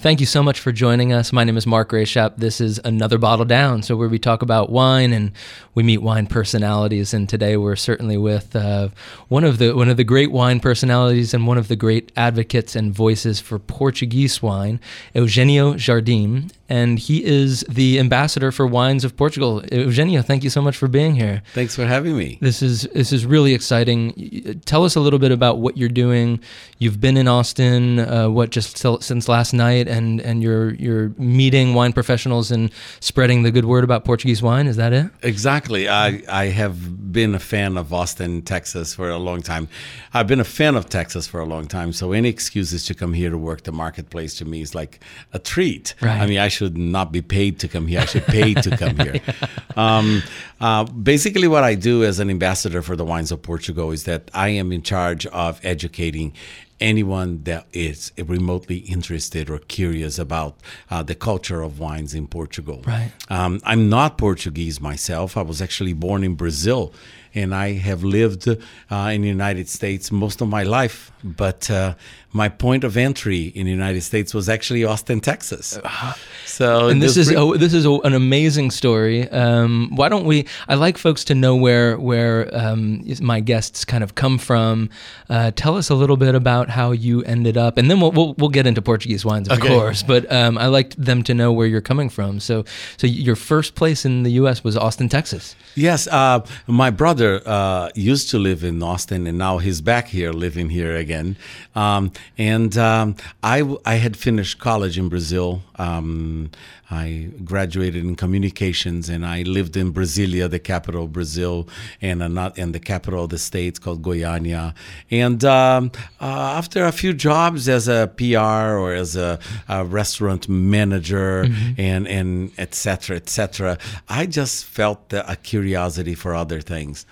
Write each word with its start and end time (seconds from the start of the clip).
Thank 0.00 0.20
you 0.20 0.24
so 0.24 0.42
much 0.42 0.60
for 0.60 0.72
joining 0.72 1.12
us. 1.12 1.30
My 1.30 1.44
name 1.44 1.58
is 1.58 1.66
Mark 1.66 1.90
Rayshap. 1.90 2.38
This 2.38 2.58
is 2.58 2.80
Another 2.86 3.18
Bottle 3.18 3.44
Down, 3.44 3.82
so 3.82 3.96
where 3.96 4.08
we 4.08 4.18
talk 4.18 4.40
about 4.40 4.70
wine 4.70 5.12
and 5.12 5.32
we 5.74 5.82
meet 5.82 5.98
wine 5.98 6.26
personalities. 6.26 7.12
And 7.12 7.28
today 7.28 7.58
we're 7.58 7.76
certainly 7.76 8.16
with 8.16 8.56
uh, 8.56 8.88
one 9.28 9.44
of 9.44 9.58
the 9.58 9.74
one 9.74 9.90
of 9.90 9.98
the 9.98 10.04
great 10.04 10.32
wine 10.32 10.58
personalities 10.58 11.34
and 11.34 11.46
one 11.46 11.58
of 11.58 11.68
the 11.68 11.76
great 11.76 12.12
advocates 12.16 12.74
and 12.74 12.94
voices 12.94 13.40
for 13.40 13.58
Portuguese 13.58 14.40
wine, 14.40 14.80
Eugenio 15.12 15.74
Jardim 15.74 16.50
and 16.70 17.00
he 17.00 17.24
is 17.24 17.64
the 17.68 17.98
ambassador 17.98 18.52
for 18.52 18.64
Wines 18.64 19.04
of 19.04 19.16
Portugal. 19.16 19.62
Eugenio, 19.72 20.22
thank 20.22 20.44
you 20.44 20.50
so 20.50 20.62
much 20.62 20.76
for 20.76 20.86
being 20.86 21.16
here. 21.16 21.42
Thanks 21.52 21.74
for 21.74 21.84
having 21.84 22.16
me. 22.16 22.38
This 22.40 22.62
is 22.62 22.82
this 22.94 23.12
is 23.12 23.26
really 23.26 23.54
exciting. 23.54 24.60
Tell 24.64 24.84
us 24.84 24.94
a 24.94 25.00
little 25.00 25.18
bit 25.18 25.32
about 25.32 25.58
what 25.58 25.76
you're 25.76 25.88
doing. 25.88 26.40
You've 26.78 27.00
been 27.00 27.16
in 27.16 27.26
Austin, 27.26 27.98
uh, 27.98 28.30
what 28.30 28.50
just 28.50 28.78
since 28.78 29.28
last 29.28 29.52
night, 29.52 29.88
and 29.88 30.20
and 30.20 30.42
you're 30.42 30.74
you're 30.74 31.08
meeting 31.18 31.74
wine 31.74 31.92
professionals 31.92 32.52
and 32.52 32.70
spreading 33.00 33.42
the 33.42 33.50
good 33.50 33.64
word 33.64 33.82
about 33.82 34.04
Portuguese 34.04 34.40
wine. 34.40 34.68
Is 34.68 34.76
that 34.76 34.92
it? 34.92 35.10
Exactly. 35.22 35.88
I 35.88 36.22
I 36.28 36.46
have 36.46 37.12
been 37.12 37.34
a 37.34 37.40
fan 37.40 37.76
of 37.76 37.92
Austin, 37.92 38.42
Texas, 38.42 38.94
for 38.94 39.10
a 39.10 39.18
long 39.18 39.42
time. 39.42 39.66
I've 40.14 40.28
been 40.28 40.40
a 40.40 40.44
fan 40.44 40.76
of 40.76 40.88
Texas 40.88 41.26
for 41.26 41.40
a 41.40 41.46
long 41.46 41.66
time. 41.66 41.92
So 41.92 42.12
any 42.12 42.28
excuses 42.28 42.84
to 42.86 42.94
come 42.94 43.12
here 43.12 43.30
to 43.30 43.38
work 43.38 43.64
the 43.64 43.72
marketplace 43.72 44.36
to 44.36 44.44
me 44.44 44.60
is 44.60 44.74
like 44.74 45.00
a 45.32 45.40
treat. 45.40 45.94
Right. 46.00 46.20
I 46.20 46.26
mean, 46.26 46.38
I 46.38 46.48
should 46.60 46.76
not 46.76 47.10
be 47.10 47.22
paid 47.22 47.58
to 47.58 47.68
come 47.68 47.86
here. 47.86 48.00
I 48.00 48.04
should 48.04 48.26
pay 48.26 48.52
to 48.52 48.76
come 48.76 48.96
here. 48.96 49.20
Um, 49.76 50.22
uh, 50.60 50.84
basically, 50.84 51.46
what 51.46 51.62
I 51.62 51.74
do 51.76 52.02
as 52.04 52.18
an 52.18 52.28
ambassador 52.28 52.82
for 52.82 52.96
the 52.96 53.04
wines 53.04 53.30
of 53.30 53.40
Portugal 53.40 53.92
is 53.92 54.02
that 54.04 54.28
I 54.34 54.48
am 54.48 54.72
in 54.72 54.82
charge 54.82 55.24
of 55.26 55.60
educating 55.64 56.34
anyone 56.80 57.44
that 57.44 57.66
is 57.72 58.12
remotely 58.18 58.78
interested 58.78 59.48
or 59.48 59.58
curious 59.58 60.18
about 60.18 60.56
uh, 60.90 61.02
the 61.04 61.14
culture 61.14 61.62
of 61.62 61.78
wines 61.78 62.14
in 62.14 62.26
Portugal. 62.26 62.82
Right. 62.84 63.12
Um, 63.30 63.60
I'm 63.64 63.88
not 63.88 64.18
Portuguese 64.18 64.80
myself. 64.80 65.36
I 65.36 65.42
was 65.42 65.62
actually 65.62 65.94
born 65.94 66.24
in 66.24 66.34
Brazil 66.34 66.92
and 67.34 67.54
I 67.54 67.72
have 67.72 68.02
lived 68.02 68.48
uh, 68.48 69.10
in 69.12 69.22
the 69.22 69.28
United 69.28 69.68
States 69.68 70.10
most 70.10 70.40
of 70.40 70.48
my 70.48 70.62
life. 70.62 71.12
But 71.22 71.70
uh, 71.70 71.94
my 72.32 72.48
point 72.48 72.82
of 72.82 72.96
entry 72.96 73.44
in 73.44 73.66
the 73.66 73.72
United 73.72 74.00
States 74.02 74.32
was 74.32 74.48
actually 74.48 74.84
Austin, 74.84 75.20
Texas. 75.20 75.76
Uh-huh. 75.76 76.14
So, 76.46 76.88
and 76.88 77.02
this 77.02 77.16
is 77.16 77.30
a, 77.30 77.52
this 77.58 77.74
is 77.74 77.84
a, 77.84 77.92
an 77.92 78.14
amazing 78.14 78.70
story. 78.70 79.28
Um, 79.28 79.90
why 79.94 80.08
don't 80.08 80.24
we? 80.24 80.46
I 80.68 80.76
like 80.76 80.96
folks 80.96 81.24
to 81.24 81.34
know 81.34 81.56
where 81.56 81.98
where 81.98 82.48
um, 82.56 83.04
my 83.20 83.40
guests 83.40 83.84
kind 83.84 84.02
of 84.02 84.14
come 84.14 84.38
from. 84.38 84.88
Uh, 85.28 85.50
tell 85.54 85.76
us 85.76 85.90
a 85.90 85.94
little 85.94 86.16
bit 86.16 86.34
about 86.34 86.70
how 86.70 86.92
you 86.92 87.22
ended 87.24 87.58
up, 87.58 87.76
and 87.76 87.90
then 87.90 88.00
we'll 88.00 88.12
we'll, 88.12 88.34
we'll 88.38 88.48
get 88.48 88.66
into 88.66 88.80
Portuguese 88.80 89.24
wines, 89.24 89.48
of 89.48 89.58
okay. 89.58 89.68
course. 89.68 90.02
But 90.02 90.30
um, 90.32 90.56
I 90.56 90.66
like 90.66 90.94
them 90.96 91.22
to 91.24 91.34
know 91.34 91.52
where 91.52 91.66
you're 91.66 91.80
coming 91.82 92.08
from. 92.08 92.40
So 92.40 92.64
so 92.96 93.06
your 93.06 93.36
first 93.36 93.74
place 93.74 94.06
in 94.06 94.22
the 94.22 94.32
U.S. 94.32 94.64
was 94.64 94.76
Austin, 94.76 95.08
Texas. 95.10 95.54
Yes, 95.74 96.06
uh, 96.06 96.44
my 96.66 96.90
brother 96.90 97.19
uh, 97.20 97.90
used 97.94 98.30
to 98.30 98.38
live 98.38 98.64
in 98.64 98.82
Austin, 98.82 99.26
and 99.26 99.38
now 99.38 99.58
he's 99.58 99.80
back 99.80 100.08
here, 100.08 100.32
living 100.32 100.70
here 100.70 100.96
again. 100.96 101.36
Um, 101.74 102.12
and 102.38 102.76
um, 102.76 103.16
I, 103.42 103.76
I 103.84 103.94
had 103.94 104.16
finished 104.16 104.58
college 104.58 104.98
in 104.98 105.08
Brazil. 105.08 105.62
Um, 105.76 106.50
I 106.90 107.30
graduated 107.44 108.04
in 108.04 108.16
communications, 108.16 109.08
and 109.08 109.24
I 109.24 109.42
lived 109.42 109.76
in 109.76 109.92
Brasilia, 109.92 110.50
the 110.50 110.58
capital 110.58 111.04
of 111.04 111.12
Brazil, 111.12 111.68
and 112.00 112.18
not 112.34 112.58
in 112.58 112.72
the 112.72 112.80
capital 112.80 113.24
of 113.24 113.30
the 113.30 113.38
states 113.38 113.78
called 113.78 114.02
Goiânia. 114.02 114.74
And 115.10 115.44
um, 115.44 115.92
uh, 116.20 116.24
after 116.24 116.84
a 116.84 116.92
few 116.92 117.12
jobs 117.12 117.68
as 117.68 117.86
a 117.88 118.12
PR 118.16 118.76
or 118.76 118.92
as 118.94 119.16
a, 119.16 119.38
a 119.68 119.84
restaurant 119.84 120.48
manager, 120.48 121.44
mm-hmm. 121.44 121.80
and 121.80 122.08
and 122.08 122.52
etc. 122.58 123.16
etc., 123.16 123.78
I 124.08 124.26
just 124.26 124.64
felt 124.64 125.12
a 125.12 125.36
curiosity 125.36 126.14
for 126.14 126.34
other 126.34 126.60
things. 126.60 127.06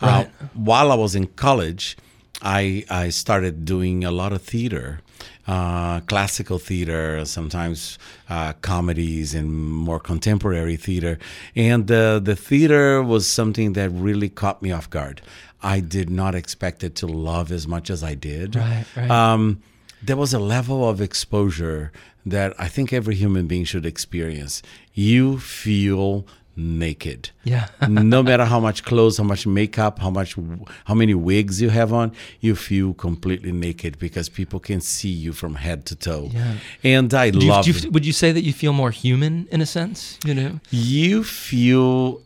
Right. 0.00 0.26
Uh, 0.26 0.46
while 0.54 0.92
I 0.92 0.94
was 0.94 1.14
in 1.14 1.26
college, 1.26 1.96
I 2.42 2.84
I 2.88 3.08
started 3.10 3.64
doing 3.64 4.04
a 4.04 4.10
lot 4.10 4.32
of 4.32 4.42
theater, 4.42 5.00
uh, 5.46 6.00
classical 6.00 6.58
theater, 6.58 7.24
sometimes 7.24 7.98
uh, 8.28 8.52
comedies 8.60 9.34
and 9.34 9.52
more 9.52 10.00
contemporary 10.00 10.76
theater, 10.76 11.18
and 11.56 11.90
uh, 11.90 12.18
the 12.18 12.36
theater 12.36 13.02
was 13.02 13.26
something 13.26 13.72
that 13.72 13.90
really 13.90 14.28
caught 14.28 14.62
me 14.62 14.72
off 14.72 14.88
guard. 14.90 15.22
I 15.62 15.80
did 15.80 16.08
not 16.10 16.34
expect 16.34 16.84
it 16.84 16.94
to 16.96 17.06
love 17.06 17.50
as 17.50 17.66
much 17.66 17.90
as 17.90 18.02
I 18.04 18.14
did. 18.14 18.56
Right, 18.56 18.84
right. 18.96 19.10
Um, 19.10 19.62
there 20.02 20.16
was 20.16 20.32
a 20.32 20.38
level 20.38 20.88
of 20.88 21.00
exposure 21.00 21.90
that 22.24 22.54
I 22.58 22.68
think 22.68 22.92
every 22.92 23.14
human 23.16 23.46
being 23.46 23.64
should 23.64 23.86
experience. 23.86 24.62
You 24.94 25.38
feel 25.38 26.26
naked. 26.58 27.30
Yeah. 27.44 27.68
no 27.88 28.22
matter 28.22 28.44
how 28.44 28.60
much 28.60 28.84
clothes, 28.84 29.16
how 29.16 29.24
much 29.24 29.46
makeup, 29.46 29.98
how 29.98 30.10
much 30.10 30.36
how 30.84 30.94
many 30.94 31.14
wigs 31.14 31.62
you 31.62 31.70
have 31.70 31.92
on, 31.92 32.12
you 32.40 32.56
feel 32.56 32.92
completely 32.94 33.52
naked 33.52 33.98
because 33.98 34.28
people 34.28 34.60
can 34.60 34.80
see 34.80 35.08
you 35.08 35.32
from 35.32 35.54
head 35.54 35.86
to 35.86 35.96
toe. 35.96 36.30
Yeah. 36.32 36.54
And 36.82 37.14
I 37.14 37.30
do 37.30 37.38
love 37.40 37.66
you, 37.66 37.74
you, 37.74 37.90
would 37.90 38.04
you 38.04 38.12
say 38.12 38.32
that 38.32 38.42
you 38.42 38.52
feel 38.52 38.72
more 38.72 38.90
human 38.90 39.46
in 39.50 39.60
a 39.60 39.66
sense, 39.66 40.18
you 40.24 40.34
know? 40.34 40.60
You 40.70 41.22
feel 41.24 42.20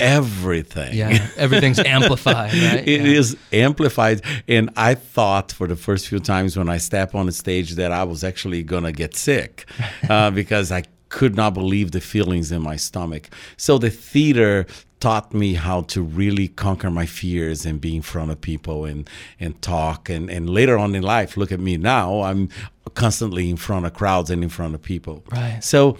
everything. 0.00 0.94
Yeah, 0.94 1.28
everything's 1.36 1.78
amplified, 1.84 2.52
right? 2.52 2.86
It 2.86 3.00
yeah. 3.00 3.18
is 3.18 3.36
amplified. 3.52 4.22
And 4.48 4.70
I 4.76 4.94
thought 4.94 5.52
for 5.52 5.66
the 5.66 5.76
first 5.76 6.08
few 6.08 6.20
times 6.20 6.56
when 6.56 6.68
I 6.68 6.78
step 6.78 7.14
on 7.14 7.26
the 7.26 7.32
stage 7.32 7.72
that 7.72 7.92
I 7.92 8.04
was 8.04 8.24
actually 8.24 8.62
going 8.62 8.84
to 8.84 8.92
get 8.92 9.16
sick 9.16 9.66
uh, 10.08 10.30
because 10.30 10.70
I 10.70 10.84
could 11.14 11.36
not 11.36 11.54
believe 11.54 11.92
the 11.92 12.00
feelings 12.00 12.50
in 12.50 12.60
my 12.60 12.74
stomach. 12.74 13.30
So 13.56 13.78
the 13.78 13.88
theater 13.88 14.66
taught 14.98 15.32
me 15.32 15.54
how 15.54 15.82
to 15.82 16.02
really 16.02 16.48
conquer 16.48 16.90
my 16.90 17.06
fears 17.06 17.64
and 17.64 17.80
be 17.80 17.94
in 17.94 18.02
front 18.02 18.32
of 18.32 18.40
people 18.40 18.84
and 18.84 19.08
and 19.38 19.52
talk 19.62 20.10
and 20.10 20.28
and 20.28 20.50
later 20.50 20.76
on 20.76 20.92
in 20.94 21.04
life 21.04 21.36
look 21.36 21.52
at 21.52 21.60
me 21.60 21.76
now 21.76 22.22
I'm 22.22 22.48
constantly 22.94 23.48
in 23.48 23.56
front 23.56 23.86
of 23.86 23.92
crowds 23.94 24.28
and 24.30 24.42
in 24.42 24.48
front 24.48 24.74
of 24.74 24.82
people. 24.82 25.22
Right. 25.30 25.62
So 25.62 25.98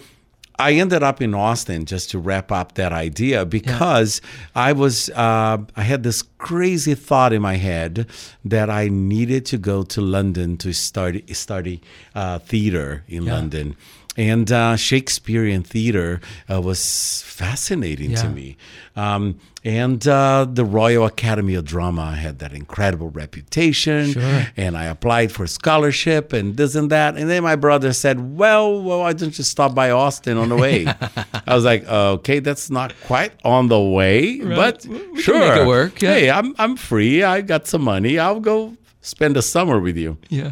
I 0.59 0.73
ended 0.73 1.01
up 1.01 1.21
in 1.21 1.33
Austin 1.33 1.85
just 1.85 2.09
to 2.11 2.19
wrap 2.19 2.51
up 2.51 2.75
that 2.75 2.91
idea 2.91 3.45
because 3.45 4.21
yeah. 4.21 4.67
I 4.67 4.73
was 4.73 5.09
uh, 5.11 5.57
I 5.77 5.83
had 5.91 6.03
this 6.03 6.23
crazy 6.49 6.95
thought 6.95 7.31
in 7.31 7.41
my 7.41 7.55
head 7.55 8.07
that 8.43 8.69
I 8.69 8.89
needed 8.89 9.45
to 9.51 9.57
go 9.57 9.83
to 9.83 10.01
London 10.01 10.57
to 10.57 10.73
study 10.73 11.23
study 11.33 11.79
uh, 12.15 12.39
theater 12.39 13.05
in 13.07 13.23
yeah. 13.23 13.33
London 13.33 13.75
and 14.17 14.51
uh, 14.51 14.75
Shakespearean 14.75 15.63
theater 15.63 16.21
uh, 16.51 16.61
was 16.61 17.23
fascinating 17.23 18.11
yeah. 18.11 18.21
to 18.21 18.29
me. 18.29 18.57
Um, 18.95 19.39
and 19.65 20.07
uh, 20.07 20.45
the 20.49 20.63
Royal 20.63 21.05
Academy 21.05 21.55
of 21.55 21.65
Drama 21.65 22.15
had 22.15 22.39
that 22.39 22.53
incredible 22.53 23.09
reputation. 23.09 24.11
Sure. 24.11 24.45
And 24.55 24.77
I 24.77 24.85
applied 24.85 25.31
for 25.31 25.47
scholarship 25.47 26.33
and 26.33 26.55
this 26.55 26.75
and 26.75 26.89
that. 26.91 27.17
And 27.17 27.29
then 27.29 27.43
my 27.43 27.55
brother 27.55 27.91
said, 27.91 28.37
Well, 28.37 28.81
well 28.81 28.99
why 28.99 29.13
don't 29.13 29.37
you 29.37 29.43
stop 29.43 29.73
by 29.73 29.89
Austin 29.89 30.37
on 30.37 30.49
the 30.49 30.55
way? 30.55 30.85
I 31.47 31.55
was 31.55 31.65
like, 31.65 31.85
Okay, 31.87 32.39
that's 32.39 32.69
not 32.69 32.93
quite 33.05 33.33
on 33.43 33.67
the 33.67 33.81
way, 33.81 34.39
right. 34.39 34.55
but 34.55 34.85
we 34.85 35.21
sure. 35.21 35.39
make 35.39 35.61
it 35.61 35.67
work. 35.67 36.01
Yeah. 36.01 36.13
Hey, 36.13 36.29
I'm, 36.29 36.55
I'm 36.57 36.77
free. 36.77 37.23
I 37.23 37.41
got 37.41 37.67
some 37.67 37.81
money. 37.81 38.19
I'll 38.19 38.39
go 38.39 38.77
spend 39.01 39.35
a 39.35 39.41
summer 39.41 39.79
with 39.79 39.97
you. 39.97 40.17
Yeah. 40.29 40.51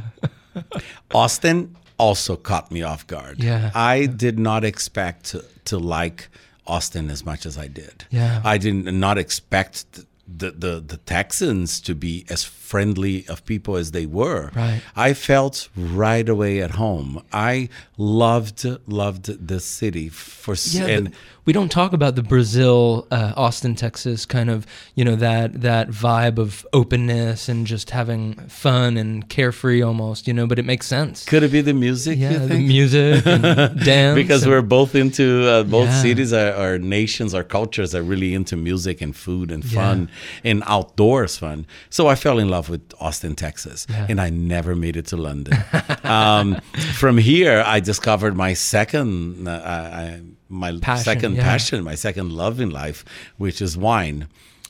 Austin 1.13 1.75
also 2.03 2.35
caught 2.35 2.69
me 2.69 2.81
off 2.83 3.07
guard. 3.07 3.41
Yeah. 3.41 3.71
I 3.73 4.07
did 4.07 4.37
not 4.37 4.65
expect 4.65 5.23
to, 5.31 5.45
to 5.65 5.77
like 5.77 6.27
Austin 6.67 7.09
as 7.09 7.25
much 7.25 7.45
as 7.45 7.57
I 7.57 7.67
did. 7.67 8.05
Yeah. 8.09 8.41
I 8.43 8.57
did 8.57 8.75
not 9.05 9.17
expect 9.17 9.85
the, 10.27 10.51
the, 10.51 10.79
the 10.81 10.97
Texans 10.97 11.79
to 11.81 11.95
be 11.95 12.25
as 12.29 12.43
friendly 12.43 13.25
of 13.27 13.45
people 13.45 13.77
as 13.77 13.91
they 13.91 14.05
were. 14.05 14.51
Right. 14.53 14.81
I 14.95 15.13
felt 15.13 15.69
right 15.77 16.27
away 16.27 16.61
at 16.61 16.71
home. 16.71 17.23
I 17.31 17.69
loved 17.97 18.65
loved 18.87 19.47
the 19.47 19.59
city 19.59 20.09
for 20.09 20.55
yeah, 20.71 20.87
and 20.87 21.13
we 21.45 21.53
don't 21.53 21.69
talk 21.69 21.93
about 21.93 22.15
the 22.15 22.23
Brazil, 22.23 23.07
uh, 23.11 23.33
Austin, 23.35 23.75
Texas 23.75 24.25
kind 24.25 24.49
of 24.49 24.65
you 24.95 25.03
know 25.03 25.15
that 25.15 25.61
that 25.61 25.89
vibe 25.89 26.37
of 26.37 26.65
openness 26.73 27.49
and 27.49 27.67
just 27.67 27.89
having 27.89 28.33
fun 28.47 28.97
and 28.97 29.27
carefree 29.29 29.81
almost 29.81 30.27
you 30.27 30.33
know. 30.33 30.47
But 30.47 30.59
it 30.59 30.65
makes 30.65 30.87
sense. 30.87 31.25
Could 31.25 31.43
it 31.43 31.51
be 31.51 31.61
the 31.61 31.73
music? 31.73 32.17
Yeah, 32.17 32.37
the 32.37 32.59
music 32.59 33.25
and 33.25 33.43
dance. 33.83 34.15
because 34.15 34.43
and, 34.43 34.51
we're 34.51 34.61
both 34.61 34.95
into 34.95 35.47
uh, 35.47 35.63
both 35.63 35.87
yeah. 35.87 36.01
cities, 36.01 36.33
our, 36.33 36.53
our, 36.53 36.77
nations, 36.77 37.33
our 37.33 37.43
cultures 37.43 37.93
are 37.93 38.03
really 38.03 38.33
into 38.33 38.55
music 38.55 39.01
and 39.01 39.15
food 39.15 39.51
and 39.51 39.65
fun 39.65 40.09
yeah. 40.43 40.51
and 40.51 40.63
outdoors 40.65 41.37
fun. 41.37 41.65
So 41.89 42.07
I 42.07 42.15
fell 42.15 42.39
in 42.39 42.49
love 42.49 42.69
with 42.69 42.93
Austin, 42.99 43.35
Texas, 43.35 43.85
yeah. 43.89 44.07
and 44.09 44.21
I 44.21 44.29
never 44.29 44.75
made 44.75 44.95
it 44.95 45.07
to 45.07 45.17
London. 45.17 45.57
um, 46.03 46.55
from 46.93 47.17
here, 47.17 47.63
I 47.65 47.79
discovered 47.79 48.35
my 48.35 48.53
second. 48.53 49.47
Uh, 49.47 49.61
I, 49.93 50.21
my 50.53 50.77
passion, 50.79 51.03
second 51.03 51.35
yeah. 51.35 51.43
passion, 51.43 51.83
my 51.83 51.95
second 51.95 52.31
love 52.31 52.59
in 52.59 52.69
life, 52.69 53.03
which 53.37 53.61
is 53.61 53.77
wine, 53.77 54.27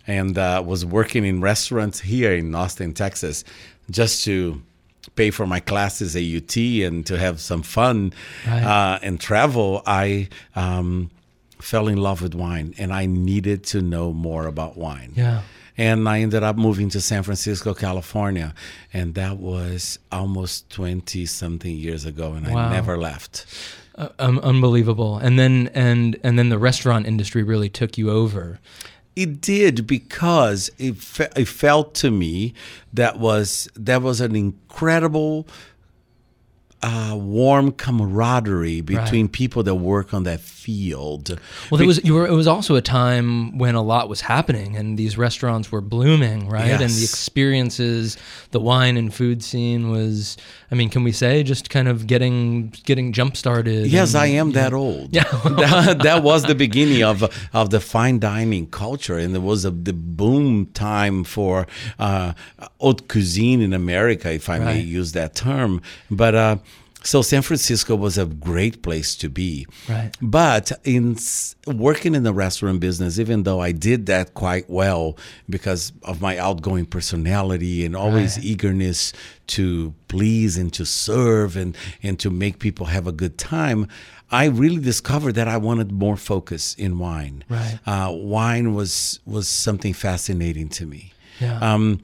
and 0.07 0.37
uh, 0.37 0.61
was 0.65 0.85
working 0.85 1.23
in 1.25 1.41
restaurants 1.41 1.99
here 2.01 2.33
in 2.33 2.53
Austin, 2.55 2.93
Texas, 2.93 3.43
just 3.91 4.23
to 4.25 4.61
pay 5.15 5.29
for 5.31 5.45
my 5.45 5.59
classes 5.59 6.15
at 6.15 6.23
UT 6.23 6.55
and 6.87 7.05
to 7.05 7.17
have 7.17 7.39
some 7.39 7.61
fun 7.61 8.13
Right. 8.47 8.63
uh, 8.63 8.99
and 9.01 9.19
travel, 9.19 9.81
I 9.85 10.29
um, 10.55 11.11
fell 11.59 11.87
in 11.87 11.97
love 11.97 12.21
with 12.21 12.33
wine, 12.35 12.73
and 12.77 12.91
I 12.93 13.05
needed 13.05 13.63
to 13.65 13.81
know 13.81 14.13
more 14.13 14.47
about 14.47 14.77
wine. 14.77 15.11
Yeah. 15.15 15.41
And 15.77 16.07
I 16.07 16.19
ended 16.21 16.43
up 16.43 16.55
moving 16.55 16.89
to 16.89 17.01
San 17.01 17.23
Francisco, 17.23 17.73
California, 17.73 18.53
and 18.93 19.15
that 19.15 19.37
was 19.39 19.97
almost 20.11 20.69
twenty 20.69 21.25
something 21.25 21.75
years 21.75 22.05
ago, 22.05 22.33
and 22.33 22.47
Wow. 22.47 22.67
I 22.69 22.73
never 22.73 22.95
left. 22.97 23.45
Uh, 23.95 24.09
um, 24.17 24.39
unbelievable. 24.39 25.17
And 25.17 25.37
then 25.37 25.69
and 25.73 26.19
and 26.23 26.37
then 26.39 26.49
the 26.49 26.57
restaurant 26.57 27.05
industry 27.05 27.43
really 27.43 27.69
took 27.69 27.97
you 27.97 28.09
over. 28.09 28.59
It 29.15 29.39
did 29.41 29.85
because 29.85 30.71
it, 30.79 30.97
fe- 30.97 31.29
it 31.35 31.47
felt 31.47 31.93
to 31.95 32.09
me 32.09 32.55
that 32.91 33.19
was 33.19 33.69
that 33.75 34.01
was 34.01 34.19
an 34.19 34.35
incredible 34.35 35.47
uh, 36.83 37.15
warm 37.15 37.71
camaraderie 37.71 38.81
between 38.81 39.29
people 39.29 39.63
that 39.63 39.75
work 39.75 40.13
on 40.13 40.23
that 40.23 40.41
field. 40.41 41.39
Well, 41.71 41.77
there 41.77 41.87
was 41.87 42.03
you 42.03 42.13
were. 42.13 42.27
It 42.27 42.33
was 42.33 42.45
also 42.47 42.75
a 42.75 42.81
time 42.81 43.57
when 43.57 43.75
a 43.75 43.81
lot 43.81 44.09
was 44.09 44.21
happening, 44.21 44.75
and 44.75 44.97
these 44.97 45.17
restaurants 45.17 45.71
were 45.71 45.81
blooming, 45.81 46.49
right? 46.49 46.69
And 46.71 46.89
the 46.89 47.03
experiences, 47.03 48.17
the 48.51 48.59
wine 48.59 48.97
and 48.97 49.13
food 49.13 49.43
scene 49.43 49.89
was. 49.91 50.37
I 50.71 50.75
mean, 50.75 50.89
can 50.89 51.03
we 51.03 51.11
say 51.11 51.43
just 51.43 51.69
kind 51.69 51.87
of 51.87 52.07
getting 52.07 52.73
getting 52.83 53.13
jump 53.13 53.37
started? 53.37 53.87
Yes, 53.87 54.13
and- 54.13 54.23
I 54.23 54.25
am 54.27 54.51
that 54.53 54.73
old. 54.73 55.13
Yeah. 55.13 55.23
that, 55.43 55.99
that 56.03 56.23
was 56.23 56.43
the 56.43 56.55
beginning 56.55 57.03
of 57.03 57.23
of 57.53 57.69
the 57.69 57.79
fine 57.79 58.19
dining 58.19 58.67
culture, 58.67 59.17
and 59.17 59.35
it 59.35 59.41
was 59.41 59.65
a, 59.65 59.71
the 59.71 59.93
boom 59.93 60.65
time 60.73 61.23
for 61.23 61.67
uh, 61.99 62.33
haute 62.79 63.07
cuisine 63.07 63.61
in 63.61 63.73
America, 63.73 64.31
if 64.33 64.49
I 64.49 64.59
may 64.59 64.79
use 64.79 65.11
that 65.13 65.35
term. 65.35 65.81
But 66.09 66.35
uh, 66.35 66.57
so 67.03 67.21
San 67.21 67.41
Francisco 67.41 67.95
was 67.95 68.17
a 68.17 68.25
great 68.25 68.81
place 68.81 69.15
to 69.17 69.29
be. 69.29 69.67
Right. 69.89 70.11
But 70.21 70.71
in 70.83 71.17
working 71.67 72.15
in 72.15 72.23
the 72.23 72.33
restaurant 72.33 72.79
business, 72.79 73.19
even 73.19 73.43
though 73.43 73.59
I 73.59 73.71
did 73.73 74.05
that 74.07 74.33
quite 74.33 74.69
well 74.69 75.17
because 75.49 75.91
of 76.03 76.21
my 76.21 76.37
outgoing 76.37 76.85
personality 76.85 77.85
and 77.85 77.95
always 77.95 78.37
Right. 78.37 78.45
eagerness 78.45 79.13
to 79.47 79.93
please 80.07 80.57
and 80.57 80.71
to 80.73 80.85
serve 80.85 81.55
and, 81.57 81.75
and 82.01 82.17
to 82.19 82.29
make 82.29 82.59
people 82.59 82.87
have 82.87 83.05
a 83.07 83.11
good 83.11 83.37
time, 83.37 83.87
I 84.31 84.45
really 84.45 84.81
discovered 84.81 85.35
that 85.35 85.47
I 85.47 85.57
wanted 85.57 85.91
more 85.91 86.17
focus 86.17 86.73
in 86.75 86.97
wine. 86.97 87.43
Right. 87.49 87.79
Uh, 87.85 88.11
wine 88.11 88.73
was 88.73 89.19
was 89.25 89.47
something 89.47 89.93
fascinating 89.93 90.69
to 90.69 90.85
me. 90.85 91.11
Yeah. 91.39 91.59
Um, 91.59 91.99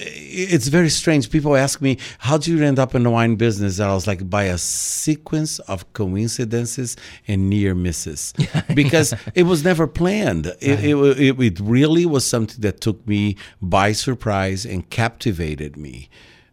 it's 0.00 0.68
very 0.68 0.88
strange. 0.88 1.30
People 1.30 1.56
ask 1.56 1.80
me, 1.80 1.98
"How 2.18 2.38
do 2.38 2.54
you 2.54 2.64
end 2.64 2.78
up 2.78 2.94
in 2.94 3.02
the 3.02 3.10
wine 3.10 3.36
business?" 3.36 3.78
And 3.78 3.90
I 3.90 3.94
was 3.94 4.06
like, 4.06 4.28
"By 4.28 4.44
a 4.44 4.58
sequence 4.58 5.58
of 5.60 5.90
coincidences 5.92 6.96
and 7.28 7.50
near 7.50 7.74
misses, 7.74 8.32
because 8.74 9.14
it 9.34 9.44
was 9.44 9.64
never 9.64 9.86
planned. 9.86 10.46
It, 10.60 10.84
it, 10.84 10.96
it, 10.96 11.40
it 11.40 11.60
really 11.60 12.06
was 12.06 12.26
something 12.26 12.60
that 12.60 12.80
took 12.80 13.06
me 13.06 13.36
by 13.60 13.92
surprise 13.92 14.64
and 14.64 14.88
captivated 14.90 15.76
me. 15.76 16.08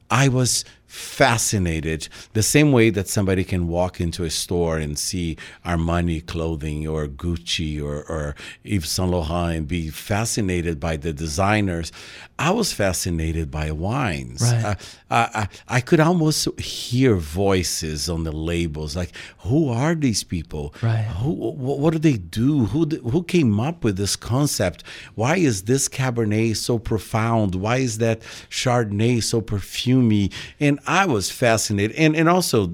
I 0.09 0.27
was 0.29 0.63
fascinated 0.87 2.07
the 2.33 2.41
same 2.41 2.71
way 2.71 2.89
that 2.89 3.07
somebody 3.07 3.43
can 3.43 3.67
walk 3.67 3.99
into 3.99 4.23
a 4.23 4.29
store 4.29 4.77
and 4.77 4.97
see 4.97 5.37
Armani 5.65 6.25
clothing 6.25 6.87
or 6.87 7.07
Gucci 7.07 7.81
or, 7.81 8.03
or 8.09 8.35
Yves 8.63 8.89
Saint 8.89 9.11
Laurent 9.11 9.57
and 9.57 9.67
be 9.67 9.89
fascinated 9.89 10.79
by 10.79 10.97
the 10.97 11.13
designers. 11.13 11.91
I 12.39 12.51
was 12.51 12.71
fascinated 12.71 13.51
by 13.51 13.71
wines. 13.71 14.41
Right. 14.41 14.77
I, 15.09 15.17
I, 15.33 15.47
I 15.67 15.81
could 15.81 15.99
almost 15.99 16.47
hear 16.59 17.15
voices 17.15 18.09
on 18.09 18.23
the 18.23 18.31
labels 18.31 18.95
like, 18.95 19.11
who 19.39 19.69
are 19.69 19.95
these 19.95 20.23
people? 20.23 20.73
Right. 20.81 21.03
Who, 21.03 21.33
wh- 21.33 21.79
what 21.79 21.93
do 21.93 21.99
they 21.99 22.17
do? 22.17 22.65
Who, 22.65 22.85
who 22.85 23.23
came 23.23 23.59
up 23.59 23.83
with 23.83 23.97
this 23.97 24.15
concept? 24.15 24.83
Why 25.15 25.37
is 25.37 25.63
this 25.63 25.89
Cabernet 25.89 26.55
so 26.57 26.79
profound? 26.79 27.55
Why 27.55 27.77
is 27.77 27.97
that 27.97 28.21
Chardonnay 28.49 29.23
so 29.23 29.41
perfumy? 29.41 30.31
And 30.59 30.76
I 30.85 31.05
was 31.05 31.31
fascinated. 31.31 31.95
And, 31.97 32.15
and 32.15 32.29
also 32.29 32.67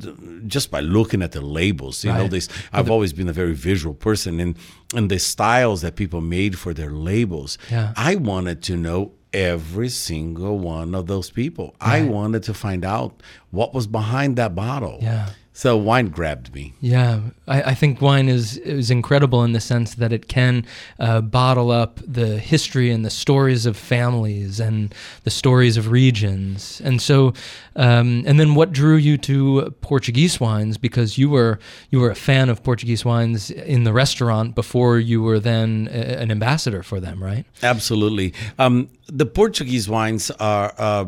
just 0.48 0.72
by 0.72 0.82
looking 0.82 1.22
at 1.22 1.32
the 1.32 1.42
labels, 1.42 2.04
you 2.04 2.12
know, 2.12 2.28
this, 2.28 2.50
I've 2.72 2.90
always 2.90 3.14
been 3.14 3.30
a 3.30 3.34
very 3.34 3.54
visual 3.54 3.94
person 3.94 4.40
and, 4.40 4.58
and 4.96 5.10
the 5.10 5.20
styles 5.20 5.82
that 5.82 5.96
people 5.96 6.22
made 6.22 6.58
for 6.58 6.74
their 6.74 6.92
labels. 6.92 7.58
Yeah. 7.72 7.94
I 7.96 8.16
wanted 8.16 8.62
to 8.64 8.76
know 8.78 9.14
every 9.34 9.90
single 9.90 10.60
one 10.60 10.94
of 10.94 11.08
those 11.08 11.32
people. 11.32 11.76
I 11.82 12.04
wanted 12.04 12.44
to 12.44 12.54
find 12.54 12.86
out 12.86 13.22
what 13.52 13.74
was 13.74 13.88
behind 13.88 14.36
that 14.36 14.56
bottle. 14.56 15.00
Yeah. 15.02 15.30
So 15.56 15.78
wine 15.78 16.08
grabbed 16.08 16.54
me. 16.56 16.74
Yeah, 16.82 17.22
I, 17.48 17.62
I 17.62 17.74
think 17.76 18.02
wine 18.02 18.28
is 18.28 18.58
is 18.58 18.90
incredible 18.90 19.44
in 19.44 19.54
the 19.54 19.60
sense 19.60 19.94
that 19.96 20.12
it 20.12 20.28
can 20.28 20.66
uh, 21.00 21.22
bottle 21.22 21.70
up 21.70 22.00
the 22.08 22.40
history 22.40 22.90
and 22.90 23.06
the 23.06 23.12
stories 23.12 23.68
of 23.68 23.78
families 23.78 24.60
and 24.60 24.94
the 25.26 25.30
stories 25.30 25.78
of 25.78 25.92
regions. 25.92 26.82
And 26.84 27.00
so, 27.00 27.34
um, 27.76 28.24
and 28.26 28.40
then 28.40 28.56
what 28.56 28.72
drew 28.72 28.96
you 28.96 29.16
to 29.20 29.76
Portuguese 29.82 30.40
wines? 30.40 30.80
Because 30.80 31.20
you 31.20 31.30
were 31.30 31.60
you 31.92 32.00
were 32.00 32.10
a 32.10 32.16
fan 32.16 32.50
of 32.50 32.64
Portuguese 32.64 33.06
wines 33.06 33.52
in 33.52 33.84
the 33.84 33.94
restaurant 33.94 34.56
before 34.56 34.98
you 34.98 35.22
were 35.22 35.40
then 35.40 35.88
a, 35.92 36.20
an 36.20 36.32
ambassador 36.32 36.82
for 36.82 37.00
them, 37.00 37.24
right? 37.24 37.46
Absolutely. 37.62 38.34
Um, 38.58 38.90
the 39.06 39.28
Portuguese 39.28 39.88
wines 39.88 40.32
are 40.32 40.74
uh, 40.80 41.06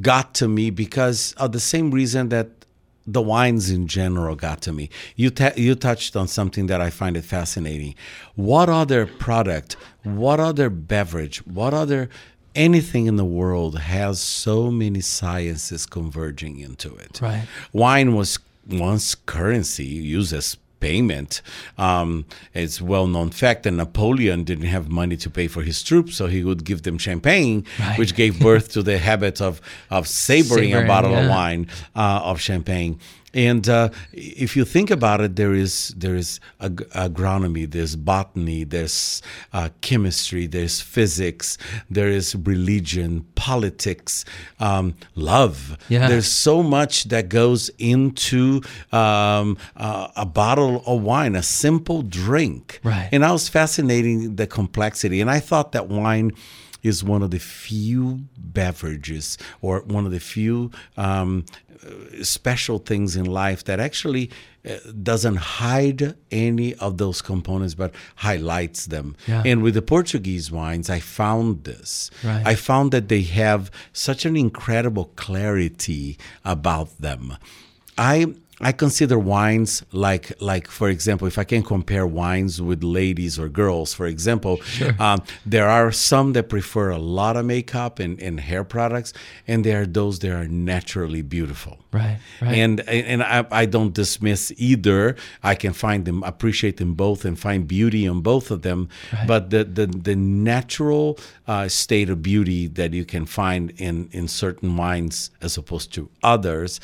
got 0.00 0.34
to 0.34 0.48
me 0.48 0.70
because 0.70 1.32
of 1.34 1.52
the 1.52 1.60
same 1.60 1.92
reason 1.92 2.28
that 2.30 2.55
the 3.06 3.22
wines 3.22 3.70
in 3.70 3.86
general 3.86 4.34
got 4.34 4.60
to 4.62 4.72
me. 4.72 4.90
You 5.14 5.30
ta- 5.30 5.52
you 5.56 5.74
touched 5.74 6.16
on 6.16 6.28
something 6.28 6.66
that 6.66 6.80
I 6.80 6.90
find 6.90 7.16
it 7.16 7.24
fascinating. 7.24 7.94
What 8.34 8.68
other 8.68 9.06
product, 9.06 9.76
what 10.02 10.40
other 10.40 10.68
beverage, 10.70 11.46
what 11.46 11.72
other 11.72 12.08
anything 12.54 13.06
in 13.06 13.16
the 13.16 13.24
world 13.24 13.78
has 13.78 14.20
so 14.20 14.70
many 14.70 15.00
sciences 15.00 15.86
converging 15.86 16.58
into 16.58 16.94
it? 16.96 17.20
Right. 17.20 17.46
Wine 17.72 18.14
was 18.14 18.38
once 18.68 19.14
currency 19.14 19.84
used 19.84 20.32
as 20.32 20.56
payment. 20.80 21.42
Um, 21.78 22.24
it's 22.54 22.80
well 22.80 23.06
known 23.06 23.30
fact 23.30 23.62
that 23.64 23.72
Napoleon 23.72 24.44
didn't 24.44 24.66
have 24.66 24.88
money 24.88 25.16
to 25.18 25.30
pay 25.30 25.48
for 25.48 25.62
his 25.62 25.82
troops, 25.82 26.16
so 26.16 26.26
he 26.26 26.44
would 26.44 26.64
give 26.64 26.82
them 26.82 26.98
champagne, 26.98 27.64
Right. 27.78 27.98
which 27.98 28.14
gave 28.14 28.38
birth 28.40 28.72
to 28.72 28.82
the 28.82 28.98
habit 28.98 29.40
of 29.40 29.60
of 29.90 30.06
savoring, 30.08 30.70
Savoring, 30.70 30.84
a 30.84 30.86
bottle 30.86 31.12
yeah. 31.12 31.22
of 31.24 31.30
wine 31.30 31.66
uh, 31.94 32.20
of 32.24 32.40
champagne. 32.40 32.98
And 33.36 33.68
uh, 33.68 33.90
if 34.14 34.56
you 34.56 34.64
think 34.64 34.90
about 34.90 35.20
it, 35.20 35.36
there 35.36 35.52
is 35.52 35.94
there 35.96 36.16
is 36.16 36.40
ag- 36.58 36.88
agronomy, 36.94 37.70
there's 37.70 37.94
botany, 37.94 38.64
there's 38.64 39.20
uh, 39.52 39.68
chemistry, 39.82 40.46
there's 40.46 40.80
physics, 40.80 41.58
there 41.90 42.08
is 42.08 42.34
religion, 42.34 43.26
politics, 43.34 44.24
um, 44.58 44.94
love. 45.14 45.76
Yeah. 45.90 46.08
There's 46.08 46.32
so 46.32 46.62
much 46.62 47.04
that 47.04 47.28
goes 47.28 47.70
into 47.78 48.62
um, 48.90 49.58
uh, 49.76 50.08
a 50.16 50.24
bottle 50.24 50.82
of 50.86 51.02
wine, 51.02 51.36
a 51.36 51.42
simple 51.42 52.00
drink. 52.00 52.80
Right. 52.82 53.10
And 53.12 53.22
I 53.22 53.32
was 53.32 53.50
fascinating 53.50 54.36
the 54.36 54.46
complexity, 54.46 55.20
and 55.20 55.30
I 55.30 55.40
thought 55.40 55.72
that 55.72 55.88
wine 55.88 56.32
is 56.86 57.02
one 57.02 57.22
of 57.22 57.30
the 57.30 57.38
few 57.38 58.20
beverages 58.38 59.36
or 59.60 59.80
one 59.80 60.06
of 60.06 60.12
the 60.12 60.20
few 60.20 60.70
um, 60.96 61.44
special 62.22 62.78
things 62.78 63.16
in 63.16 63.24
life 63.26 63.64
that 63.64 63.80
actually 63.80 64.30
uh, 64.68 64.76
doesn't 65.02 65.36
hide 65.36 66.14
any 66.30 66.74
of 66.76 66.98
those 66.98 67.22
components 67.22 67.74
but 67.74 67.94
highlights 68.16 68.86
them. 68.86 69.16
Yeah. 69.26 69.42
And 69.44 69.62
with 69.62 69.74
the 69.74 69.82
Portuguese 69.82 70.50
wines, 70.50 70.90
I 70.90 71.00
found 71.00 71.64
this. 71.64 72.10
Right. 72.24 72.46
I 72.46 72.54
found 72.54 72.92
that 72.92 73.08
they 73.08 73.22
have 73.22 73.70
such 73.92 74.24
an 74.24 74.36
incredible 74.36 75.12
clarity 75.16 76.18
about 76.44 76.98
them. 76.98 77.36
I 77.98 78.34
I 78.60 78.72
consider 78.72 79.18
wines 79.18 79.84
like 79.92 80.32
like 80.40 80.68
for 80.68 80.88
example, 80.88 81.28
if 81.28 81.36
I 81.36 81.44
can 81.44 81.62
compare 81.62 82.06
wines 82.06 82.62
with 82.62 82.82
ladies 82.82 83.38
or 83.38 83.50
girls, 83.50 83.92
for 83.92 84.06
example, 84.06 84.60
um, 84.98 85.22
there 85.44 85.68
are 85.68 85.92
some 85.92 86.32
that 86.32 86.48
prefer 86.48 86.88
a 86.90 86.98
lot 86.98 87.36
of 87.36 87.44
makeup 87.44 87.98
and, 87.98 88.18
and 88.20 88.40
hair 88.40 88.64
products, 88.64 89.12
and 89.46 89.62
there 89.62 89.82
are 89.82 89.86
those 89.86 90.20
that 90.20 90.32
are 90.32 90.48
naturally 90.48 91.20
beautiful. 91.20 91.78
Right. 91.92 92.18
Right. 92.40 92.56
And 92.56 92.80
and 92.88 93.22
I, 93.22 93.44
I 93.50 93.66
don't 93.66 93.92
dismiss 93.92 94.52
either. 94.56 95.16
I 95.42 95.54
can 95.54 95.74
find 95.74 96.06
them, 96.06 96.22
appreciate 96.22 96.78
them 96.78 96.94
both, 96.94 97.26
and 97.26 97.38
find 97.38 97.68
beauty 97.68 98.06
in 98.06 98.22
both 98.22 98.50
of 98.50 98.62
them. 98.62 98.88
Right. 99.12 99.26
But 99.26 99.50
the 99.50 99.64
the, 99.64 99.86
the 99.86 100.16
natural 100.16 101.18
uh, 101.46 101.68
state 101.68 102.08
of 102.08 102.22
beauty 102.22 102.68
that 102.68 102.94
you 102.94 103.04
can 103.04 103.26
find 103.26 103.72
in 103.76 104.08
in 104.12 104.28
certain 104.28 104.78
wines 104.78 105.30
as 105.42 105.58
opposed 105.58 105.92
to 105.94 106.08
others. 106.22 106.80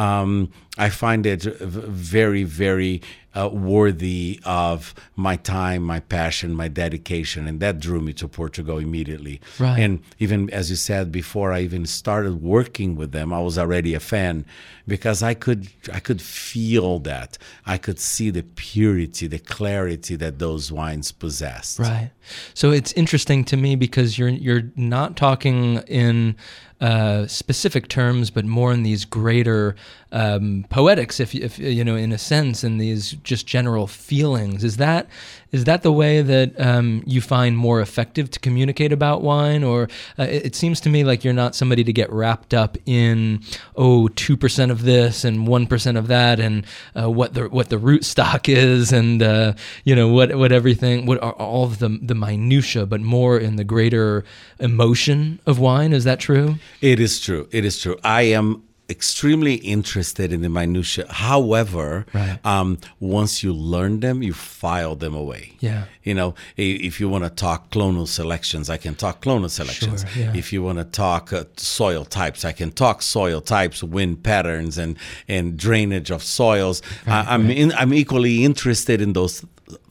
Um, 0.00 0.50
I 0.78 0.88
find 0.88 1.26
it 1.26 1.42
very, 1.42 2.44
very 2.44 3.02
uh, 3.34 3.48
worthy 3.48 4.40
of 4.44 4.94
my 5.14 5.36
time, 5.36 5.82
my 5.82 6.00
passion, 6.00 6.54
my 6.54 6.68
dedication, 6.68 7.46
and 7.46 7.60
that 7.60 7.78
drew 7.78 8.00
me 8.00 8.12
to 8.14 8.26
Portugal 8.26 8.78
immediately. 8.78 9.40
Right. 9.58 9.78
And 9.78 10.02
even 10.18 10.50
as 10.50 10.70
you 10.70 10.76
said 10.76 11.12
before, 11.12 11.52
I 11.52 11.60
even 11.60 11.86
started 11.86 12.42
working 12.42 12.96
with 12.96 13.12
them. 13.12 13.32
I 13.32 13.40
was 13.40 13.56
already 13.58 13.94
a 13.94 14.00
fan 14.00 14.44
because 14.86 15.22
I 15.22 15.34
could 15.34 15.68
I 15.92 16.00
could 16.00 16.20
feel 16.20 16.98
that 17.00 17.38
I 17.64 17.78
could 17.78 18.00
see 18.00 18.30
the 18.30 18.42
purity, 18.42 19.28
the 19.28 19.38
clarity 19.38 20.16
that 20.16 20.38
those 20.38 20.72
wines 20.72 21.12
possessed. 21.12 21.78
Right. 21.78 22.10
So 22.54 22.72
it's 22.72 22.92
interesting 22.94 23.44
to 23.44 23.56
me 23.56 23.76
because 23.76 24.18
you're 24.18 24.28
you're 24.28 24.64
not 24.74 25.16
talking 25.16 25.76
in 25.86 26.36
uh, 26.80 27.26
specific 27.26 27.88
terms, 27.88 28.30
but 28.30 28.44
more 28.46 28.72
in 28.72 28.82
these 28.82 29.04
greater 29.04 29.76
um, 30.12 30.64
poetics, 30.70 31.20
if, 31.20 31.34
if 31.34 31.58
you 31.58 31.84
know, 31.84 31.94
in 31.94 32.10
a 32.10 32.16
sense, 32.16 32.64
in 32.64 32.78
these 32.78 33.12
just 33.22 33.46
general 33.46 33.86
feelings. 33.86 34.64
Is 34.64 34.76
that 34.78 35.08
is 35.52 35.64
that 35.64 35.82
the 35.82 35.92
way 35.92 36.22
that 36.22 36.58
um, 36.60 37.02
you 37.06 37.20
find 37.20 37.56
more 37.56 37.80
effective 37.80 38.30
to 38.30 38.40
communicate 38.40 38.92
about 38.92 39.22
wine, 39.22 39.64
or 39.64 39.88
uh, 40.18 40.24
it, 40.24 40.46
it, 40.46 40.54
seems 40.54 40.80
to 40.82 40.88
me 40.88 41.02
like 41.02 41.24
you're 41.24 41.34
not 41.34 41.54
somebody 41.54 41.82
to 41.82 41.92
get 41.92 42.10
wrapped 42.12 42.54
up 42.54 42.78
in 42.86 43.42
oh 43.76 44.08
two 44.08 44.36
percent 44.36 44.70
of 44.70 44.82
this 44.82 45.24
and 45.24 45.46
one 45.46 45.66
percent 45.66 45.98
of 45.98 46.06
that, 46.08 46.38
and 46.38 46.64
uh, 46.98 47.10
what 47.10 47.34
the 47.34 47.48
what 47.48 47.68
the 47.68 47.78
root 47.78 48.04
stock 48.04 48.48
is, 48.48 48.92
and 48.92 49.22
uh, 49.22 49.52
you 49.84 49.94
know 49.94 50.08
what 50.08 50.36
what 50.36 50.52
everything 50.52 51.06
what 51.06 51.20
are 51.22 51.32
all 51.32 51.64
of 51.64 51.78
the 51.78 51.98
the 52.00 52.14
minutia, 52.14 52.86
but 52.86 53.00
more 53.00 53.38
in 53.38 53.56
the 53.56 53.64
greater 53.64 54.24
emotion 54.58 55.40
of 55.46 55.58
wine. 55.58 55.92
Is 55.92 56.04
that 56.04 56.20
true? 56.20 56.56
It 56.80 57.00
is 57.00 57.20
true. 57.20 57.48
It 57.50 57.64
is 57.64 57.80
true. 57.80 57.98
I 58.04 58.22
am 58.22 58.62
extremely 58.90 59.54
interested 59.54 60.32
in 60.32 60.42
the 60.42 60.48
minutia. 60.48 61.06
However, 61.08 62.04
right. 62.12 62.38
um, 62.44 62.78
once 62.98 63.42
you 63.42 63.52
learn 63.52 64.00
them, 64.00 64.22
you 64.22 64.32
file 64.32 64.96
them 64.96 65.14
away. 65.14 65.52
Yeah. 65.60 65.84
You 66.02 66.14
know, 66.14 66.34
if 66.56 67.00
you 67.00 67.08
want 67.08 67.24
to 67.24 67.30
talk 67.30 67.70
clonal 67.70 68.08
selections, 68.08 68.68
I 68.68 68.76
can 68.76 68.94
talk 68.94 69.22
clonal 69.22 69.48
selections. 69.48 70.04
Sure, 70.12 70.22
yeah. 70.24 70.34
If 70.34 70.52
you 70.52 70.62
want 70.62 70.78
to 70.78 70.84
talk 70.84 71.32
uh, 71.32 71.44
soil 71.56 72.04
types, 72.04 72.44
I 72.44 72.52
can 72.52 72.72
talk 72.72 73.00
soil 73.02 73.40
types, 73.40 73.82
wind 73.82 74.22
patterns, 74.22 74.76
and 74.76 74.96
and 75.28 75.56
drainage 75.56 76.10
of 76.10 76.22
soils. 76.22 76.82
Right, 77.06 77.26
I, 77.26 77.34
am 77.34 77.46
right. 77.46 77.56
in, 77.56 77.72
I'm 77.72 77.94
equally 77.94 78.44
interested 78.44 79.00
in 79.00 79.12
those 79.12 79.44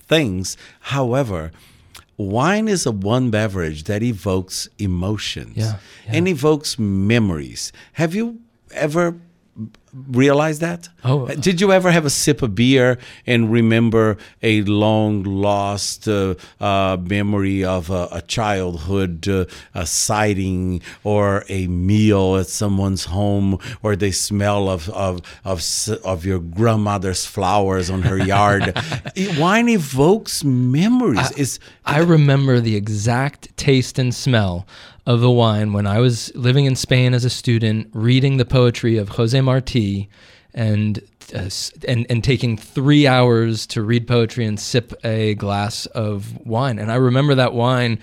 things. 0.08 0.58
However 0.82 1.52
wine 2.18 2.68
is 2.68 2.86
a 2.86 2.92
one 2.92 3.32
beverage 3.32 3.86
that 3.86 4.04
evokes 4.04 4.68
emotions 4.78 5.56
yeah, 5.56 5.78
yeah. 6.06 6.18
and 6.18 6.28
evokes 6.28 6.78
memories. 6.78 7.72
Have 7.94 8.14
you 8.14 8.42
ever 8.72 9.16
realized 9.94 10.62
that? 10.62 10.90
Oh, 11.04 11.28
did 11.28 11.62
you 11.62 11.72
ever 11.72 11.92
have 11.92 12.06
a 12.06 12.10
sip 12.10 12.42
of 12.42 12.56
beer 12.56 12.98
and 13.26 13.52
remember 13.52 14.18
a 14.42 14.62
long 14.64 15.24
lost 15.24 16.08
uh, 16.08 16.36
uh, 16.60 16.98
memory 17.02 17.64
of 17.64 17.90
a, 17.90 18.08
a 18.12 18.22
childhood 18.22 19.28
uh, 19.28 19.46
a 19.74 19.86
sighting 19.86 20.82
or 21.04 21.44
a 21.50 21.68
meal 21.68 22.38
at 22.38 22.48
someone's 22.48 23.06
home 23.06 23.58
or 23.82 23.96
the 23.96 24.12
smell 24.12 24.70
of 24.70 24.90
of 24.90 25.22
of, 25.44 25.64
of 26.04 26.26
your 26.26 26.40
grandmother's 26.40 27.26
flowers 27.26 27.90
on 27.90 28.04
her 28.04 28.18
yard? 28.18 28.78
Wine 29.38 29.70
evokes 29.70 30.44
memories. 30.44 31.20
I, 31.20 31.32
it's, 31.38 31.60
I 31.86 32.00
remember 32.00 32.60
the 32.60 32.76
exact 32.76 33.56
taste 33.58 33.98
and 33.98 34.14
smell 34.14 34.68
of 35.10 35.22
the 35.22 35.32
wine 35.32 35.74
when 35.74 35.88
I 35.88 36.00
was 36.00 36.32
living 36.36 36.66
in 36.66 36.76
Spain 36.76 37.16
as 37.16 37.26
a 37.26 37.32
student, 37.32 37.90
reading 37.94 38.38
the 38.38 38.46
poetry 38.46 38.96
of 38.98 39.10
Jose 39.10 39.42
Marti, 39.42 40.08
and 40.54 41.02
uh, 41.34 41.50
and 41.88 42.06
and 42.12 42.24
taking 42.24 42.56
three 42.56 43.08
hours 43.08 43.66
to 43.68 43.82
read 43.82 44.08
poetry 44.08 44.46
and 44.46 44.60
sip 44.60 44.94
a 45.04 45.34
glass 45.34 45.88
of 45.88 46.38
wine. 46.46 46.78
And 46.78 46.92
I 46.92 46.96
remember 46.96 47.34
that 47.34 47.56
wine 47.56 47.98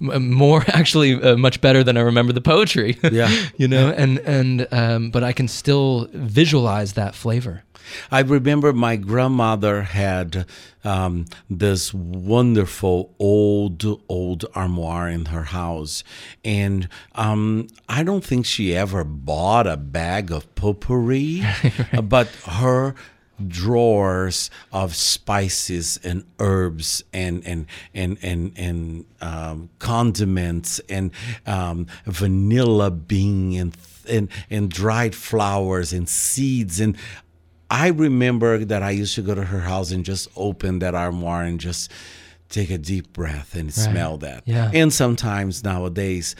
more 0.00 0.62
actually 0.68 1.14
uh, 1.14 1.38
much 1.38 1.62
better 1.62 1.82
than 1.82 1.96
I 1.96 2.02
remember 2.02 2.34
the 2.34 2.42
poetry. 2.42 2.98
Yeah, 3.10 3.34
you 3.56 3.66
know, 3.66 3.88
and 3.96 4.18
and 4.18 4.68
um, 4.70 5.10
but 5.10 5.24
I 5.24 5.32
can 5.32 5.48
still 5.48 6.08
visualize 6.12 6.92
that 6.92 7.14
flavor. 7.14 7.62
I 8.10 8.20
remember 8.20 8.72
my 8.72 8.96
grandmother 8.96 9.82
had 9.82 10.46
um, 10.84 11.26
this 11.48 11.92
wonderful 11.92 13.14
old, 13.18 13.84
old 14.08 14.44
armoire 14.54 15.08
in 15.08 15.26
her 15.26 15.44
house. 15.44 16.02
And 16.44 16.88
um, 17.14 17.68
I 17.88 18.02
don't 18.02 18.24
think 18.24 18.46
she 18.46 18.74
ever 18.74 19.04
bought 19.04 19.66
a 19.66 19.76
bag 19.76 20.30
of 20.30 20.54
potpourri, 20.54 21.42
right. 21.92 22.08
but 22.08 22.28
her 22.46 22.94
drawers 23.46 24.50
of 24.72 24.94
spices 24.94 25.98
and 26.04 26.24
herbs 26.38 27.02
and 27.12 27.42
and 27.46 27.66
and 27.94 28.18
and 28.22 28.52
and 28.56 29.04
um, 29.20 29.70
condiments 29.78 30.78
and 30.88 31.10
um, 31.46 31.86
vanilla 32.06 32.90
bean 32.90 33.58
and 33.58 33.76
and 34.08 34.28
and 34.50 34.70
dried 34.70 35.14
flowers 35.14 35.92
and 35.92 36.08
seeds 36.08 36.80
and 36.80 36.96
I 37.70 37.88
remember 37.88 38.64
that 38.64 38.82
I 38.82 38.90
used 38.90 39.14
to 39.14 39.22
go 39.22 39.34
to 39.34 39.44
her 39.44 39.60
house 39.60 39.92
and 39.92 40.04
just 40.04 40.28
open 40.36 40.80
that 40.80 40.94
armoire 40.94 41.44
and 41.44 41.60
just 41.60 41.90
take 42.48 42.70
a 42.70 42.78
deep 42.78 43.12
breath 43.12 43.54
and 43.54 43.66
right. 43.66 43.72
smell 43.72 44.18
that. 44.18 44.42
Yeah. 44.44 44.70
And 44.74 44.92
sometimes 44.92 45.62
nowadays, 45.62 46.34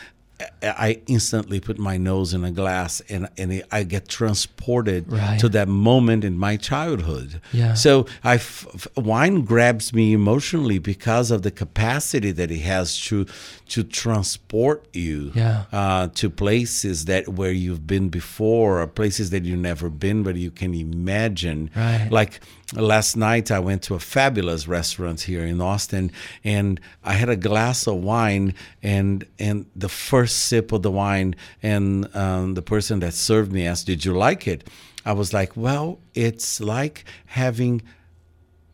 I 0.63 1.01
instantly 1.07 1.61
put 1.61 1.79
my 1.79 1.97
nose 1.97 2.35
in 2.35 2.45
a 2.45 2.51
glass 2.51 3.01
and, 3.09 3.29
and 3.37 3.63
I 3.71 3.83
get 3.83 4.09
transported 4.09 5.11
right. 5.11 5.39
to 5.41 5.49
that 5.51 5.69
moment 5.69 6.25
in 6.25 6.39
my 6.39 6.57
childhood. 6.57 7.41
Yeah. 7.53 7.75
So 7.75 8.07
I 8.25 8.35
f- 8.35 8.87
wine 8.97 9.43
grabs 9.43 9.93
me 9.93 10.13
emotionally 10.13 10.79
because 10.79 11.31
of 11.31 11.43
the 11.43 11.51
capacity 11.51 12.31
that 12.33 12.51
it 12.51 12.61
has 12.61 12.99
to 13.07 13.27
to 13.69 13.85
transport 13.85 14.85
you 14.93 15.31
yeah. 15.35 15.65
uh, 15.73 16.09
to 16.09 16.29
places 16.29 17.05
that 17.05 17.29
where 17.29 17.53
you've 17.53 17.87
been 17.87 18.09
before 18.09 18.81
or 18.81 18.87
places 18.89 19.31
that 19.31 19.45
you've 19.45 19.61
never 19.61 19.89
been 19.89 20.23
but 20.23 20.37
you 20.37 20.51
can 20.51 20.75
imagine. 20.75 21.71
Right. 21.77 22.09
Like 22.11 22.41
last 22.75 23.17
night 23.17 23.51
I 23.51 23.59
went 23.59 23.83
to 23.85 23.95
a 23.95 24.01
fabulous 24.01 24.67
restaurant 24.69 25.23
here 25.23 25.45
in 25.45 25.61
Austin 25.61 26.13
and 26.45 26.81
I 27.05 27.15
had 27.15 27.29
a 27.29 27.37
glass 27.37 27.87
of 27.87 27.97
wine 27.97 28.55
and 28.83 29.25
and 29.39 29.67
the 29.75 29.89
first 29.89 30.30
sip 30.31 30.73
of 30.73 30.83
the 30.83 30.91
wine 30.91 31.35
and 31.63 32.15
um, 32.17 32.55
the 32.55 32.63
person 32.63 33.01
that 33.01 33.15
served 33.15 33.53
me 33.53 33.67
asked 33.67 33.87
did 33.87 34.05
you 34.05 34.17
like 34.17 34.47
it 34.47 34.69
I 35.05 35.13
was 35.13 35.33
like 35.33 35.57
well 35.57 35.99
it's 36.15 36.61
like 36.61 37.05
having 37.27 37.83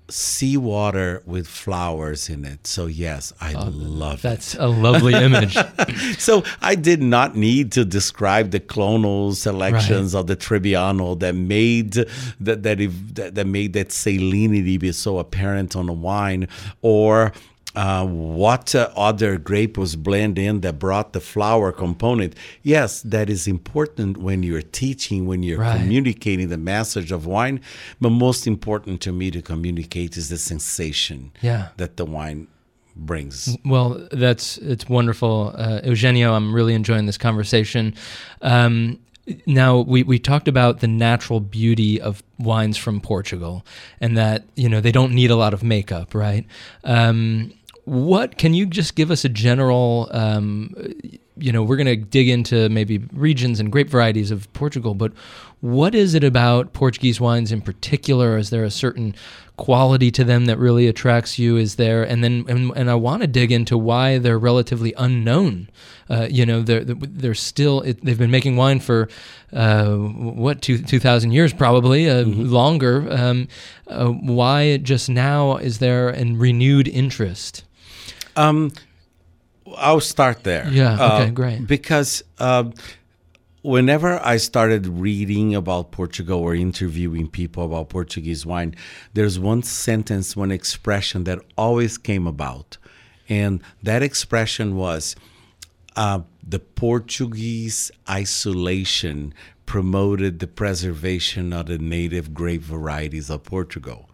seawater 0.08 1.22
with 1.26 1.48
flowers 1.48 2.28
in 2.28 2.44
it. 2.44 2.66
So 2.66 2.86
yes, 2.86 3.32
I 3.40 3.54
oh, 3.54 3.70
love 3.72 4.22
that's 4.22 4.54
it. 4.54 4.60
a 4.60 4.66
lovely 4.66 5.14
image. 5.14 5.56
so 6.18 6.44
I 6.60 6.74
did 6.74 7.02
not 7.02 7.36
need 7.36 7.72
to 7.72 7.84
describe 7.84 8.50
the 8.50 8.60
clonal 8.60 9.34
selections 9.34 10.14
right. 10.14 10.20
of 10.20 10.26
the 10.26 10.36
Trebbiano 10.36 11.18
that 11.20 11.34
made 11.34 11.92
that 12.40 12.62
that, 12.62 13.34
that 13.34 13.46
made 13.46 13.72
that 13.72 13.88
salinity 13.88 14.78
be 14.78 14.92
so 14.92 15.18
apparent 15.18 15.74
on 15.74 15.86
the 15.86 15.92
wine, 15.92 16.48
or 16.82 17.32
uh, 17.76 18.06
what 18.06 18.74
uh, 18.74 18.90
other 18.96 19.36
grape 19.36 19.76
was 19.76 19.96
blended 19.96 20.42
in 20.42 20.60
that 20.62 20.78
brought 20.78 21.12
the 21.12 21.20
flower 21.20 21.70
component. 21.72 22.34
Yes, 22.62 23.02
that 23.02 23.28
is 23.28 23.46
important 23.46 24.16
when 24.16 24.42
you're 24.42 24.62
teaching, 24.62 25.26
when 25.26 25.42
you're 25.42 25.60
right. 25.60 25.78
communicating 25.78 26.48
the 26.48 26.56
message 26.56 27.12
of 27.12 27.26
wine. 27.26 27.60
But 28.00 28.10
most 28.10 28.46
important 28.46 29.02
to 29.02 29.12
me 29.12 29.30
to 29.30 29.42
communicate 29.42 30.16
is 30.16 30.30
the 30.30 30.38
sensation 30.38 31.32
yeah. 31.42 31.68
that 31.76 31.98
the 31.98 32.06
wine 32.06 32.48
brings. 32.96 33.54
Well, 33.62 34.08
that's 34.10 34.56
it's 34.58 34.88
wonderful, 34.88 35.54
uh, 35.54 35.80
Eugenio. 35.84 36.32
I'm 36.32 36.54
really 36.54 36.72
enjoying 36.72 37.04
this 37.04 37.18
conversation. 37.18 37.94
Um, 38.40 38.98
now 39.44 39.80
we, 39.80 40.02
we 40.02 40.18
talked 40.18 40.48
about 40.48 40.80
the 40.80 40.88
natural 40.88 41.40
beauty 41.40 42.00
of 42.00 42.22
wines 42.38 42.78
from 42.78 43.02
Portugal, 43.02 43.66
and 44.00 44.16
that 44.16 44.44
you 44.54 44.70
know 44.70 44.80
they 44.80 44.92
don't 44.92 45.12
need 45.12 45.30
a 45.30 45.36
lot 45.36 45.52
of 45.52 45.62
makeup, 45.62 46.14
right? 46.14 46.46
Um, 46.84 47.52
what 47.86 48.36
can 48.36 48.52
you 48.52 48.66
just 48.66 48.96
give 48.96 49.10
us 49.10 49.24
a 49.24 49.28
general 49.28 50.08
um, 50.10 50.74
you 51.36 51.52
know 51.52 51.62
we're 51.62 51.76
going 51.76 51.86
to 51.86 51.96
dig 51.96 52.28
into 52.28 52.68
maybe 52.68 52.98
regions 53.12 53.60
and 53.60 53.70
grape 53.70 53.88
varieties 53.88 54.30
of 54.30 54.52
portugal 54.52 54.94
but 54.94 55.12
what 55.60 55.94
is 55.94 56.14
it 56.14 56.22
about 56.22 56.72
portuguese 56.72 57.20
wines 57.20 57.50
in 57.50 57.60
particular? 57.62 58.36
Is 58.36 58.50
there 58.50 58.64
a 58.64 58.70
certain 58.70 59.14
quality 59.56 60.10
to 60.10 60.22
them 60.22 60.44
that 60.44 60.58
really 60.58 60.86
attracts 60.86 61.38
you? 61.38 61.56
Is 61.56 61.76
there 61.76 62.02
and 62.02 62.22
then 62.22 62.44
and, 62.46 62.72
and 62.76 62.90
i 62.90 62.94
want 62.94 63.22
to 63.22 63.26
dig 63.26 63.50
into 63.50 63.78
why 63.78 64.18
they're 64.18 64.38
relatively 64.38 64.92
unknown. 64.98 65.68
Uh, 66.10 66.28
you 66.30 66.44
know 66.44 66.62
they're 66.62 66.84
they're 66.84 67.34
still 67.34 67.80
it, 67.80 68.04
they've 68.04 68.18
been 68.18 68.30
making 68.30 68.56
wine 68.56 68.80
for 68.80 69.08
uh, 69.52 69.86
what 69.94 70.60
two, 70.60 70.78
2000 70.78 71.32
years 71.32 71.52
probably 71.52 72.08
uh, 72.08 72.24
mm-hmm. 72.24 72.42
longer. 72.42 73.06
Um, 73.10 73.48
uh, 73.86 74.08
why 74.08 74.76
just 74.76 75.08
now 75.08 75.56
is 75.56 75.78
there 75.78 76.10
a 76.10 76.24
renewed 76.32 76.86
interest 76.86 77.64
um, 78.36 78.72
I'll 79.76 80.00
start 80.00 80.44
there. 80.44 80.68
Yeah. 80.70 80.94
Okay. 80.94 81.28
Uh, 81.28 81.30
great. 81.30 81.66
Because 81.66 82.22
uh, 82.38 82.70
whenever 83.62 84.24
I 84.24 84.36
started 84.36 84.86
reading 84.86 85.54
about 85.54 85.90
Portugal 85.90 86.40
or 86.40 86.54
interviewing 86.54 87.28
people 87.28 87.64
about 87.64 87.88
Portuguese 87.88 88.46
wine, 88.46 88.74
there's 89.14 89.38
one 89.38 89.62
sentence, 89.62 90.36
one 90.36 90.52
expression 90.52 91.24
that 91.24 91.40
always 91.58 91.98
came 91.98 92.26
about. 92.26 92.78
And 93.28 93.60
that 93.82 94.02
expression 94.02 94.76
was 94.76 95.16
uh, 95.96 96.20
the 96.46 96.60
Portuguese 96.60 97.90
isolation 98.08 99.34
promoted 99.64 100.38
the 100.38 100.46
preservation 100.46 101.52
of 101.52 101.66
the 101.66 101.78
native 101.78 102.32
grape 102.32 102.62
varieties 102.62 103.30
of 103.30 103.42
Portugal. 103.42 104.08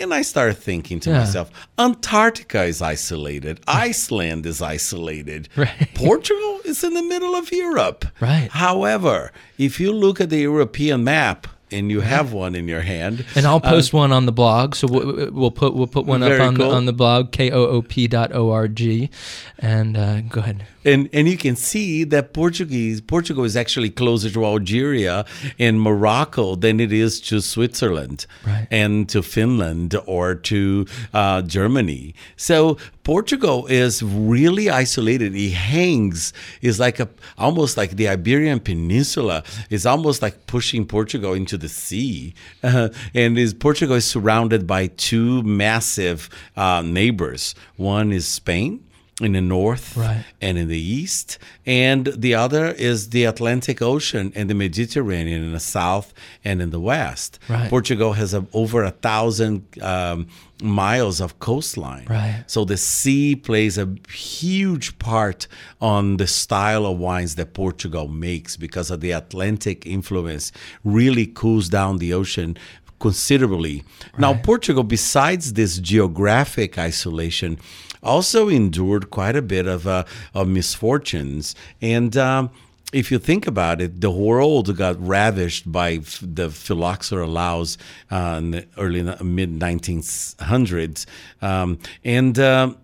And 0.00 0.14
I 0.14 0.22
started 0.22 0.56
thinking 0.58 0.98
to 1.00 1.10
Yeah. 1.10 1.18
myself, 1.20 1.50
Antarctica 1.78 2.64
is 2.64 2.80
isolated, 2.80 3.60
Iceland 3.66 4.46
is 4.46 4.62
isolated, 4.62 5.48
Right. 5.56 5.88
Portugal 5.94 6.60
is 6.64 6.82
in 6.82 6.94
the 6.94 7.02
middle 7.02 7.34
of 7.34 7.52
Europe. 7.52 8.04
Right. 8.20 8.48
However, 8.50 9.30
if 9.58 9.78
you 9.80 9.92
look 9.92 10.20
at 10.20 10.30
the 10.30 10.38
European 10.40 11.04
map, 11.04 11.46
and 11.72 11.90
you 11.90 12.00
have 12.00 12.32
one 12.32 12.54
in 12.54 12.68
your 12.68 12.80
hand, 12.80 13.24
And 13.34 13.46
I'll 13.46 13.60
post 13.60 13.92
one 13.92 14.12
on 14.12 14.26
the 14.26 14.32
blog. 14.32 14.74
So 14.74 14.86
we'll, 14.88 15.30
we'll 15.32 15.50
put 15.50 15.74
we'll 15.74 15.86
put 15.86 16.06
one 16.06 16.22
up 16.22 16.40
on 16.40 16.54
the, 16.54 16.60
cool. 16.64 16.72
on 16.72 16.86
the 16.86 16.92
blog 16.92 17.32
koop.org. 17.32 19.10
And 19.58 19.96
uh, 19.96 20.20
go 20.22 20.40
ahead. 20.40 20.64
and 20.84 21.08
and 21.12 21.28
you 21.28 21.36
can 21.36 21.56
see 21.56 22.04
that 22.04 22.32
Portuguese 22.32 23.00
Portugal 23.00 23.44
is 23.44 23.56
actually 23.56 23.90
closer 23.90 24.30
to 24.30 24.44
Algeria 24.44 25.24
and 25.58 25.80
Morocco 25.80 26.54
than 26.56 26.80
it 26.80 26.92
is 26.92 27.20
to 27.22 27.40
Switzerland 27.40 28.26
Right. 28.46 28.66
and 28.70 29.08
to 29.10 29.22
Finland 29.22 29.94
or 30.06 30.34
to 30.34 30.86
uh, 31.12 31.42
Germany. 31.42 32.14
So 32.36 32.78
Portugal 33.04 33.66
is 33.66 34.02
really 34.02 34.68
isolated. 34.68 35.34
It 35.34 35.52
hangs 35.52 36.32
is 36.60 36.78
like 36.78 37.00
a 37.00 37.08
almost 37.38 37.76
like 37.76 37.92
the 37.96 38.08
Iberian 38.08 38.60
Peninsula 38.60 39.42
is 39.70 39.86
almost 39.86 40.22
like 40.22 40.46
pushing 40.46 40.84
Portugal 40.86 41.32
into 41.32 41.56
the 41.56 41.68
sea, 41.68 42.34
uh, 42.62 42.90
and 43.14 43.38
is 43.38 43.54
Portugal 43.54 43.96
is 43.96 44.04
surrounded 44.04 44.66
by 44.66 44.88
two 44.88 45.42
massive 45.42 46.28
uh, 46.56 46.82
neighbors. 46.84 47.54
One 47.76 48.12
is 48.12 48.26
Spain 48.28 48.84
in 49.22 49.32
the 49.32 49.40
north 49.42 49.96
Right. 49.98 50.24
and 50.40 50.56
in 50.56 50.68
the 50.68 50.78
east, 50.80 51.38
and 51.66 52.06
the 52.16 52.34
other 52.34 52.68
is 52.68 53.10
the 53.10 53.24
Atlantic 53.24 53.82
Ocean 53.82 54.32
and 54.34 54.48
the 54.48 54.54
Mediterranean 54.54 55.42
in 55.42 55.52
the 55.52 55.60
south 55.60 56.14
and 56.42 56.62
in 56.62 56.70
the 56.70 56.80
west. 56.80 57.38
Right. 57.48 57.68
Portugal 57.68 58.14
has 58.14 58.32
a, 58.32 58.46
over 58.54 58.82
a 58.82 58.90
thousand 58.92 59.66
um, 59.82 60.28
miles 60.62 61.20
of 61.20 61.38
coastline. 61.38 62.06
Right. 62.08 62.44
So 62.46 62.64
the 62.64 62.76
sea 62.76 63.36
plays 63.36 63.78
a 63.78 63.94
huge 64.12 64.98
part 64.98 65.46
on 65.80 66.16
the 66.16 66.26
style 66.26 66.86
of 66.86 66.98
wines 66.98 67.34
that 67.36 67.54
Portugal 67.54 68.08
makes 68.08 68.56
because 68.56 68.90
of 68.90 69.00
the 69.00 69.12
Atlantic 69.12 69.86
influence. 69.86 70.52
Really 70.84 71.26
cools 71.26 71.68
down 71.68 71.98
the 71.98 72.12
ocean 72.12 72.56
considerably. 73.00 73.82
Now, 74.18 74.34
Portugal, 74.34 74.84
besides 74.84 75.54
this 75.54 75.78
geographic 75.78 76.78
isolation, 76.78 77.58
also 78.02 78.48
endured 78.48 79.10
quite 79.10 79.36
a 79.36 79.42
bit 79.42 79.66
of, 79.66 79.86
uh, 79.86 80.04
of 80.34 80.48
misfortunes. 80.48 81.54
And 81.80 82.16
um, 82.16 82.50
if 82.92 83.10
you 83.12 83.18
think 83.18 83.46
about 83.46 83.80
it, 83.80 84.00
the 84.00 84.10
world 84.10 84.76
got 84.76 84.96
ravished 85.06 85.70
by 85.70 85.92
f- 85.92 86.18
the 86.22 86.50
phylloxera 86.50 87.26
louse 87.26 87.78
uh, 88.10 88.36
in 88.38 88.50
the 88.50 88.66
early 88.76 89.02
mid 89.22 89.58
1900s. 89.60 91.06
Um, 91.42 91.78
and 92.04 92.38
um, 92.38 92.76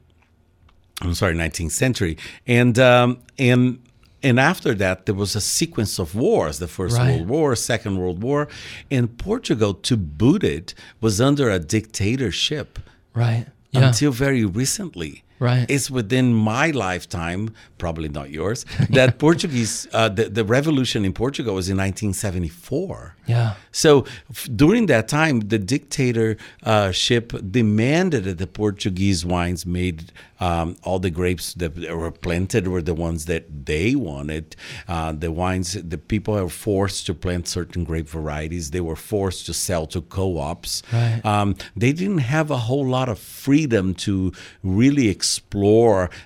I'm 1.00 1.14
sorry, 1.14 1.34
19th 1.34 1.72
century, 1.72 2.16
and 2.46 2.78
um, 2.78 3.18
and 3.38 3.78
and 4.22 4.40
after 4.40 4.74
that 4.74 5.04
there 5.06 5.14
was 5.14 5.36
a 5.36 5.40
sequence 5.40 5.98
of 5.98 6.14
wars: 6.14 6.58
the 6.58 6.68
First 6.68 6.96
Right. 6.96 7.10
World 7.16 7.28
War, 7.28 7.56
Second 7.56 7.98
World 7.98 8.22
War, 8.22 8.48
and 8.90 9.16
Portugal, 9.18 9.74
to 9.74 9.96
boot 9.96 10.42
it, 10.42 10.72
was 11.00 11.20
under 11.20 11.50
a 11.50 11.58
dictatorship 11.58 12.78
Right. 13.14 13.46
Yeah. 13.72 13.88
until 13.88 14.10
very 14.12 14.44
recently. 14.44 15.22
Right. 15.38 15.66
It's 15.68 15.90
within 15.90 16.32
my 16.34 16.70
lifetime, 16.70 17.54
probably 17.78 18.08
not 18.08 18.30
yours, 18.30 18.64
that 18.90 19.18
Portuguese, 19.26 19.86
uh, 19.92 20.08
the, 20.08 20.28
the 20.28 20.44
revolution 20.44 21.04
in 21.04 21.12
Portugal 21.12 21.54
was 21.54 21.68
in 21.68 21.76
1974. 21.76 23.16
yeah. 23.26 23.54
So 23.72 24.06
f- 24.30 24.48
during 24.56 24.86
that 24.86 25.08
time, 25.08 25.40
the 25.40 25.58
dictatorship 25.58 27.32
demanded 27.50 28.24
that 28.24 28.38
the 28.38 28.46
Portuguese 28.46 29.24
wines 29.24 29.66
made 29.66 30.12
um, 30.40 30.76
all 30.82 30.98
the 30.98 31.10
grapes 31.10 31.54
that 31.54 31.76
were 31.78 32.10
planted 32.10 32.68
were 32.68 32.82
the 32.82 32.94
ones 32.94 33.24
that 33.26 33.66
they 33.66 33.94
wanted. 33.94 34.54
Uh, 34.88 35.12
the 35.12 35.32
wines, 35.32 35.72
the 35.74 35.98
people 35.98 36.34
were 36.34 36.48
forced 36.48 37.06
to 37.06 37.14
plant 37.14 37.48
certain 37.48 37.84
grape 37.84 38.08
varieties. 38.08 38.70
They 38.70 38.80
were 38.80 38.96
forced 38.96 39.46
to 39.46 39.54
sell 39.54 39.86
to 39.88 40.00
co-ops. 40.02 40.82
Right. 40.92 41.20
Um, 41.24 41.56
they 41.74 41.92
didn't 41.92 42.18
have 42.18 42.50
a 42.50 42.58
whole 42.58 42.86
lot 42.86 43.08
of 43.08 43.18
freedom 43.18 43.94
to 43.94 44.32
really 44.62 45.08
explore 45.08 45.25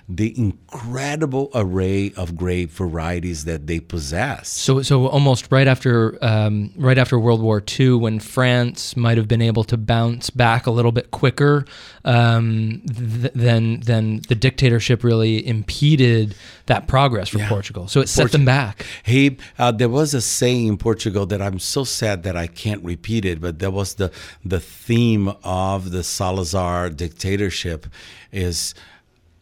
the 0.09 0.37
incredible 0.37 1.49
array 1.53 2.13
of 2.15 2.35
grape 2.35 2.69
varieties 2.71 3.45
that 3.45 3.67
they 3.67 3.79
possess. 3.79 4.49
So, 4.49 4.81
so 4.81 5.07
almost 5.07 5.51
right 5.51 5.67
after, 5.67 6.17
um, 6.23 6.71
right 6.75 6.97
after 6.97 7.17
World 7.19 7.41
War 7.41 7.63
II, 7.79 7.93
when 7.95 8.19
France 8.19 8.95
might 8.97 9.17
have 9.17 9.27
been 9.27 9.41
able 9.41 9.63
to 9.65 9.77
bounce 9.77 10.29
back 10.29 10.67
a 10.67 10.71
little 10.71 10.91
bit 10.91 11.11
quicker, 11.11 11.65
um, 12.05 12.81
th- 12.87 13.33
than 13.33 13.79
than 13.81 14.21
the 14.27 14.35
dictatorship 14.35 15.03
really 15.03 15.45
impeded 15.47 16.35
that 16.65 16.87
progress 16.87 17.29
for 17.29 17.39
Yeah. 17.39 17.49
Portugal. 17.49 17.87
So 17.87 18.01
it 18.01 18.09
set 18.09 18.31
them 18.31 18.45
back. 18.45 18.85
Hey, 19.03 19.37
uh, 19.59 19.71
there 19.71 19.89
was 19.89 20.13
a 20.13 20.21
saying 20.21 20.67
in 20.67 20.77
Portugal 20.77 21.25
that 21.27 21.41
I'm 21.41 21.59
so 21.59 21.83
sad 21.83 22.23
that 22.23 22.35
I 22.35 22.47
can't 22.47 22.83
repeat 22.83 23.25
it, 23.25 23.39
but 23.41 23.59
that 23.59 23.71
was 23.71 23.95
the 23.95 24.11
the 24.43 24.59
theme 24.59 25.33
of 25.43 25.91
the 25.91 26.03
Salazar 26.03 26.89
dictatorship. 26.89 27.87
Is 28.31 28.73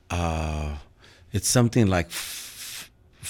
uh, 0.10 0.76
it's 1.32 1.48
something 1.48 1.88
like 1.88 2.08
f- 2.08 2.90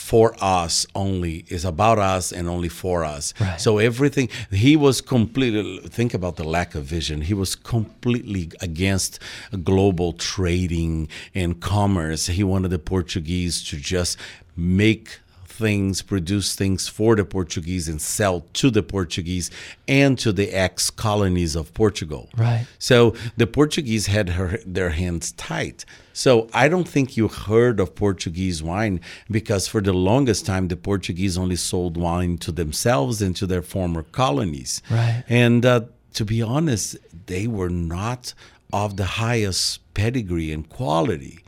for 0.09 0.35
us 0.41 0.87
only 0.95 1.45
is 1.49 1.65
about 1.65 1.99
us 1.99 2.31
and 2.31 2.47
only 2.47 2.69
for 2.69 3.03
us. 3.03 3.33
Right. 3.39 3.59
So 3.61 3.77
everything 3.77 4.29
he 4.49 4.75
was 4.75 5.01
completely 5.01 5.79
think 5.87 6.13
about 6.13 6.35
the 6.35 6.43
lack 6.43 6.73
of 6.73 6.83
vision. 6.85 7.21
He 7.21 7.33
was 7.33 7.55
completely 7.55 8.51
against 8.61 9.19
global 9.63 10.13
trading 10.13 11.09
and 11.35 11.59
commerce. 11.59 12.27
He 12.27 12.43
wanted 12.43 12.69
the 12.69 12.79
Portuguese 12.79 13.63
to 13.69 13.77
just 13.77 14.17
make 14.55 15.19
things, 15.59 16.01
produce 16.01 16.55
things 16.55 16.87
for 16.87 17.15
the 17.15 17.25
Portuguese 17.25 17.87
and 17.87 18.01
sell 18.01 18.45
to 18.53 18.71
the 18.71 18.81
Portuguese 18.81 19.51
and 19.87 20.17
to 20.17 20.31
the 20.31 20.49
ex 20.51 20.89
colonies 20.89 21.55
of 21.55 21.73
Portugal. 21.73 22.29
Right. 22.35 22.65
So 22.79 23.13
the 23.37 23.45
Portuguese 23.45 24.07
had 24.07 24.29
her, 24.29 24.59
their 24.65 24.89
hands 24.89 25.33
tight. 25.33 25.85
So 26.13 26.49
I 26.53 26.67
don't 26.67 26.87
think 26.87 27.15
you 27.15 27.27
heard 27.27 27.79
of 27.79 27.95
Portuguese 27.95 28.63
wine 28.63 29.01
because 29.29 29.67
for 29.67 29.81
the 29.81 29.93
longest 29.93 30.45
time 30.45 30.67
the 30.67 30.75
Portuguese 30.75 31.37
only 31.37 31.55
sold 31.55 31.95
wine 31.97 32.37
to 32.39 32.51
themselves 32.51 33.21
and 33.21 33.35
to 33.35 33.45
their 33.45 33.61
former 33.61 34.03
colonies. 34.03 34.81
Right. 34.89 35.23
And 35.29 35.65
uh, 35.65 35.81
to 36.13 36.25
be 36.25 36.41
honest, 36.41 36.97
they 37.27 37.47
were 37.47 37.69
not 37.69 38.33
of 38.71 38.97
the 38.97 39.05
highest 39.05 39.79
pedigree 39.93 40.51
and 40.51 40.67
quality. 40.69 41.39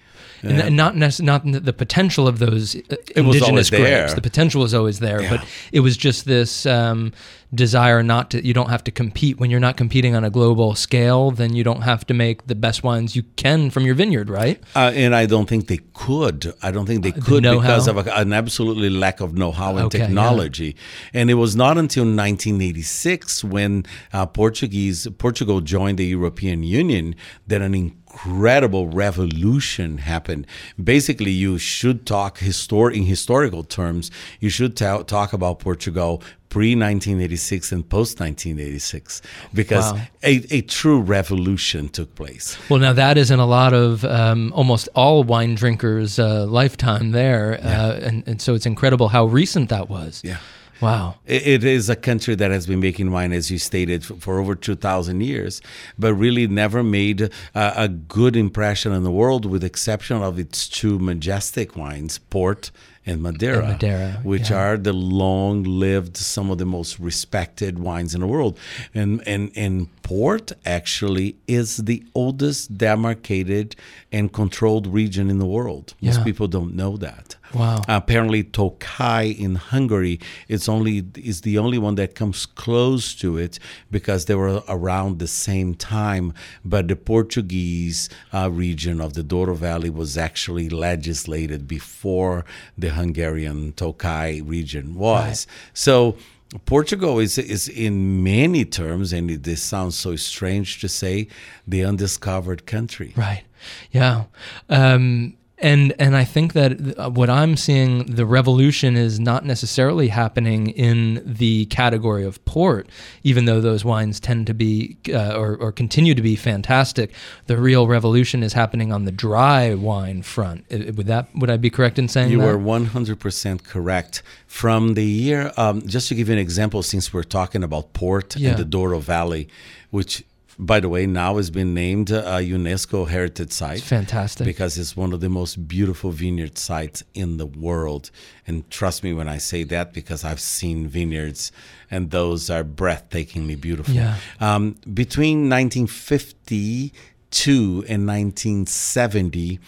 And 0.43 0.59
and 0.59 0.75
not 0.75 0.95
nec- 0.95 1.21
not 1.21 1.43
the 1.43 1.59
the 1.59 1.73
potential 1.73 2.27
of 2.27 2.39
those 2.39 2.75
uh, 2.75 2.95
indigenous 3.15 3.69
grapes. 3.69 4.13
The 4.13 4.21
potential 4.21 4.61
was 4.61 4.73
always 4.73 4.99
there, 4.99 5.27
but 5.29 5.45
it 5.71 5.81
was 5.81 5.97
just 5.97 6.25
this 6.25 6.65
um, 6.65 7.13
desire 7.53 8.01
not 8.03 8.31
to. 8.31 8.45
You 8.45 8.53
don't 8.53 8.69
have 8.69 8.83
to 8.85 8.91
compete 8.91 9.39
when 9.39 9.49
you're 9.51 9.59
not 9.59 9.77
competing 9.77 10.15
on 10.15 10.23
a 10.23 10.29
global 10.29 10.75
scale. 10.75 11.31
Then 11.31 11.55
you 11.55 11.63
don't 11.63 11.81
have 11.81 12.05
to 12.07 12.13
make 12.13 12.47
the 12.47 12.55
best 12.55 12.83
wines 12.83 13.15
you 13.15 13.23
can 13.35 13.69
from 13.69 13.83
your 13.85 13.95
vineyard, 13.95 14.29
right? 14.29 14.61
Uh, 14.75 14.91
and 14.93 15.15
I 15.15 15.25
don't 15.25 15.47
think 15.47 15.67
they 15.67 15.79
could. 15.93 16.53
I 16.61 16.71
don't 16.71 16.85
think 16.85 17.03
they 17.03 17.11
could 17.11 17.43
know-how? 17.43 17.61
because 17.61 17.87
of 17.87 17.97
a, 17.97 18.15
an 18.15 18.33
absolutely 18.33 18.89
lack 18.89 19.19
of 19.21 19.33
know-how 19.37 19.77
and 19.77 19.85
Okay, 19.85 19.99
yeah. 19.99 20.05
technology. 20.07 20.75
And 21.13 21.29
it 21.29 21.35
was 21.35 21.55
not 21.55 21.77
until 21.77 22.03
1986 22.03 23.43
when 23.43 23.85
uh, 24.13 24.25
Portuguese 24.25 25.07
Portugal 25.17 25.61
joined 25.61 25.97
the 25.99 26.05
European 26.05 26.63
Union 26.63 27.15
that 27.47 27.61
an 27.61 27.73
incredible 28.13 28.87
revolution 28.87 29.97
happened. 29.99 30.45
Basically, 30.81 31.31
you 31.31 31.57
should 31.57 32.05
talk 32.05 32.39
histor- 32.39 32.93
in 32.93 33.03
historical 33.03 33.63
terms. 33.63 34.11
You 34.39 34.49
should 34.49 34.75
ta- 34.75 35.03
talk 35.03 35.33
about 35.33 35.59
Portugal 35.59 36.21
pre 36.49 36.75
1986 36.75 37.71
and 37.71 37.87
post 37.87 38.19
1986 38.19 39.21
because 39.53 39.93
Wow. 39.93 40.01
a, 40.23 40.43
a 40.51 40.61
true 40.61 40.99
revolution 40.99 41.89
took 41.89 42.13
place. 42.15 42.57
Well, 42.69 42.79
now 42.79 42.93
that 42.93 43.17
is 43.17 43.31
in 43.31 43.39
a 43.39 43.45
lot 43.45 43.73
of 43.73 44.03
um, 44.05 44.51
almost 44.53 44.89
all 44.95 45.23
wine 45.23 45.55
drinkers' 45.55 46.19
uh, 46.19 46.45
lifetime 46.45 47.11
there, 47.11 47.59
uh, 47.63 47.99
and, 48.01 48.23
and 48.27 48.41
so 48.41 48.53
it's 48.53 48.65
incredible 48.65 49.07
how 49.09 49.25
recent 49.25 49.69
that 49.69 49.89
was. 49.89 50.21
Yeah. 50.23 50.37
Wow. 50.81 51.15
It 51.25 51.47
it 51.47 51.63
is 51.63 51.89
a 51.89 51.95
country 51.95 52.35
that 52.35 52.51
has 52.51 52.65
been 52.67 52.79
making 52.79 53.11
wine, 53.11 53.31
as 53.31 53.49
you 53.51 53.57
stated, 53.59 54.03
for, 54.05 54.15
for 54.15 54.39
over 54.39 54.55
2,000 54.55 55.21
years, 55.21 55.61
but 55.97 56.13
really 56.15 56.47
never 56.47 56.83
made 56.83 57.21
uh, 57.55 57.73
a 57.75 57.87
good 57.87 58.35
impression 58.35 58.91
in 58.91 59.03
the 59.03 59.11
world, 59.11 59.45
with 59.45 59.61
the 59.61 59.67
exception 59.67 60.17
of 60.23 60.39
its 60.39 60.67
two 60.67 60.97
majestic 60.99 61.75
wines, 61.75 62.17
port 62.17 62.71
and 63.05 63.21
Madeira, 63.23 63.59
And 63.63 63.67
Madeira, 63.73 64.19
which 64.23 64.49
yeah. 64.51 64.57
are 64.57 64.77
the 64.77 64.93
long-lived, 64.93 66.15
some 66.17 66.51
of 66.51 66.57
the 66.59 66.65
most 66.65 66.99
respected 66.99 67.79
wines 67.79 68.13
in 68.13 68.21
the 68.21 68.27
world. 68.27 68.57
And 68.93 69.21
and 69.27 69.51
and 69.55 69.87
Port 70.03 70.51
actually 70.65 71.35
is 71.47 71.77
the 71.77 72.03
oldest 72.13 72.77
demarcated 72.77 73.75
and 74.11 74.31
controlled 74.31 74.85
region 74.87 75.29
in 75.29 75.39
the 75.39 75.45
world. 75.57 75.93
Most 76.01 76.17
Yeah. 76.17 76.23
people 76.23 76.47
don't 76.47 76.73
know 76.75 76.97
that. 76.97 77.35
Wow. 77.53 77.81
Apparently, 77.87 78.43
Tokai 78.43 79.23
in 79.23 79.55
Hungary 79.55 80.19
is 80.47 80.69
only 80.69 81.05
is 81.15 81.41
the 81.41 81.57
only 81.57 81.77
one 81.77 81.95
that 81.95 82.15
comes 82.15 82.45
close 82.45 83.13
to 83.15 83.37
it 83.37 83.59
because 83.89 84.25
they 84.25 84.35
were 84.35 84.63
around 84.67 85.19
the 85.19 85.27
same 85.27 85.75
time. 85.75 86.33
But 86.63 86.87
the 86.87 86.95
Portuguese 86.95 88.09
uh, 88.33 88.49
region 88.51 89.01
of 89.01 89.13
the 89.13 89.23
Douro 89.23 89.55
Valley 89.55 89.89
was 89.89 90.17
actually 90.17 90.69
legislated 90.69 91.67
before 91.67 92.45
the 92.77 92.89
Hungarian 92.89 93.73
Tokai 93.73 94.41
region 94.41 94.95
was. 94.95 95.47
So. 95.73 96.17
Portugal 96.65 97.17
is 97.17 97.37
is 97.37 97.69
in 97.69 98.23
many 98.23 98.65
terms, 98.65 99.13
and 99.13 99.31
it, 99.31 99.43
this 99.43 99.63
sounds 99.63 99.95
so 99.95 100.17
strange 100.17 100.81
to 100.81 100.89
say, 100.89 101.29
the 101.65 101.81
undiscovered 101.85 102.65
country. 102.65 103.13
Right. 103.15 103.43
Yeah. 103.91 104.25
Um, 104.67 105.37
and 105.61 105.93
and 105.99 106.15
I 106.17 106.23
think 106.23 106.53
that 106.53 106.97
uh, 106.99 107.09
what 107.09 107.29
I'm 107.29 107.55
seeing, 107.55 108.05
the 108.05 108.25
revolution 108.25 108.97
is 108.97 109.19
not 109.19 109.45
necessarily 109.45 110.07
happening 110.09 110.69
in 110.69 111.21
the 111.25 111.65
category 111.67 112.25
of 112.25 112.43
port, 112.45 112.89
even 113.23 113.45
though 113.45 113.61
those 113.61 113.85
wines 113.85 114.19
tend 114.19 114.47
to 114.47 114.53
be 114.53 114.97
uh, 115.13 115.35
or, 115.37 115.55
or 115.55 115.71
continue 115.71 116.13
to 116.15 116.21
be 116.21 116.35
fantastic. 116.35 117.11
The 117.47 117.57
real 117.57 117.87
revolution 117.87 118.43
is 118.43 118.53
happening 118.53 118.91
on 118.91 119.05
the 119.05 119.11
dry 119.11 119.73
wine 119.75 120.21
front. 120.23 120.65
Would 120.69 121.07
that 121.07 121.27
would 121.35 121.49
I 121.49 121.57
be 121.57 121.69
correct 121.69 121.97
in 121.99 122.07
saying 122.07 122.31
You 122.31 122.39
that? 122.39 122.45
were 122.47 122.57
100% 122.57 123.63
correct. 123.63 124.23
From 124.47 124.95
the 124.95 125.05
year, 125.05 125.51
um, 125.57 125.85
just 125.87 126.09
to 126.09 126.15
give 126.15 126.27
you 126.27 126.33
an 126.33 126.39
example, 126.39 126.83
since 126.83 127.13
we're 127.13 127.23
talking 127.23 127.63
about 127.63 127.93
port 127.93 128.35
Yeah. 128.35 128.49
and 128.51 128.59
the 128.59 128.65
Douro 128.65 128.99
Valley, 128.99 129.47
which, 129.91 130.23
by 130.61 130.79
the 130.79 130.87
way, 130.87 131.05
now 131.07 131.35
has 131.37 131.49
been 131.49 131.73
named 131.73 132.11
a 132.11 132.39
UNESCO 132.39 133.09
Heritage 133.09 133.51
Site. 133.51 133.81
fantastic. 133.81 134.45
Because 134.45 134.77
it's 134.77 134.95
one 134.95 135.11
of 135.11 135.19
the 135.19 135.27
most 135.27 135.67
beautiful 135.67 136.11
vineyard 136.11 136.59
sites 136.59 137.03
in 137.15 137.37
the 137.37 137.47
world. 137.47 138.11
And 138.45 138.69
trust 138.69 139.03
me 139.03 139.11
when 139.11 139.27
I 139.27 139.39
say 139.39 139.63
that, 139.63 139.91
because 139.91 140.23
I've 140.23 140.39
seen 140.39 140.87
vineyards 140.87 141.51
and 141.89 142.11
those 142.11 142.51
are 142.51 142.63
breathtakingly 142.63 143.59
beautiful. 143.59 143.95
Yeah. 143.95 144.17
Um, 144.39 144.75
between 144.93 145.49
1952 145.49 147.85
and 147.89 148.05
1970, 148.05 149.59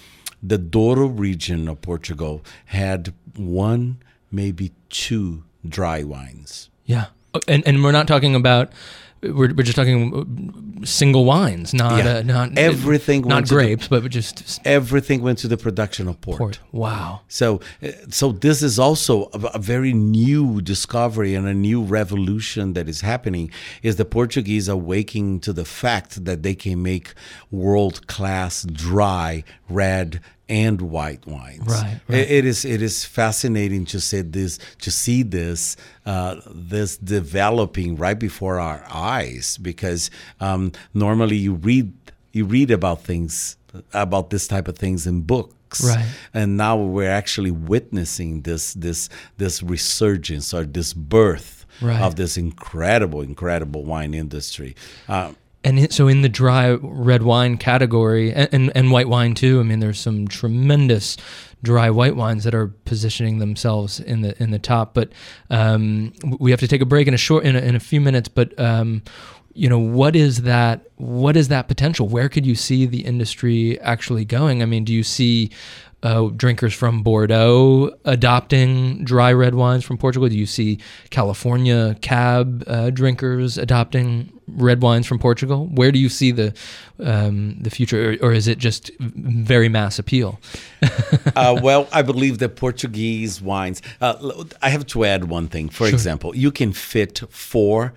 the 0.44 0.60
Douro 0.60 1.08
region 1.08 1.68
of 1.68 1.82
Portugal 1.82 2.44
had 2.66 3.16
one, 3.36 3.98
maybe 4.32 4.74
two 4.90 5.44
dry 5.68 6.04
wines. 6.04 6.70
Yeah, 6.86 7.06
and 7.48 7.66
and 7.66 7.84
we're 7.84 7.94
not 7.94 8.08
talking 8.08 8.36
about. 8.36 8.72
We're, 9.24 9.54
we're 9.54 9.64
just 9.64 9.76
talking 9.78 10.82
uh, 10.82 10.86
single 10.86 11.24
wines, 11.26 11.74
not 11.74 12.04
Yeah. 12.04 12.18
uh, 12.18 12.22
not 12.24 12.58
Everything 12.58 13.22
not 13.22 13.36
went 13.36 13.48
to 13.48 13.56
the- 13.56 13.62
grapes, 13.64 13.88
but 13.88 14.10
just 14.10 14.60
Everything 14.66 15.22
went 15.22 15.38
to 15.40 15.48
the 15.48 15.58
production 15.58 16.08
of 16.08 16.20
port. 16.22 16.60
Wow. 16.72 17.22
So, 17.28 17.62
uh, 17.82 17.88
so 18.10 18.32
this 18.32 18.62
is 18.62 18.78
also 18.80 19.30
a, 19.34 19.40
a 19.54 19.60
very 19.60 19.94
new 19.94 20.62
discovery 20.62 21.36
and 21.36 21.48
a 21.48 21.54
new 21.54 21.82
revolution 21.82 22.74
that 22.74 22.90
is 22.90 23.02
happening. 23.02 23.50
Is 23.82 23.96
the 23.96 24.06
Portuguese 24.06 24.68
awakening 24.68 25.40
to 25.42 25.54
the 25.54 25.66
fact 25.66 26.26
that 26.26 26.44
they 26.44 26.56
can 26.56 26.84
make 26.84 27.14
world 27.52 28.08
class 28.08 28.64
dry 28.64 29.44
red 29.70 30.20
and 30.54 30.80
white 30.82 31.26
wines. 31.26 31.66
Right, 31.66 32.00
right. 32.08 32.30
it 32.40 32.46
is 32.46 32.64
it 32.66 32.82
is 32.82 33.04
fascinating 33.06 33.86
to 33.86 34.00
see 34.00 34.22
this 34.22 34.60
to 34.86 34.92
see 34.92 35.24
this 35.24 35.76
uh, 36.06 36.36
this 36.54 36.98
developing 36.98 37.96
right 38.06 38.20
before 38.20 38.60
our 38.60 38.84
eyes 38.90 39.58
because 39.58 40.12
um, 40.40 40.72
normally 40.94 41.38
you 41.38 41.54
read 41.70 41.92
you 42.32 42.46
read 42.46 42.70
about 42.72 43.04
things 43.04 43.58
about 43.94 44.30
this 44.30 44.48
type 44.48 44.68
of 44.68 44.78
things 44.78 45.08
in 45.08 45.22
books 45.22 45.84
Right. 45.84 46.06
and 46.36 46.56
now 46.58 46.78
we're 46.78 47.10
actually 47.22 47.50
witnessing 47.74 48.42
this 48.44 48.74
this 48.76 49.10
this 49.38 49.64
resurgence 49.64 50.54
or 50.54 50.64
this 50.66 50.94
birth 50.94 51.60
Right. 51.82 52.02
of 52.06 52.16
this 52.16 52.38
incredible 52.38 53.22
incredible 53.22 53.84
wine 53.84 54.14
industry 54.14 54.76
uh, 55.10 55.32
And 55.64 55.92
so 55.94 56.08
in 56.08 56.22
the 56.22 56.30
dry 56.30 56.72
red 56.82 57.24
wine 57.24 57.58
category 57.58 58.34
and, 58.34 58.50
and, 58.52 58.72
and 58.76 58.92
white 58.92 59.08
wine 59.08 59.34
too, 59.34 59.60
I 59.60 59.64
mean, 59.64 59.80
there's 59.80 60.00
some 60.00 60.28
tremendous 60.28 61.16
dry 61.62 61.90
white 61.90 62.16
wines 62.18 62.44
that 62.44 62.54
are 62.54 62.68
positioning 62.68 63.40
themselves 63.40 64.00
in 64.00 64.22
the 64.22 64.42
in 64.44 64.52
the 64.52 64.60
top. 64.60 64.94
But 64.94 65.12
um, 65.50 66.14
we 66.40 66.52
have 66.52 66.60
to 66.60 66.68
take 66.68 66.82
a 66.82 66.86
break 66.86 67.08
in 67.08 67.14
a 67.14 67.18
short 67.18 67.46
in 67.46 67.56
a, 67.56 67.60
in 67.60 67.76
a 67.76 67.80
few 67.80 68.02
minutes. 68.02 68.28
But 68.28 68.58
um, 68.60 69.04
you 69.54 69.70
know, 69.70 69.80
what 69.80 70.16
is 70.16 70.44
that? 70.44 70.88
What 70.98 71.38
is 71.38 71.48
that 71.50 71.68
potential? 71.68 72.08
Where 72.08 72.30
could 72.30 72.46
you 72.46 72.56
see 72.56 72.86
the 72.86 73.06
industry 73.06 73.80
actually 73.82 74.26
going? 74.26 74.62
I 74.62 74.66
mean, 74.66 74.84
do 74.84 74.94
you 74.94 75.04
see 75.04 75.52
uh, 76.04 76.30
drinkers 76.36 76.74
from 76.74 77.02
Bordeaux 77.02 77.96
adopting 78.04 79.06
dry 79.06 79.32
red 79.32 79.56
wines 79.56 79.86
from 79.86 79.98
Portugal? 79.98 80.28
Do 80.28 80.38
you 80.38 80.46
see 80.46 80.80
California 81.12 81.96
cab 82.02 82.64
uh, 82.68 82.90
drinkers 82.90 83.58
adopting 83.58 84.32
red 84.48 84.82
wines 84.82 85.08
from 85.08 85.20
Portugal? 85.20 85.68
Where 85.68 85.92
do 85.92 86.00
you 86.00 86.10
see 86.10 86.32
the 86.32 86.54
um, 87.00 87.58
the 87.60 87.70
future, 87.70 88.12
or, 88.22 88.30
or 88.30 88.34
is 88.34 88.48
it 88.48 88.58
just 88.58 88.92
very 89.00 89.70
mass 89.70 89.98
appeal? 89.98 90.40
uh, 91.36 91.60
well, 91.62 91.88
I 91.94 92.02
believe 92.02 92.40
that 92.40 92.56
Portuguese 92.56 93.42
wines. 93.42 93.82
Uh, 94.02 94.44
I 94.62 94.70
have 94.70 94.86
to 94.88 95.06
add 95.06 95.26
one 95.26 95.48
thing. 95.48 95.70
For 95.70 95.88
example, 95.88 96.36
you 96.36 96.52
can 96.52 96.74
fit 96.74 97.22
four 97.30 97.94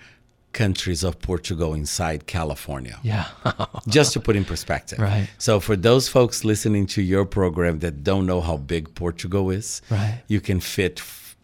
countries 0.65 1.05
of 1.09 1.13
Portugal 1.31 1.71
inside 1.75 2.21
California. 2.27 2.97
Yeah, 3.03 3.27
Just 3.99 4.13
to 4.15 4.21
put 4.21 4.35
in 4.37 4.45
perspective. 4.45 4.99
Right. 4.99 5.27
So, 5.39 5.61
for 5.61 5.77
those 5.89 6.05
folks 6.17 6.45
listening 6.45 6.87
to 6.95 7.01
your 7.13 7.25
program 7.39 7.75
that 7.85 7.95
don't 8.11 8.27
know 8.31 8.41
how 8.49 8.57
big 8.75 8.85
Portugal 8.95 9.45
is, 9.61 9.83
Right. 9.91 10.23
you 10.33 10.41
can 10.49 10.59
fit 10.61 10.95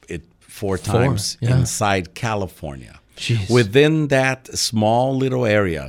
it 0.09 0.23
four 0.41 0.77
Four, 0.79 0.95
times 0.95 1.23
yeah. 1.41 1.59
inside 1.59 2.05
California. 2.15 2.95
Jeez. 3.17 3.51
Within 3.51 4.09
that 4.09 4.41
small 4.71 5.09
little 5.25 5.45
area, 5.61 5.83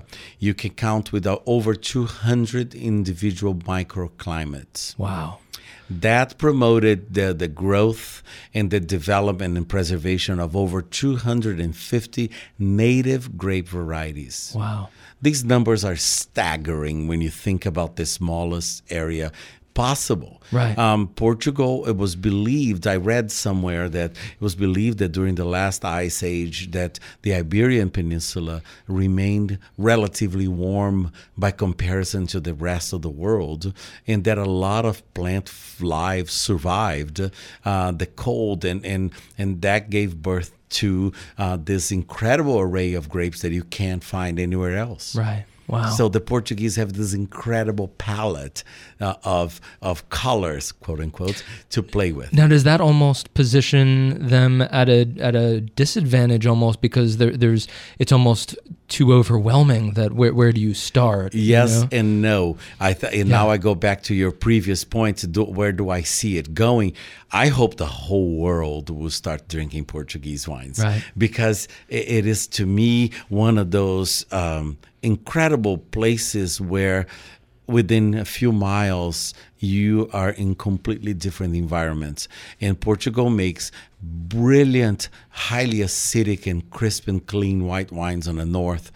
you 0.45 0.53
can 0.53 0.71
count 0.87 1.05
with 1.13 1.25
uh, 1.25 1.37
over 1.45 1.73
200 1.73 2.75
individual 2.75 3.55
microclimates 3.55 4.97
wow, 4.97 5.39
that 5.89 6.37
promoted 6.37 7.13
the, 7.13 7.33
the 7.33 7.47
growth 7.47 8.23
and 8.53 8.71
the 8.71 8.79
development 8.79 9.57
and 9.57 9.67
preservation 9.67 10.39
of 10.39 10.55
over 10.55 10.81
250 10.81 12.31
native 12.57 13.37
grape 13.37 13.67
varieties. 13.67 14.53
wow, 14.55 14.89
These 15.21 15.43
numbers 15.43 15.83
are 15.85 15.95
staggering 15.95 17.07
when 17.07 17.21
you 17.21 17.29
think 17.29 17.65
about 17.65 17.95
the 17.95 18.05
smallest 18.05 18.83
area 18.89 19.31
possible. 19.73 20.41
Right. 20.51 20.77
Um, 20.77 21.07
Portugal, 21.07 21.85
it 21.85 21.97
was 21.97 22.15
believed, 22.15 22.85
I 22.85 22.95
read 22.95 23.31
somewhere 23.31 23.89
that 23.89 24.11
it 24.11 24.41
was 24.41 24.55
believed 24.55 24.99
that 24.99 25.09
during 25.09 25.35
the 25.35 25.45
last 25.45 25.83
ice 25.83 26.21
age 26.23 26.71
that 26.71 26.99
the 27.23 27.33
Iberian 27.33 27.89
Peninsula 27.89 28.61
remained 28.87 29.57
relatively 29.77 30.47
warm 30.47 31.11
by 31.37 31.51
comparison 31.51 32.27
to 32.27 32.39
the 32.39 32.53
rest 32.53 32.93
of 32.93 33.01
the 33.01 33.09
world 33.09 33.73
and 34.07 34.23
that 34.23 34.37
a 34.37 34.45
lot 34.45 34.85
of 34.85 35.01
plant 35.13 35.51
life 35.79 36.29
survived 36.29 37.31
uh, 37.65 37.91
the 37.91 38.05
cold 38.05 38.63
and, 38.65 38.85
and, 38.85 39.11
and 39.37 39.61
that 39.61 39.89
gave 39.89 40.21
birth 40.21 40.51
to 40.69 41.13
uh, 41.37 41.57
this 41.61 41.91
incredible 41.91 42.59
array 42.59 42.93
of 42.93 43.07
grapes 43.07 43.41
that 43.41 43.51
you 43.51 43.63
can't 43.63 44.03
find 44.03 44.39
anywhere 44.39 44.75
else. 44.75 45.15
right, 45.15 45.45
wow. 45.73 45.89
So 45.89 46.09
the 46.09 46.21
Portuguese 46.21 46.75
have 46.81 46.93
this 46.93 47.13
incredible 47.13 47.87
palette 47.97 48.63
uh, 48.99 49.15
of 49.23 49.59
of 49.81 50.07
colors, 50.09 50.71
quote 50.71 50.99
unquote, 50.99 51.43
to 51.71 51.83
play 51.83 52.11
with. 52.11 52.31
Now, 52.33 52.47
does 52.47 52.63
that 52.63 52.79
almost 52.81 53.33
position 53.33 54.27
them 54.27 54.61
at 54.61 54.87
a 54.89 55.01
at 55.19 55.35
a 55.35 55.61
disadvantage 55.61 56.45
almost 56.47 56.81
because 56.81 57.17
there, 57.17 57.35
there's 57.35 57.67
it's 57.99 58.11
almost 58.11 58.55
too 58.87 59.11
overwhelming 59.13 59.93
that 59.93 60.13
where 60.13 60.33
where 60.33 60.51
do 60.51 60.61
you 60.61 60.73
start? 60.73 61.33
you 61.33 61.41
Yes 61.41 61.81
know? 61.81 61.87
and 61.91 62.21
no. 62.21 62.57
I 62.79 62.93
th- 62.93 63.13
and 63.21 63.29
now 63.29 63.49
I 63.49 63.57
go 63.57 63.75
back 63.75 64.03
to 64.03 64.13
your 64.13 64.31
previous 64.31 64.83
point. 64.83 65.25
Do, 65.31 65.43
where 65.43 65.71
do 65.71 65.89
I 65.89 66.01
see 66.03 66.37
it 66.37 66.53
going? 66.53 66.93
I 67.31 67.47
hope 67.47 67.77
the 67.77 67.85
whole 67.87 68.37
world 68.37 68.89
will 68.89 69.09
start 69.09 69.47
drinking 69.47 69.85
Portuguese 69.85 70.47
wines 70.47 70.77
Right. 70.79 71.03
because 71.17 71.67
it, 71.89 72.05
it 72.17 72.25
is 72.27 72.47
to 72.57 72.65
me 72.65 73.11
one 73.29 73.57
of 73.57 73.71
those 73.71 74.25
um, 74.31 74.77
incredible 75.03 75.77
places 75.77 76.59
where 76.59 77.05
within 77.67 78.13
a 78.13 78.25
few 78.25 78.51
miles 78.51 79.33
you 79.59 80.09
are 80.11 80.31
in 80.31 80.55
completely 80.55 81.13
different 81.13 81.55
environments. 81.55 82.27
And 82.59 82.79
portugal 82.79 83.29
makes 83.29 83.71
brilliant 84.01 85.09
highly 85.29 85.77
acidic 85.77 86.49
and 86.49 86.69
crisp 86.71 87.07
and 87.07 87.25
clean 87.25 87.65
white 87.65 87.91
wines 87.91 88.27
on 88.27 88.35
the 88.35 88.45
north 88.45 88.91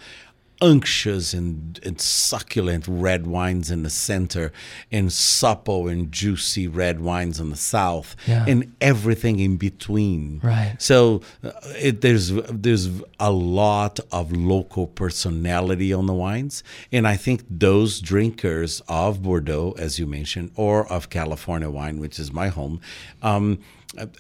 unctuous 0.62 1.34
and, 1.34 1.80
and, 1.84 2.00
succulent 2.02 2.86
red 2.88 3.28
wines 3.28 3.70
in 3.72 3.84
the 3.84 3.90
center, 3.90 4.52
and 4.92 5.12
supple 5.14 5.88
and 5.88 6.12
juicy 6.12 6.68
red 6.68 7.00
wines 7.00 7.40
in 7.40 7.50
the 7.50 7.56
south, 7.56 8.16
Yeah. 8.26 8.46
and 8.48 8.74
everything 8.82 9.40
in 9.40 9.58
between. 9.58 10.40
Right. 10.44 10.76
So 10.80 11.22
uh, 11.44 11.52
it, 11.80 12.02
there's 12.02 12.30
there's 12.50 12.90
a 13.20 13.32
lot 13.32 14.00
of 14.12 14.32
local 14.32 14.88
personality 14.88 15.94
on 15.94 16.06
the 16.08 16.14
wines, 16.14 16.64
and 16.92 17.08
I 17.08 17.18
think 17.18 17.44
those 17.50 18.00
drinkers 18.00 18.82
of 18.88 19.22
Bordeaux, 19.22 19.76
as 19.78 20.00
you 20.00 20.08
mentioned, 20.08 20.52
or 20.56 20.92
of 20.92 21.10
California 21.10 21.70
wine, 21.70 22.00
which 22.00 22.20
is 22.20 22.32
my 22.34 22.48
home, 22.50 22.82
um, 23.22 23.60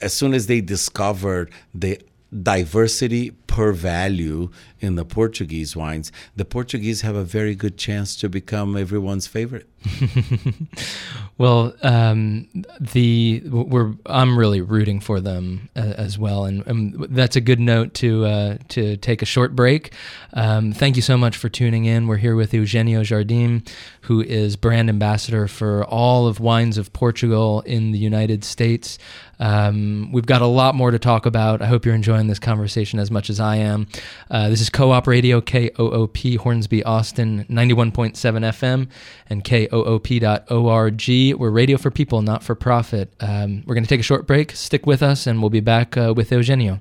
as 0.01 0.13
soon 0.13 0.33
as 0.33 0.47
they 0.47 0.61
discovered 0.61 1.51
the 1.73 1.99
diversity 2.31 3.31
per 3.31 3.71
value 3.71 4.49
in 4.79 4.95
the 4.95 5.05
Portuguese 5.05 5.75
wines, 5.75 6.11
the 6.35 6.45
Portuguese 6.45 7.01
have 7.01 7.15
a 7.15 7.23
very 7.23 7.55
good 7.55 7.77
chance 7.77 8.15
to 8.17 8.29
become 8.29 8.75
everyone's 8.75 9.27
favorite. 9.27 9.67
Well, 11.37 11.75
um, 11.83 12.47
the 12.79 13.43
we're 13.45 13.93
I'm 14.07 14.39
really 14.39 14.59
rooting 14.59 14.99
for 14.99 15.19
them 15.19 15.69
uh, 15.75 15.93
as 15.97 16.17
well, 16.17 16.45
and, 16.45 16.65
and 16.65 16.95
that's 17.11 17.35
a 17.35 17.41
good 17.41 17.59
note 17.59 17.93
to 17.95 18.25
uh, 18.25 18.57
to 18.69 18.97
take 18.97 19.21
a 19.21 19.25
short 19.25 19.55
break. 19.55 19.93
Um, 20.33 20.73
thank 20.73 20.95
you 20.95 21.03
so 21.03 21.15
much 21.15 21.37
for 21.37 21.47
tuning 21.47 21.85
in. 21.85 22.07
We're 22.07 22.17
here 22.17 22.35
with 22.35 22.55
Eugenio 22.55 23.01
Jardim, 23.01 23.67
who 24.01 24.21
is 24.21 24.55
brand 24.55 24.89
ambassador 24.89 25.47
for 25.47 25.85
all 25.85 26.25
of 26.25 26.39
wines 26.39 26.79
of 26.79 26.91
Portugal 26.91 27.61
in 27.61 27.91
the 27.91 27.99
United 27.99 28.43
States. 28.43 28.97
Um, 29.39 30.11
we've 30.11 30.25
got 30.25 30.41
a 30.41 30.47
lot 30.47 30.75
more 30.75 30.91
to 30.91 30.99
talk 30.99 31.25
about. 31.25 31.61
I 31.61 31.67
hope 31.67 31.85
you're 31.85 31.95
enjoying 31.95 32.27
this 32.27 32.39
conversation 32.39 32.99
as 32.99 33.11
much 33.11 33.29
as 33.29 33.39
I 33.39 33.57
am. 33.57 33.87
Uh, 34.29 34.49
this 34.49 34.61
is 34.61 34.69
Co-op 34.69 35.07
Radio, 35.07 35.41
K-O-O-P, 35.41 36.35
Hornsby, 36.35 36.83
Austin, 36.83 37.45
91.7 37.45 38.13
FM, 38.15 38.87
and 39.29 39.43
K-O-O-P.org. 39.43 41.39
We're 41.39 41.49
radio 41.51 41.77
for 41.77 41.91
people, 41.91 42.21
not 42.21 42.43
for 42.43 42.55
profit. 42.55 43.13
Um, 43.19 43.63
we're 43.65 43.75
going 43.75 43.83
to 43.83 43.89
take 43.89 43.99
a 43.99 44.03
short 44.03 44.25
break. 44.27 44.51
Stick 44.53 44.85
with 44.85 45.03
us, 45.03 45.27
and 45.27 45.41
we'll 45.41 45.49
be 45.49 45.59
back 45.59 45.95
uh, 45.97 46.13
with 46.15 46.31
Eugenio. 46.31 46.79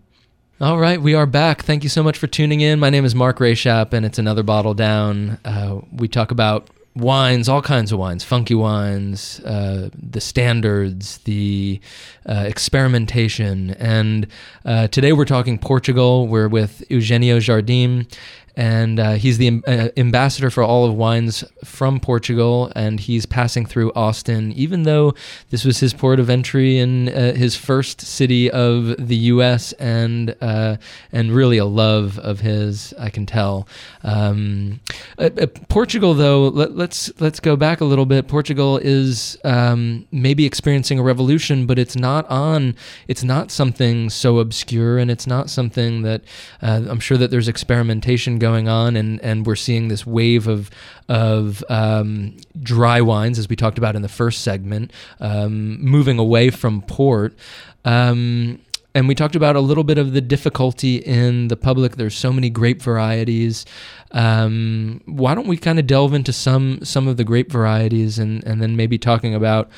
All 0.59 0.79
right, 0.79 1.01
we 1.01 1.15
are 1.15 1.27
back. 1.27 1.63
Thank 1.63 1.83
you 1.83 1.91
so 1.91 2.03
much 2.03 2.17
for 2.17 2.27
tuning 2.27 2.63
in. 2.63 2.81
My 2.81 2.89
name 2.89 3.05
is 3.05 3.15
Mark 3.15 3.41
Rayshap, 3.41 3.93
and 3.93 4.07
it's 4.07 4.19
another 4.19 4.43
bottle 4.43 4.73
down. 4.73 5.39
Uh, 5.45 5.81
we 5.93 6.09
talk 6.09 6.31
about 6.31 6.71
wines, 6.97 7.49
all 7.49 7.63
kinds 7.63 7.93
of 7.93 7.99
wines, 7.99 8.25
funky 8.25 8.55
wines, 8.55 9.41
uh, 9.41 9.91
the 9.95 10.21
standards, 10.21 11.19
the 11.19 11.81
uh, 12.27 12.45
experimentation. 12.47 13.71
And 13.73 14.27
uh, 14.65 14.89
today 14.89 15.13
we're 15.13 15.27
talking 15.27 15.59
Portugal. 15.59 16.27
We're 16.27 16.49
with 16.49 16.83
Eugenio 16.89 17.39
Jardim, 17.39 18.11
and 18.57 18.99
uh, 18.99 19.13
he's 19.13 19.37
the 19.37 19.63
uh, 19.67 19.89
ambassador 19.99 20.49
for 20.49 20.63
all 20.63 20.87
of 20.87 20.95
wines 20.95 21.45
from 21.63 22.01
Portugal, 22.01 22.73
and 22.75 23.01
he's 23.01 23.27
passing 23.27 23.67
through 23.67 23.93
Austin, 23.95 24.53
even 24.53 24.85
though 24.85 25.13
this 25.51 25.65
was 25.65 25.81
his 25.81 25.93
port 25.93 26.19
of 26.19 26.31
entry 26.31 26.79
and 26.79 27.11
uh, 27.11 27.33
his 27.33 27.55
first 27.55 28.01
city 28.01 28.51
of 28.51 28.95
the 28.97 29.17
U.S. 29.17 29.73
and 29.75 30.35
uh, 30.41 30.79
and 31.13 31.33
really 31.33 31.59
a 31.59 31.67
love 31.67 32.19
of 32.21 32.41
his, 32.41 32.95
I 32.99 33.11
can 33.11 33.27
tell. 33.27 33.69
Um, 34.03 34.81
uh, 35.19 35.29
uh, 35.39 35.47
Portugal, 35.69 36.15
though, 36.15 36.49
let, 36.49 36.75
let's 36.75 37.13
let's 37.21 37.41
go 37.41 37.57
back 37.57 37.83
a 37.83 37.85
little 37.85 38.07
bit. 38.07 38.27
Portugal 38.27 38.79
is 38.79 39.37
um, 39.45 40.07
maybe 40.11 40.47
experiencing 40.47 40.99
a 40.99 41.03
revolution, 41.03 41.67
but 41.67 41.79
it's 41.79 41.97
not 41.97 42.27
on. 42.31 42.75
It's 43.07 43.23
not 43.23 43.51
something 43.51 44.09
so 44.09 44.39
obscure, 44.39 44.97
and 44.97 45.11
it's 45.11 45.27
not 45.27 45.51
something 45.51 46.01
that 46.03 46.23
I'm 46.63 47.01
sure 47.01 47.19
that 47.19 47.31
there's 47.31 47.49
experimentation 47.49 48.39
going 48.39 48.46
on, 48.47 48.97
and 48.97 49.21
and 49.23 49.47
we're 49.47 49.57
seeing 49.57 49.89
this 49.89 50.07
wave 50.07 50.47
of 50.47 50.71
of 51.09 51.65
um, 51.69 52.37
dry 52.63 53.01
wines, 53.01 53.39
as 53.39 53.49
we 53.49 53.57
talked 53.57 53.79
about 53.79 53.97
in 53.97 54.03
the 54.03 54.09
first 54.09 54.43
segment, 54.43 54.93
um, 55.21 55.83
moving 55.83 56.19
away 56.19 56.51
from 56.51 56.83
port. 56.83 57.37
Um, 57.85 58.61
and 58.97 59.07
we 59.09 59.15
talked 59.15 59.37
about 59.37 59.57
a 59.57 59.61
little 59.61 59.85
bit 59.85 59.99
of 59.99 60.15
the 60.15 60.23
difficulty 60.23 60.97
in 60.97 61.49
the 61.49 61.57
public. 61.57 61.97
There's 61.97 62.17
so 62.17 62.33
many 62.33 62.49
grape 62.49 62.81
varieties. 62.81 63.67
Um, 64.13 65.03
why 65.05 65.35
don't 65.35 65.47
we 65.47 65.59
kind 65.59 65.79
of 65.79 65.87
delve 65.87 66.15
into 66.15 66.33
some 66.33 66.83
some 66.83 67.07
of 67.07 67.19
the 67.19 67.25
grape 67.25 67.53
varieties 67.53 68.19
and 68.19 68.43
and 68.45 68.63
then 68.63 68.75
maybe 68.75 68.97
talking 68.97 69.35
about 69.35 69.69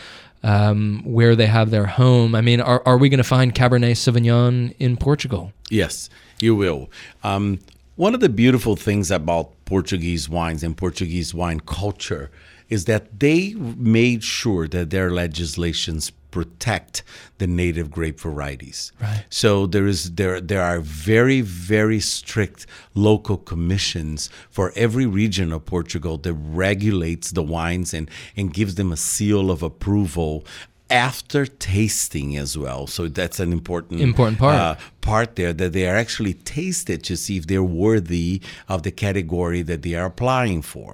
um, 0.44 1.02
where 1.04 1.34
they 1.34 1.46
have 1.46 1.70
their 1.70 1.86
home? 1.86 2.36
I 2.36 2.42
mean, 2.42 2.60
are 2.60 2.80
are 2.86 2.96
we 2.96 3.08
going 3.08 3.18
to 3.18 3.24
find 3.24 3.52
Cabernet 3.52 3.96
Sauvignon 3.96 4.74
in 4.78 4.96
Portugal? 4.96 5.52
Yes, 5.68 6.08
you 6.40 6.54
will. 6.54 6.88
Um, 7.24 7.58
one 8.04 8.14
of 8.14 8.20
the 8.20 8.28
beautiful 8.28 8.76
things 8.76 9.10
about 9.10 9.46
Portuguese 9.64 10.28
wines 10.28 10.62
and 10.62 10.76
Portuguese 10.76 11.34
wine 11.34 11.60
culture 11.60 12.30
is 12.68 12.84
that 12.84 13.20
they 13.20 13.54
made 13.54 14.22
sure 14.22 14.68
that 14.68 14.90
their 14.90 15.10
legislations 15.10 16.12
protect 16.30 17.02
the 17.38 17.46
native 17.46 17.90
grape 17.90 18.20
varieties. 18.20 18.92
Right. 19.00 19.24
So 19.30 19.66
there 19.66 19.86
is 19.86 20.00
there 20.20 20.40
there 20.52 20.62
are 20.70 20.80
very 20.80 21.40
very 21.40 22.00
strict 22.00 22.66
local 22.94 23.38
commissions 23.38 24.28
for 24.50 24.66
every 24.76 25.06
region 25.06 25.52
of 25.52 25.64
Portugal 25.64 26.18
that 26.18 26.34
regulates 26.34 27.32
the 27.32 27.42
wines 27.42 27.94
and 27.94 28.10
and 28.36 28.52
gives 28.52 28.74
them 28.74 28.92
a 28.92 28.96
seal 28.96 29.50
of 29.50 29.62
approval 29.62 30.44
after 30.90 31.44
tasting 31.46 32.36
as 32.36 32.56
well. 32.56 32.86
So 32.86 33.08
that's 33.08 33.40
an 33.40 33.52
important 33.52 34.00
Important 34.00 34.38
part. 34.38 34.54
uh, 34.56 34.74
part 35.12 35.30
there 35.40 35.52
that 35.60 35.72
they 35.76 35.86
are 35.90 35.96
actually 36.04 36.34
tasted 36.58 36.98
to 37.08 37.14
see 37.22 37.34
if 37.40 37.44
they're 37.50 37.70
worthy 37.86 38.30
of 38.74 38.78
the 38.86 38.90
category 39.06 39.62
that 39.70 39.80
they 39.84 39.94
are 40.00 40.06
applying 40.14 40.60
for. 40.72 40.90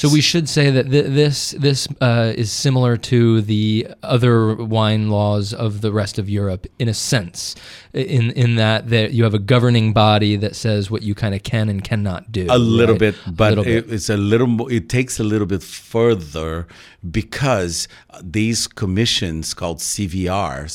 So 0.00 0.06
we 0.16 0.22
should 0.30 0.48
say 0.56 0.66
that 0.76 0.86
th- 0.94 1.08
this 1.20 1.38
this 1.68 1.80
uh, 2.08 2.42
is 2.42 2.48
similar 2.66 2.94
to 3.10 3.18
the 3.52 3.66
other 4.14 4.34
wine 4.76 5.04
laws 5.16 5.46
of 5.64 5.70
the 5.84 5.92
rest 6.00 6.18
of 6.22 6.26
Europe 6.40 6.62
in 6.82 6.88
a 6.94 6.94
sense, 7.12 7.38
in 8.16 8.24
in 8.42 8.50
that 8.62 8.80
that 8.94 9.06
you 9.16 9.22
have 9.28 9.36
a 9.42 9.44
governing 9.54 9.88
body 10.06 10.32
that 10.44 10.54
says 10.64 10.90
what 10.92 11.02
you 11.08 11.14
kind 11.22 11.34
of 11.38 11.42
can 11.52 11.66
and 11.72 11.80
cannot 11.90 12.22
do. 12.38 12.44
a 12.50 12.58
little 12.58 12.94
right? 12.94 13.06
bit 13.06 13.14
but 13.42 13.50
little 13.56 13.64
it, 13.74 13.86
bit. 13.86 13.94
it's 13.94 14.10
a 14.10 14.16
little 14.32 14.50
mo- 14.58 14.70
it 14.78 14.84
takes 14.98 15.14
a 15.24 15.24
little 15.32 15.46
bit 15.54 15.62
further 15.62 16.66
because 17.20 17.88
these 18.38 18.60
commissions 18.82 19.54
called 19.54 19.78
CVRs 19.78 20.74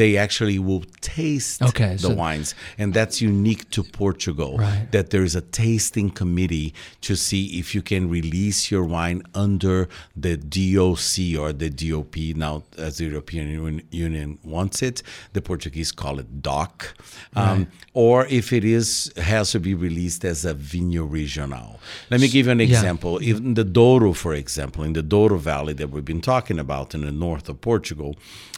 they 0.00 0.16
actually 0.24 0.58
will 0.58 0.84
taste 1.00 1.62
Okay, 1.62 1.92
the 1.94 2.08
so- 2.08 2.14
wines 2.24 2.48
and 2.80 2.88
that's 2.96 3.16
unique 3.32 3.64
to 3.76 3.80
Portugal 4.04 4.52
Right. 4.58 4.86
that 4.94 5.06
there 5.12 5.24
is 5.28 5.34
a 5.42 5.44
tasting 5.64 6.08
committee 6.20 6.68
to 7.06 7.12
see 7.26 7.42
if 7.60 7.66
you 7.74 7.82
can 7.92 8.02
release 8.18 8.60
your 8.72 8.84
wine 8.96 9.20
under 9.46 9.78
the 10.24 10.34
DOC 10.56 11.14
or 11.42 11.48
the 11.62 11.70
DOP 11.82 12.14
now 12.44 12.54
as 12.86 12.92
the 12.98 13.04
European 13.12 13.46
Union- 14.06 14.38
wants 14.56 14.78
it 14.88 14.96
the 15.36 15.42
Portuguese 15.50 15.90
call 16.02 16.14
it 16.22 16.28
DOC 16.48 16.74
um, 17.42 17.60
or 18.06 18.16
if 18.40 18.46
it 18.58 18.64
is 18.78 18.88
has 19.32 19.46
to 19.54 19.60
be 19.68 19.74
released 19.88 20.22
as 20.32 20.38
a 20.52 20.54
vinho 20.70 21.02
regional 21.20 21.68
let 22.12 22.18
me 22.22 22.28
give 22.34 22.44
you 22.46 22.52
an 22.56 22.60
yeah. 22.62 22.70
example 22.72 23.12
even 23.30 23.54
the 23.60 23.68
Douro 23.78 24.10
for 24.24 24.32
example 24.44 24.80
in 24.88 24.92
the 24.98 25.06
Douro 25.14 25.38
Valley 25.52 25.74
that 25.80 25.88
we've 25.92 26.10
been 26.14 26.26
talking 26.34 26.58
about 26.66 26.86
in 26.96 27.00
the 27.08 27.14
north 27.26 27.46
of 27.52 27.56
Portugal 27.72 28.10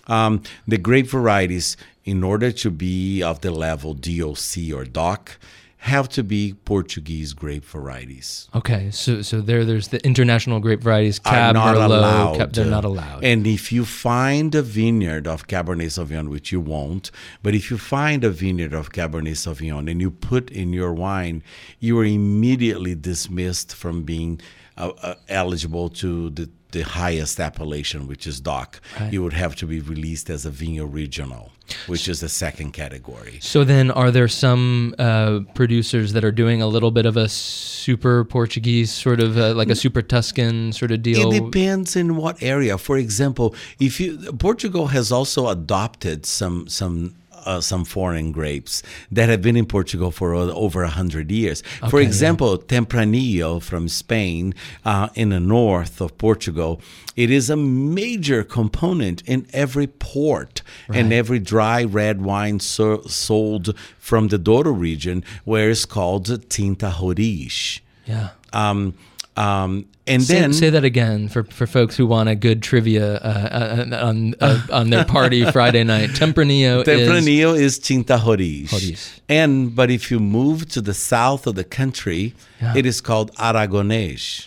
um, 0.07 0.43
the 0.67 0.79
grape 0.79 1.09
varieties 1.09 1.77
in 2.05 2.23
order 2.23 2.53
to 2.53 2.71
be 2.71 3.23
of 3.23 3.41
the 3.41 3.51
level 3.51 3.95
DOC 3.95 4.73
or 4.73 4.85
DOC 4.85 5.39
have 5.79 6.09
to 6.09 6.25
be 6.25 6.55
Portuguese 6.65 7.33
grape 7.33 7.65
varieties 7.65 8.49
Okay, 8.55 8.91
so 8.91 9.23
so 9.23 9.41
there 9.41 9.65
there's 9.65 9.89
the 9.89 10.05
international 10.05 10.59
grape 10.59 10.83
varieties, 10.83 11.21
are 11.25 11.33
Cab, 11.33 11.55
not 11.55 11.77
Merlot, 11.77 11.87
allowed. 11.87 12.37
Cab, 12.39 12.53
they're 12.53 12.67
uh, 12.67 12.71
not 12.71 12.85
allowed. 12.85 13.25
And 13.25 13.47
if 13.47 13.71
you 13.71 13.85
find 13.85 14.55
a 14.55 14.63
vineyard 14.63 15.27
of 15.29 15.47
Cabernet 15.47 15.93
Sauvignon, 15.93 16.29
which 16.29 16.51
you 16.51 16.61
won't, 16.61 17.11
but 17.43 17.55
if 17.55 17.71
you 17.71 17.79
find 17.79 18.25
a 18.25 18.31
vineyard 18.31 18.73
of 18.73 18.91
Cabernet 18.91 19.37
Sauvignon 19.37 19.91
and 19.91 20.01
you 20.01 20.11
put 20.11 20.51
in 20.51 20.73
your 20.73 20.93
wine, 20.93 21.43
you 21.79 21.99
are 22.01 22.05
immediately 22.05 22.95
dismissed 22.95 23.75
from 23.75 24.03
being 24.03 24.41
uh, 24.77 24.93
uh, 25.03 25.15
eligible 25.29 25.89
to 25.89 26.31
the, 26.31 26.51
the 26.77 26.85
highest 26.85 27.41
appellation, 27.41 28.07
which 28.07 28.27
is 28.27 28.41
DOC. 28.41 28.81
You 29.11 29.23
would 29.23 29.33
have 29.33 29.55
to 29.57 29.67
be 29.67 29.81
released 29.81 30.29
as 30.31 30.45
a 30.45 30.51
vinho 30.51 30.87
regional, 31.01 31.53
which 31.87 32.07
is 32.13 32.21
the 32.21 32.29
second 32.29 32.73
category. 32.73 33.39
So 33.41 33.65
then, 33.65 33.91
are 33.91 34.11
there 34.11 34.29
some 34.29 34.95
uh, 34.99 35.41
producers 35.55 36.13
that 36.15 36.25
are 36.25 36.37
doing 36.43 36.61
a 36.61 36.67
little 36.67 36.91
bit 36.91 37.07
of 37.07 37.17
a 37.17 37.29
super 37.29 38.25
Portuguese 38.25 38.91
sort 38.93 39.21
of 39.21 39.39
uh, 39.39 39.55
like 39.55 39.71
a 39.71 39.79
super 39.85 40.03
Tuscan 40.03 40.73
sort 40.73 40.91
of 40.91 41.03
deal? 41.03 41.33
It 41.33 41.45
depends 41.45 41.97
in 41.97 42.17
what 42.17 42.43
area. 42.43 42.77
For 42.79 42.97
example, 42.99 43.55
if 43.81 43.99
you 44.01 44.19
Portugal 44.49 44.89
has 44.89 45.11
also 45.11 45.49
adopted 45.49 46.27
some 46.27 46.69
some. 46.69 47.15
Uh, 47.47 47.61
some 47.61 47.85
foreign 47.85 48.33
grapes 48.33 48.83
that 49.13 49.29
have 49.29 49.41
been 49.41 49.57
in 49.57 49.67
Portugal 49.67 50.11
for 50.11 50.35
over 50.35 50.83
a 50.83 50.89
hundred 50.91 51.31
years. 51.31 51.63
for 51.79 51.87
Okay, 51.87 52.01
yeah. 52.01 52.07
example, 52.09 52.59
Tempranillo 52.59 53.61
from 53.63 53.89
Spain, 53.89 54.53
uh, 54.85 55.09
in 55.15 55.29
the 55.31 55.39
north 55.39 56.01
of 56.01 56.19
Portugal, 56.19 56.81
it 57.15 57.31
is 57.31 57.49
a 57.49 57.57
major 57.57 58.43
component 58.45 59.23
in 59.27 59.47
every 59.53 59.87
port 59.87 60.63
and 60.89 61.13
every 61.13 61.39
dry 61.39 61.85
red 61.85 62.21
wine 62.21 62.59
so- 62.61 63.03
sold 63.07 63.75
from 63.99 64.29
the 64.29 64.39
Douro 64.39 64.73
region, 64.73 65.23
where 65.45 65.71
it's 65.71 65.87
called 65.87 66.27
Tinta 66.49 66.91
Roriz. 66.99 67.81
Yeah. 68.07 68.31
Um, 68.53 68.95
um, 69.37 69.87
and 70.09 70.23
Say, 70.23 70.39
then 70.41 70.53
say 70.53 70.71
that 70.71 70.85
again 70.85 71.29
for, 71.29 71.43
for 71.45 71.67
folks 71.67 71.97
who 71.97 72.07
want 72.07 72.29
a 72.29 72.37
good 72.37 72.63
trivia 72.63 73.17
uh, 73.17 73.87
uh, 73.91 74.07
on 74.07 74.35
uh, 74.41 74.61
on 74.73 74.91
their 74.91 75.05
party 75.05 75.45
Friday 75.51 75.83
night. 75.83 76.11
Tempranillo 76.11 76.81
is 76.81 76.87
Tempranillo 76.87 77.59
is 77.59 77.79
Tinta 77.81 78.17
Roriz. 78.19 78.69
Roriz. 78.69 79.21
And 79.29 79.75
but 79.75 79.91
if 79.91 80.11
you 80.11 80.21
move 80.21 80.69
to 80.71 80.81
the 80.81 80.95
south 80.95 81.47
of 81.47 81.55
the 81.57 81.65
country, 81.65 82.35
Yeah. 82.63 82.75
it 82.77 82.87
is 82.87 83.01
called 83.01 83.33
Aragonês, 83.35 84.47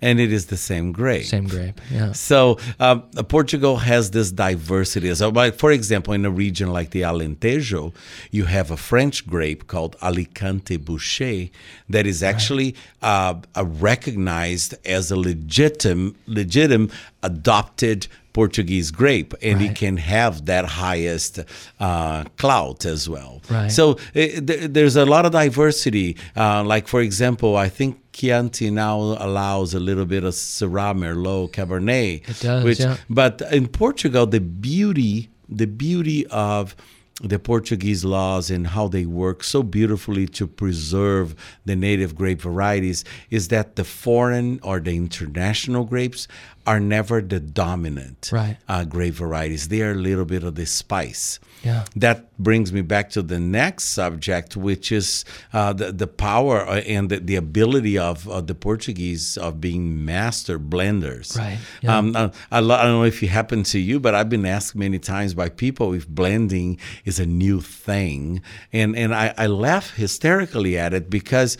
and 0.00 0.20
it 0.20 0.32
is 0.32 0.46
the 0.46 0.56
same 0.56 0.92
grape. 0.92 1.24
same 1.24 1.46
grape. 1.46 1.80
Yeah. 1.90 2.12
So 2.12 2.58
um, 2.78 3.02
Portugal 3.28 3.78
has 3.78 4.10
this 4.10 4.30
diversity. 4.30 5.14
So, 5.14 5.30
like, 5.30 5.56
for 5.56 5.72
example, 5.72 6.14
in 6.14 6.24
a 6.24 6.30
region 6.30 6.72
like 6.72 6.90
the 6.90 7.02
Alentejo, 7.02 7.92
you 8.30 8.44
have 8.44 8.70
a 8.70 8.76
French 8.76 9.26
grape 9.26 9.66
called 9.66 9.96
Alicante 10.02 10.78
Bouschet 10.78 11.50
that 11.88 12.06
is 12.06 12.22
actually 12.22 12.74
uh, 13.02 13.34
uh, 13.56 13.64
recognized 13.64 14.74
as 14.86 15.10
a 15.10 15.16
legitimate, 15.16 16.14
legitimate 16.26 16.90
adopted 17.22 18.06
Portuguese 18.38 18.92
grape, 18.92 19.34
and 19.42 19.60
it 19.60 19.74
can 19.74 19.96
have 19.96 20.46
that 20.46 20.64
highest 20.64 21.40
uh, 21.80 22.22
clout 22.36 22.84
as 22.84 23.08
well. 23.08 23.42
Right. 23.50 23.66
So 23.66 23.98
eh, 24.14 24.38
th- 24.38 24.70
there's 24.70 24.94
a 24.94 25.04
lot 25.04 25.26
of 25.26 25.32
diversity. 25.32 26.16
Uh, 26.36 26.62
like 26.62 26.86
for 26.86 27.00
example, 27.00 27.56
I 27.56 27.68
think 27.68 27.96
Chianti 28.12 28.70
now 28.70 28.96
allows 29.26 29.74
a 29.74 29.80
little 29.80 30.06
bit 30.06 30.22
of 30.22 30.34
Syrah, 30.34 30.94
Merlot, 30.96 31.50
Cabernet. 31.50 32.28
It 32.28 32.38
does, 32.38 32.78
yeah. 32.78 32.96
But 33.10 33.42
in 33.50 33.66
Portugal, 33.66 34.24
the 34.24 34.40
beauty, 34.40 35.30
the 35.48 35.66
beauty 35.66 36.24
of 36.28 36.76
the 37.22 37.38
Portuguese 37.38 38.04
laws 38.04 38.50
and 38.50 38.68
how 38.68 38.86
they 38.86 39.04
work 39.04 39.42
so 39.42 39.62
beautifully 39.62 40.26
to 40.28 40.46
preserve 40.46 41.34
the 41.64 41.74
native 41.74 42.14
grape 42.14 42.40
varieties 42.40 43.04
is 43.30 43.48
that 43.48 43.74
the 43.76 43.84
foreign 43.84 44.60
or 44.62 44.78
the 44.78 44.94
international 44.96 45.84
grapes 45.84 46.28
are 46.66 46.78
never 46.78 47.20
the 47.20 47.40
dominant 47.40 48.30
Right. 48.32 48.58
uh, 48.68 48.84
grape 48.84 49.14
varieties. 49.14 49.68
They 49.68 49.82
are 49.82 49.92
a 49.92 49.94
little 49.96 50.24
bit 50.26 50.44
of 50.44 50.54
the 50.54 50.66
spice. 50.66 51.40
Yeah. 51.64 51.84
That 51.96 52.36
brings 52.38 52.72
me 52.72 52.82
back 52.82 53.10
to 53.10 53.22
the 53.22 53.38
next 53.38 53.84
subject, 53.86 54.56
which 54.56 54.92
is 54.92 55.24
uh, 55.52 55.72
the, 55.72 55.92
the 55.92 56.06
power 56.06 56.60
uh, 56.60 56.80
and 56.80 57.10
the, 57.10 57.18
the 57.18 57.36
ability 57.36 57.98
of 57.98 58.28
uh, 58.28 58.40
the 58.40 58.54
Portuguese 58.54 59.36
of 59.36 59.60
being 59.60 60.04
master 60.04 60.58
blenders. 60.58 61.36
Right, 61.36 61.58
yeah. 61.82 61.96
Um, 61.96 62.14
uh, 62.14 62.30
I, 62.50 62.58
I 62.58 62.60
don't 62.60 62.68
know 62.68 63.04
if 63.04 63.22
it 63.22 63.28
happened 63.28 63.66
to 63.66 63.78
you, 63.78 63.98
but 64.00 64.14
I've 64.14 64.28
been 64.28 64.46
asked 64.46 64.76
many 64.76 64.98
times 64.98 65.34
by 65.34 65.48
people 65.48 65.92
if 65.94 66.08
blending 66.08 66.78
is 67.04 67.18
a 67.18 67.26
new 67.26 67.60
thing. 67.60 68.40
And, 68.72 68.96
and 68.96 69.14
I, 69.14 69.34
I 69.36 69.46
laugh 69.46 69.94
hysterically 69.94 70.78
at 70.78 70.94
it 70.94 71.10
because 71.10 71.58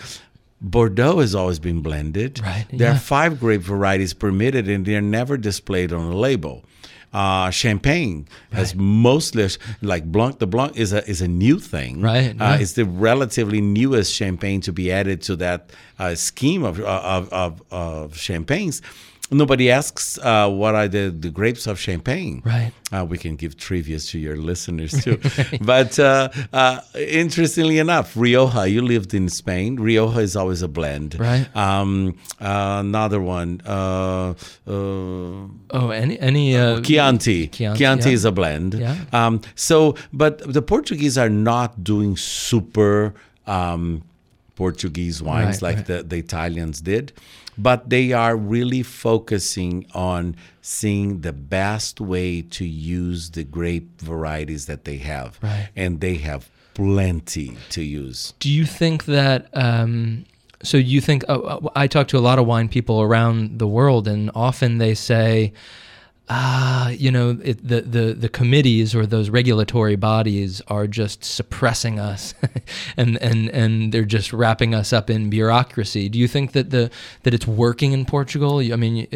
Bordeaux 0.60 1.20
has 1.20 1.34
always 1.34 1.58
been 1.58 1.82
blended. 1.82 2.40
Right, 2.40 2.66
There 2.70 2.88
yeah. 2.88 2.96
are 2.96 2.98
five 2.98 3.38
grape 3.38 3.62
varieties 3.62 4.12
permitted, 4.12 4.68
and 4.68 4.84
they're 4.84 5.00
never 5.00 5.36
displayed 5.36 5.92
on 5.92 6.10
a 6.12 6.16
label. 6.16 6.64
Uh, 7.12 7.48
champagne 7.50 8.26
has 8.52 8.74
mostly 8.74 9.48
like 9.80 10.04
Blanc. 10.04 10.38
The 10.40 10.46
Blanc 10.46 10.76
is 10.76 10.92
a 10.92 11.08
is 11.08 11.22
a 11.22 11.28
new 11.28 11.58
thing. 11.58 12.02
Right, 12.02 12.30
Uh, 12.30 12.34
yeah. 12.38 12.58
It's 12.58 12.74
the 12.74 12.84
relatively 12.84 13.60
newest 13.62 14.12
champagne 14.14 14.60
to 14.62 14.72
be 14.72 14.92
added 14.92 15.22
to 15.22 15.36
that 15.36 15.70
uh, 15.98 16.14
scheme 16.14 16.64
of 16.64 16.78
of, 16.80 17.32
of 17.32 17.62
of 17.70 18.16
champagnes. 18.16 18.82
Nobody 19.30 19.70
asks 19.70 20.18
uh, 20.18 20.48
what 20.48 20.74
are 20.74 20.88
the, 20.88 21.10
the 21.10 21.28
grapes 21.30 21.66
of 21.66 21.78
champagne. 21.78 22.42
Right. 22.44 22.72
Uh, 22.90 23.04
we 23.04 23.18
can 23.18 23.36
give 23.36 23.56
trivias 23.56 24.08
to 24.10 24.18
your 24.18 24.36
listeners 24.36 24.92
too. 25.04 25.20
but 25.60 25.98
uh, 25.98 26.30
uh, 26.52 26.80
interestingly 26.94 27.78
enough, 27.78 28.16
Rioja, 28.16 28.66
you 28.68 28.80
lived 28.80 29.12
in 29.12 29.28
Spain. 29.28 29.76
Rioja 29.76 30.20
is 30.20 30.34
always 30.34 30.62
a 30.62 30.68
blend. 30.68 31.20
Right. 31.20 31.46
Um, 31.54 32.16
uh, 32.40 32.78
another 32.80 33.20
one, 33.20 33.60
uh, 33.66 34.34
uh, 34.66 34.72
Oh, 35.70 35.90
any 35.90 36.18
any 36.18 36.56
uh, 36.56 36.80
Chianti. 36.80 37.48
Chianti, 37.48 37.78
Chianti 37.78 38.08
yeah. 38.08 38.14
is 38.14 38.24
a 38.24 38.32
blend. 38.32 38.74
Yeah. 38.74 38.96
Um, 39.12 39.42
so, 39.54 39.94
but 40.12 40.38
the 40.50 40.62
Portuguese 40.62 41.18
are 41.18 41.28
not 41.28 41.84
doing 41.84 42.16
super 42.16 43.12
um, 43.46 44.02
Portuguese 44.56 45.22
wines 45.22 45.62
Right, 45.62 45.62
like 45.62 45.76
right. 45.76 45.86
The, 45.86 46.02
the 46.02 46.16
Italians 46.16 46.80
did, 46.80 47.12
but 47.58 47.90
they 47.90 48.12
are 48.12 48.36
really 48.36 48.82
focusing 48.82 49.84
on 49.92 50.36
seeing 50.62 51.22
the 51.22 51.32
best 51.32 52.00
way 52.00 52.40
to 52.42 52.64
use 52.64 53.30
the 53.30 53.44
grape 53.44 54.00
varieties 54.00 54.66
that 54.66 54.84
they 54.84 54.98
have. 54.98 55.38
Right. 55.42 55.68
And 55.74 56.00
they 56.00 56.14
have 56.16 56.48
plenty 56.74 57.56
to 57.70 57.82
use. 57.82 58.34
Do 58.38 58.48
you 58.48 58.64
think 58.64 59.06
that? 59.06 59.48
Um, 59.52 60.24
so 60.62 60.76
you 60.76 61.00
think? 61.00 61.24
Uh, 61.28 61.58
I 61.74 61.88
talk 61.88 62.08
to 62.08 62.18
a 62.18 62.20
lot 62.20 62.38
of 62.38 62.46
wine 62.46 62.68
people 62.68 63.02
around 63.02 63.58
the 63.58 63.66
world, 63.66 64.06
and 64.06 64.30
often 64.34 64.78
they 64.78 64.94
say, 64.94 65.52
"Ah, 66.30 66.88
you 66.90 67.10
know, 67.10 67.38
it, 67.42 67.66
the 67.66 67.80
the 67.82 68.14
the 68.14 68.28
committees 68.28 68.94
or 68.94 69.06
those 69.06 69.30
regulatory 69.30 69.96
bodies 69.96 70.60
are 70.68 70.86
just 70.86 71.24
suppressing 71.24 71.98
us, 71.98 72.34
and 72.96 73.16
and 73.22 73.48
and 73.50 73.92
they're 73.92 74.04
just 74.04 74.32
wrapping 74.32 74.74
us 74.74 74.92
up 74.92 75.10
in 75.10 75.30
bureaucracy." 75.30 76.08
Do 76.08 76.18
you 76.18 76.28
think 76.28 76.52
that 76.52 76.70
the 76.70 76.90
that 77.22 77.34
it's 77.34 77.46
working 77.46 77.92
in 77.92 78.04
Portugal? 78.04 78.58
I 78.58 78.76
mean, 78.76 79.06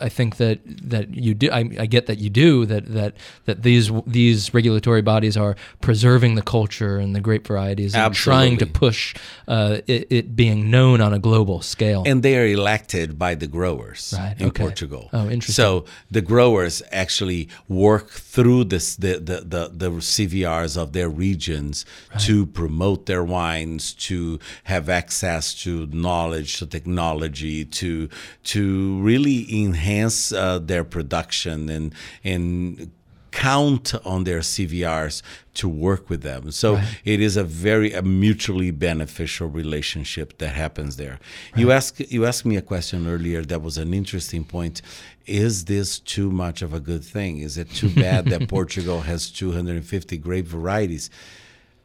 I 0.00 0.08
think 0.08 0.36
that 0.36 0.58
that 0.90 1.14
you 1.14 1.34
do. 1.34 1.50
I, 1.50 1.60
I 1.78 1.86
get 1.86 2.06
that 2.06 2.18
you 2.18 2.30
do. 2.30 2.66
That 2.66 2.86
that 2.94 3.14
that 3.44 3.62
these 3.62 3.90
these 4.06 4.52
regulatory 4.54 5.02
bodies 5.02 5.36
are 5.36 5.54
preserving 5.80 6.34
the 6.34 6.42
culture 6.42 6.98
and 6.98 7.14
the 7.14 7.20
grape 7.20 7.46
varieties 7.46 7.94
and 7.94 8.14
trying 8.14 8.56
to 8.58 8.66
push 8.66 9.14
uh, 9.48 9.78
it, 9.86 10.06
it 10.10 10.36
being 10.36 10.70
known 10.70 11.00
on 11.00 11.12
a 11.12 11.18
global 11.18 11.62
scale. 11.62 12.02
and 12.06 12.22
they 12.22 12.36
are 12.38 12.46
elected 12.46 13.18
by 13.18 13.34
the 13.34 13.46
growers 13.46 14.14
Right, 14.16 14.40
in 14.40 14.48
okay. 14.48 14.62
Portugal. 14.62 15.08
Oh, 15.12 15.28
interesting. 15.28 15.52
So 15.62 15.84
the 16.10 16.20
growers 16.20 16.55
actually 16.92 17.48
work 17.68 18.10
through 18.10 18.64
this, 18.64 18.96
the, 18.96 19.18
the, 19.18 19.40
the, 19.40 19.70
the 19.72 19.90
CVRs 19.90 20.76
of 20.76 20.92
their 20.92 21.08
regions 21.08 21.84
to 22.20 22.46
promote 22.46 23.06
their 23.06 23.24
wines, 23.24 23.92
to 23.94 24.38
have 24.64 24.88
access 24.88 25.54
to 25.62 25.86
knowledge, 25.86 26.58
to 26.58 26.66
technology, 26.66 27.64
to 27.64 28.08
to 28.44 29.00
really 29.00 29.64
enhance 29.64 30.32
uh, 30.32 30.58
their 30.58 30.84
production 30.84 31.68
and 31.68 31.94
and 32.24 32.90
count 33.36 33.94
on 34.04 34.24
their 34.24 34.40
CVRs 34.40 35.22
to 35.54 35.68
work 35.68 36.08
with 36.10 36.22
them. 36.22 36.50
So 36.50 36.80
it 37.04 37.20
is 37.20 37.36
a 37.36 37.44
very 37.44 37.92
a 37.92 38.02
mutually 38.02 38.70
beneficial 38.70 39.48
relationship 39.48 40.38
that 40.38 40.54
happens 40.64 40.96
there. 40.96 41.18
You 41.54 41.70
ask 41.70 41.88
you 42.16 42.26
asked 42.26 42.46
me 42.46 42.56
a 42.56 42.62
question 42.62 43.06
earlier 43.06 43.42
that 43.44 43.62
was 43.62 43.76
an 43.78 43.92
interesting 43.94 44.44
point. 44.44 44.82
Is 45.26 45.64
this 45.64 45.98
too 45.98 46.30
much 46.30 46.62
of 46.62 46.72
a 46.72 46.80
good 46.80 47.04
thing? 47.04 47.38
Is 47.38 47.58
it 47.58 47.68
too 47.70 47.90
bad 48.06 48.26
that 48.26 48.48
Portugal 48.48 49.00
has 49.02 49.30
250 49.30 50.18
grape 50.18 50.46
varieties? 50.46 51.10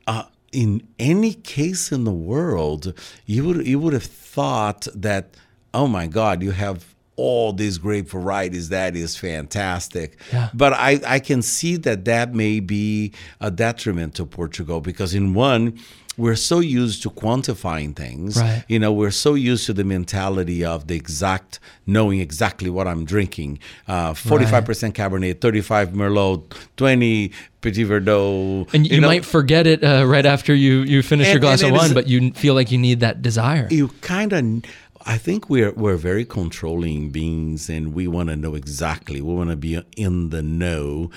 uh, 0.07 0.23
in 0.51 0.87
any 0.99 1.33
case 1.33 1.91
in 1.91 2.03
the 2.03 2.11
world, 2.11 2.93
you 3.25 3.45
would 3.45 3.65
you 3.65 3.79
would 3.79 3.93
have 3.93 4.03
thought 4.03 4.87
that, 4.93 5.35
oh 5.73 5.87
my 5.87 6.07
God, 6.07 6.43
you 6.43 6.51
have 6.51 6.90
all 7.15 7.53
these 7.53 7.77
great 7.77 8.09
varieties. 8.09 8.69
That 8.69 8.95
is 8.95 9.15
fantastic. 9.17 10.17
Yeah. 10.31 10.49
But 10.53 10.73
I, 10.73 10.99
I 11.05 11.19
can 11.19 11.41
see 11.41 11.75
that 11.77 12.05
that 12.05 12.33
may 12.33 12.59
be 12.59 13.13
a 13.39 13.51
detriment 13.51 14.15
to 14.15 14.25
Portugal 14.25 14.81
because 14.81 15.13
in 15.13 15.33
one, 15.33 15.77
we're 16.17 16.35
so 16.35 16.59
used 16.59 17.01
to 17.03 17.09
quantifying 17.09 17.95
things. 17.95 18.37
Right. 18.37 18.63
You 18.67 18.79
know, 18.79 18.91
we're 18.91 19.11
so 19.11 19.33
used 19.33 19.65
to 19.67 19.73
the 19.73 19.83
mentality 19.83 20.63
of 20.63 20.87
the 20.87 20.95
exact 20.95 21.59
knowing 21.87 22.19
exactly 22.19 22.69
what 22.69 22.87
I'm 22.87 23.05
drinking. 23.05 23.59
Uh, 23.87 24.13
45% 24.13 24.91
Cabernet, 24.93 25.39
35 25.41 25.89
Merlot, 25.89 26.43
20 26.75 27.31
Petit 27.61 27.85
Verdot. 27.85 28.73
and 28.73 28.89
you, 28.89 28.99
know, 28.99 29.07
might 29.07 29.23
forget 29.23 29.67
it 29.67 29.83
uh, 29.83 30.03
right 30.05 30.25
after 30.25 30.53
you, 30.53 30.79
you 30.81 31.01
finish 31.01 31.29
your 31.29 31.39
glass 31.39 31.61
of 31.61 31.69
it 31.69 31.73
is- 31.73 31.79
wine, 31.79 31.93
but 31.93 32.07
you 32.07 32.31
feel 32.33 32.55
like 32.55 32.71
you 32.71 32.77
need 32.77 32.99
that 32.99 33.21
desire. 33.21 33.67
you 33.71 33.87
kind 34.01 34.33
of 34.33 34.63
i 35.05 35.17
think 35.17 35.49
we're 35.49 35.71
we're 35.71 35.97
very 35.97 36.25
controlling 36.25 37.09
beings 37.09 37.69
and 37.69 37.93
we 37.93 38.07
want 38.07 38.29
to 38.29 38.35
know 38.35 38.55
exactly 38.55 39.21
we 39.21 39.33
want 39.33 39.49
to 39.49 39.55
be 39.55 39.81
in 39.97 40.29
the 40.29 40.41
know 40.41 41.09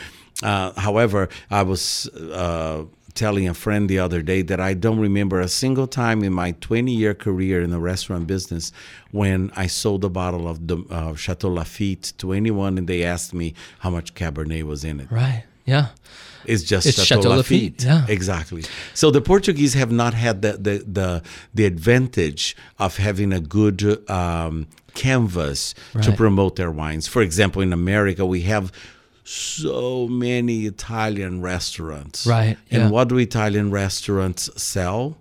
uh, 0.42 0.72
however 0.80 1.28
i 1.50 1.62
was 1.62 2.08
uh, 2.08 2.84
telling 3.14 3.48
a 3.48 3.54
friend 3.54 3.88
the 3.88 3.98
other 3.98 4.22
day 4.22 4.42
that 4.42 4.60
i 4.60 4.74
don't 4.74 4.98
remember 4.98 5.40
a 5.40 5.48
single 5.48 5.86
time 5.86 6.24
in 6.24 6.32
my 6.32 6.52
20 6.60 6.92
year 6.92 7.14
career 7.14 7.62
in 7.62 7.70
the 7.70 7.78
restaurant 7.78 8.26
business 8.26 8.72
when 9.12 9.50
i 9.56 9.66
sold 9.66 10.04
a 10.04 10.08
bottle 10.08 10.48
of 10.48 10.58
uh, 10.90 11.14
chateau 11.14 11.48
lafite 11.48 12.12
to 12.18 12.32
anyone 12.32 12.76
and 12.78 12.88
they 12.88 13.04
asked 13.04 13.32
me 13.32 13.54
how 13.80 13.90
much 13.90 14.14
cabernet 14.14 14.64
was 14.64 14.84
in 14.84 15.00
it 15.00 15.10
Right. 15.10 15.44
Yeah. 15.64 15.86
it's 16.44 16.62
just 16.62 16.86
It's 16.86 17.02
Chateau, 17.02 17.22
Chateau 17.22 17.36
Lafitte. 17.36 17.78
Lafite, 17.78 17.84
yeah. 17.84 18.06
Exactly. 18.08 18.64
So 18.92 19.10
the 19.10 19.20
Portuguese 19.20 19.74
have 19.74 19.90
not 19.90 20.14
had 20.14 20.42
the 20.42 20.52
the 20.52 20.84
the, 20.86 21.22
the 21.54 21.64
advantage 21.64 22.56
of 22.78 22.96
having 22.98 23.32
a 23.32 23.40
good 23.40 24.08
um, 24.10 24.66
canvas 24.94 25.74
to 26.02 26.12
promote 26.12 26.56
their 26.56 26.70
wines. 26.70 27.08
For 27.08 27.22
example, 27.22 27.62
in 27.62 27.72
America, 27.72 28.24
we 28.26 28.42
have 28.42 28.70
so 29.24 30.06
many 30.06 30.66
Italian 30.66 31.40
restaurants. 31.42 32.26
Right, 32.26 32.58
And 32.70 32.82
yeah. 32.82 32.90
what 32.90 33.08
do 33.08 33.16
Italian 33.16 33.70
restaurants 33.70 34.50
sell? 34.62 35.16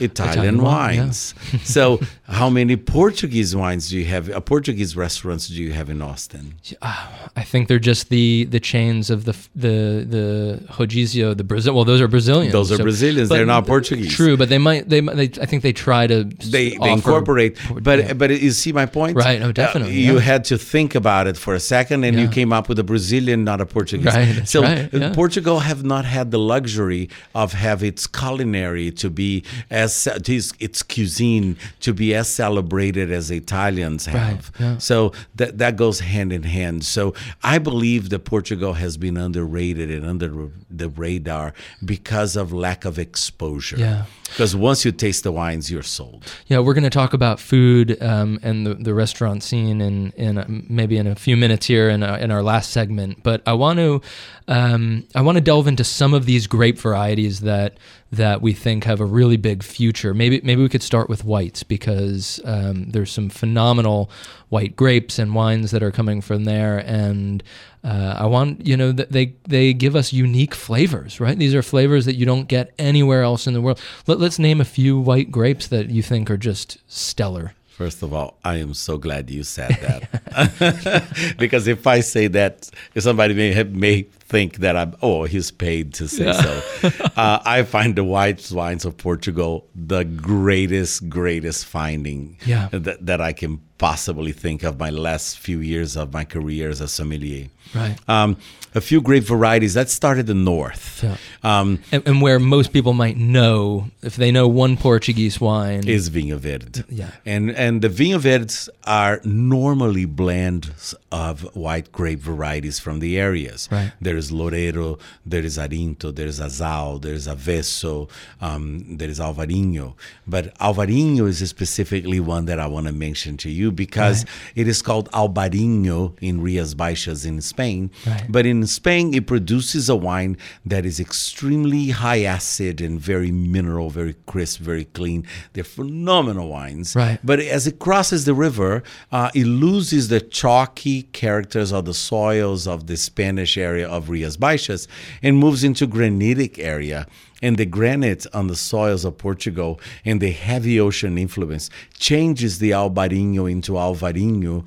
Italian, 0.00 0.32
Italian 0.32 0.62
wine, 0.62 0.94
yeah. 0.94 1.00
wines. 1.02 1.34
so, 1.64 2.00
how 2.24 2.50
many 2.50 2.76
Portuguese 2.76 3.54
wines 3.54 3.88
do 3.90 3.98
you 3.98 4.04
have? 4.06 4.30
Uh, 4.30 4.40
Portuguese 4.40 4.96
restaurants 4.96 5.48
do 5.48 5.62
you 5.62 5.72
have 5.72 5.88
in 5.90 6.02
Austin? 6.02 6.54
I 6.82 7.42
think 7.42 7.68
they're 7.68 7.78
just 7.78 8.08
the 8.08 8.44
the 8.50 8.60
chains 8.60 9.10
of 9.10 9.24
the 9.24 9.32
the 9.54 10.06
the 10.08 10.60
Rodizio, 10.74 11.36
the 11.36 11.44
Brazil. 11.44 11.74
Well, 11.74 11.84
those 11.84 12.00
are 12.00 12.08
Brazilians. 12.08 12.52
Those 12.52 12.72
are 12.72 12.76
So- 12.76 12.82
Brazilians. 12.82 13.28
They're 13.28 13.46
not 13.46 13.66
Portuguese. 13.66 14.14
True, 14.14 14.36
but 14.36 14.48
they 14.48 14.58
might. 14.58 14.88
They, 14.88 15.00
they 15.00 15.30
I 15.40 15.46
think 15.46 15.62
they 15.62 15.72
try 15.72 16.06
to. 16.06 16.24
They, 16.24 16.76
they 16.76 16.92
incorporate, 16.92 17.58
but 17.88 17.98
yeah. 17.98 18.12
but 18.12 18.30
you 18.30 18.50
see 18.50 18.72
my 18.72 18.86
point, 18.86 19.16
Right, 19.16 19.40
no, 19.40 19.48
Uh, 19.48 19.52
definitely, 19.52 20.00
you 20.00 20.14
yeah. 20.14 20.20
had 20.32 20.44
to 20.46 20.58
think 20.58 20.94
about 20.94 21.26
it 21.26 21.36
for 21.36 21.54
a 21.54 21.60
second, 21.60 22.04
and 22.04 22.18
you 22.18 22.28
came 22.28 22.52
up 22.52 22.68
with 22.68 22.78
a 22.78 22.84
Brazilian, 22.84 23.44
not 23.44 23.60
a 23.60 23.66
Portuguese. 23.66 24.14
Right, 24.14 24.48
so 24.48 24.62
right, 24.62 24.92
uh. 24.94 25.14
Portugal 25.14 25.60
have 25.60 25.82
not 25.84 26.04
had 26.04 26.30
the 26.30 26.38
luxury 26.38 27.08
of 27.34 27.52
have 27.52 27.82
its 27.82 28.06
culinary 28.06 28.90
to 29.02 29.08
be 29.10 29.42
as 29.70 29.85
its, 29.86 30.52
its 30.58 30.82
cuisine 30.82 31.56
to 31.80 31.92
be 31.92 32.14
as 32.14 32.28
celebrated 32.28 33.10
as 33.10 33.30
Italians 33.30 34.06
have. 34.06 34.50
yeah. 34.58 34.78
So 34.78 35.12
that 35.34 35.58
that 35.58 35.76
goes 35.76 36.00
hand 36.00 36.32
in 36.32 36.42
hand. 36.42 36.84
So 36.84 37.14
I 37.42 37.58
believe 37.58 38.10
that 38.10 38.20
Portugal 38.20 38.74
has 38.74 38.96
been 38.96 39.16
underrated 39.16 39.90
and 39.90 40.06
under 40.06 40.48
the 40.70 40.88
radar 40.88 41.52
because 41.84 42.36
of 42.36 42.52
lack 42.52 42.84
of 42.84 42.98
exposure. 42.98 43.76
Yeah. 43.78 44.04
Because 44.28 44.54
once 44.54 44.84
you 44.84 44.92
taste 44.92 45.24
the 45.24 45.32
wines, 45.32 45.70
you're 45.70 45.82
sold. 45.82 46.24
Yeah, 46.46 46.58
we're 46.58 46.74
going 46.74 46.84
to 46.84 46.90
talk 46.90 47.12
about 47.12 47.40
food 47.40 48.00
um, 48.02 48.38
and 48.42 48.66
the, 48.66 48.74
the 48.74 48.94
restaurant 48.94 49.42
scene 49.42 49.80
in, 49.80 50.10
in 50.12 50.38
uh, 50.38 50.44
maybe 50.48 50.96
in 50.98 51.06
a 51.06 51.14
few 51.14 51.36
minutes 51.36 51.66
here 51.66 51.88
in, 51.88 52.02
our 52.02 52.18
in 52.18 52.30
our 52.30 52.42
last 52.42 52.70
segment. 52.70 53.22
But 53.22 53.42
I 53.46 53.54
want 53.54 53.78
to 53.78 54.02
um, 54.48 55.06
I 55.14 55.22
want 55.22 55.36
to 55.36 55.40
delve 55.40 55.66
into 55.66 55.84
some 55.84 56.14
of 56.14 56.26
these 56.26 56.46
grape 56.46 56.78
varieties 56.78 57.40
that 57.40 57.78
that 58.12 58.40
we 58.40 58.52
think 58.52 58.84
have 58.84 59.00
a 59.00 59.04
really 59.04 59.36
big 59.36 59.62
future. 59.62 60.14
Maybe 60.14 60.40
maybe 60.42 60.62
we 60.62 60.68
could 60.68 60.82
start 60.82 61.08
with 61.08 61.24
whites 61.24 61.62
because 61.62 62.40
um, 62.44 62.90
there's 62.90 63.10
some 63.10 63.28
phenomenal 63.28 64.10
white 64.48 64.76
grapes 64.76 65.18
and 65.18 65.34
wines 65.34 65.70
that 65.72 65.82
are 65.82 65.90
coming 65.90 66.20
from 66.20 66.44
there, 66.44 66.78
and 66.78 67.42
uh, 67.84 68.14
I 68.18 68.26
want 68.26 68.66
you 68.66 68.76
know 68.76 68.92
that 68.92 69.12
they 69.12 69.34
they 69.48 69.72
give 69.72 69.96
us 69.96 70.12
unique 70.12 70.54
flavors, 70.54 71.20
right? 71.20 71.38
These 71.38 71.54
are 71.54 71.62
flavors 71.62 72.04
that 72.06 72.14
you 72.16 72.26
don't 72.26 72.48
get 72.48 72.72
anywhere 72.78 73.22
else 73.22 73.46
in 73.46 73.54
the 73.54 73.60
world. 73.60 73.80
Let, 74.06 74.18
let's 74.20 74.38
name 74.38 74.60
a 74.60 74.64
few 74.64 74.98
white 74.98 75.30
grapes 75.30 75.68
that 75.68 75.90
you 75.90 76.02
think 76.02 76.30
are 76.30 76.36
just 76.36 76.78
stellar. 76.88 77.52
First 77.68 78.02
of 78.02 78.14
all, 78.14 78.38
I 78.42 78.56
am 78.56 78.72
so 78.72 78.96
glad 78.96 79.28
you 79.28 79.42
said 79.42 79.68
that. 79.82 81.34
because 81.38 81.66
if 81.66 81.86
I 81.86 82.00
say 82.00 82.26
that, 82.28 82.70
somebody 82.96 83.34
may 83.34 83.52
have, 83.52 83.74
may 83.74 84.00
think 84.02 84.56
that 84.60 84.76
I'm, 84.78 84.94
oh, 85.02 85.24
he's 85.24 85.50
paid 85.50 85.92
to 85.94 86.08
say 86.08 86.32
so. 86.32 86.62
Uh, 87.16 87.40
I 87.44 87.62
find 87.64 87.94
the 87.96 88.02
white 88.04 88.50
wines 88.50 88.84
of 88.86 88.96
Portugal 88.96 89.66
the 89.74 90.04
greatest, 90.04 91.08
greatest 91.10 91.66
finding 91.66 92.38
Yeah. 92.46 92.68
that, 92.72 93.04
that 93.04 93.20
I 93.20 93.32
can 93.34 93.60
possibly 93.78 94.32
think 94.32 94.62
of 94.62 94.78
my 94.78 94.90
last 94.90 95.38
few 95.38 95.60
years 95.60 95.96
of 95.96 96.12
my 96.12 96.24
career 96.24 96.70
as 96.70 96.80
a 96.80 96.88
sommelier. 96.88 97.48
Right. 97.74 97.96
Um, 98.08 98.36
a 98.74 98.80
few 98.80 99.00
grape 99.00 99.24
varieties. 99.24 99.74
That 99.74 99.90
started 99.90 100.30
in 100.30 100.44
the 100.44 100.50
north. 100.50 101.02
Yeah. 101.02 101.16
Um, 101.42 101.80
And, 101.90 102.02
and 102.06 102.22
where 102.22 102.38
most 102.38 102.72
people 102.72 102.92
might 102.92 103.16
know, 103.16 103.90
if 104.02 104.16
they 104.16 104.30
know 104.30 104.46
one 104.46 104.76
Portuguese 104.76 105.40
wine, 105.40 105.88
is 105.88 106.10
vinho 106.10 106.38
verde. 106.38 106.84
Yeah. 106.88 107.10
And 107.24 107.50
and 107.50 107.82
the 107.82 107.88
vinho 107.88 108.18
verdes 108.18 108.68
are 108.84 109.20
normally 109.24 110.04
blends 110.04 110.94
of 111.10 111.42
white 111.56 111.90
grape 111.90 112.20
varieties 112.20 112.78
from 112.78 113.00
the 113.00 113.18
areas. 113.18 113.68
Right. 113.72 113.92
There 114.00 114.16
is 114.16 114.30
Loureiro, 114.30 114.98
there 115.24 115.44
is 115.44 115.58
Arinto, 115.58 116.14
there 116.14 116.28
is 116.28 116.38
Azal, 116.38 117.00
there 117.00 117.14
is 117.14 117.26
Avesso, 117.26 118.08
um, 118.40 118.96
there 118.98 119.08
is 119.08 119.18
Alvarinho. 119.18 119.94
But 120.26 120.54
Alvarinho 120.58 121.26
is 121.26 121.38
specifically 121.48 122.20
one 122.20 122.44
that 122.44 122.60
I 122.60 122.66
want 122.66 122.86
to 122.86 122.92
mention 122.92 123.36
to 123.38 123.50
you 123.50 123.65
because 123.70 124.24
it 124.54 124.68
is 124.68 124.82
called 124.82 125.10
Albarinho 125.12 126.16
in 126.20 126.40
Rias 126.40 126.74
Baixas 126.74 127.26
in 127.26 127.40
Spain. 127.40 127.90
Right. 128.06 128.24
But 128.28 128.46
in 128.46 128.66
Spain, 128.66 129.14
it 129.14 129.26
produces 129.26 129.88
a 129.88 129.96
wine 129.96 130.36
that 130.64 130.84
is 130.84 131.00
extremely 131.00 131.90
high 131.90 132.22
acid 132.24 132.80
and 132.80 133.00
very 133.00 133.30
mineral, 133.30 133.90
very 133.90 134.14
crisp, 134.26 134.60
very 134.60 134.84
clean. 134.84 135.26
They're 135.52 135.64
phenomenal 135.64 136.48
wines. 136.48 136.94
Right. 136.96 137.18
But 137.22 137.40
as 137.40 137.66
it 137.66 137.78
crosses 137.78 138.24
the 138.24 138.34
river, 138.34 138.82
uh, 139.12 139.30
it 139.34 139.46
loses 139.46 140.08
the 140.08 140.20
chalky 140.20 141.02
characters 141.02 141.72
of 141.72 141.84
the 141.84 141.94
soils 141.94 142.66
of 142.66 142.86
the 142.86 142.96
Spanish 142.96 143.56
area 143.56 143.88
of 143.88 144.08
Rias 144.10 144.36
Baixas 144.36 144.86
and 145.22 145.38
moves 145.38 145.64
into 145.64 145.86
granitic 145.86 146.58
area. 146.58 147.06
And 147.42 147.58
the 147.58 147.66
granite 147.66 148.26
on 148.32 148.46
the 148.46 148.56
soils 148.56 149.04
of 149.04 149.18
Portugal 149.18 149.80
and 150.04 150.20
the 150.20 150.30
heavy 150.30 150.80
ocean 150.80 151.18
influence 151.18 151.68
changes 151.98 152.58
the 152.58 152.70
Albarinho 152.70 153.50
into 153.50 153.72
Alvarinho 153.72 154.64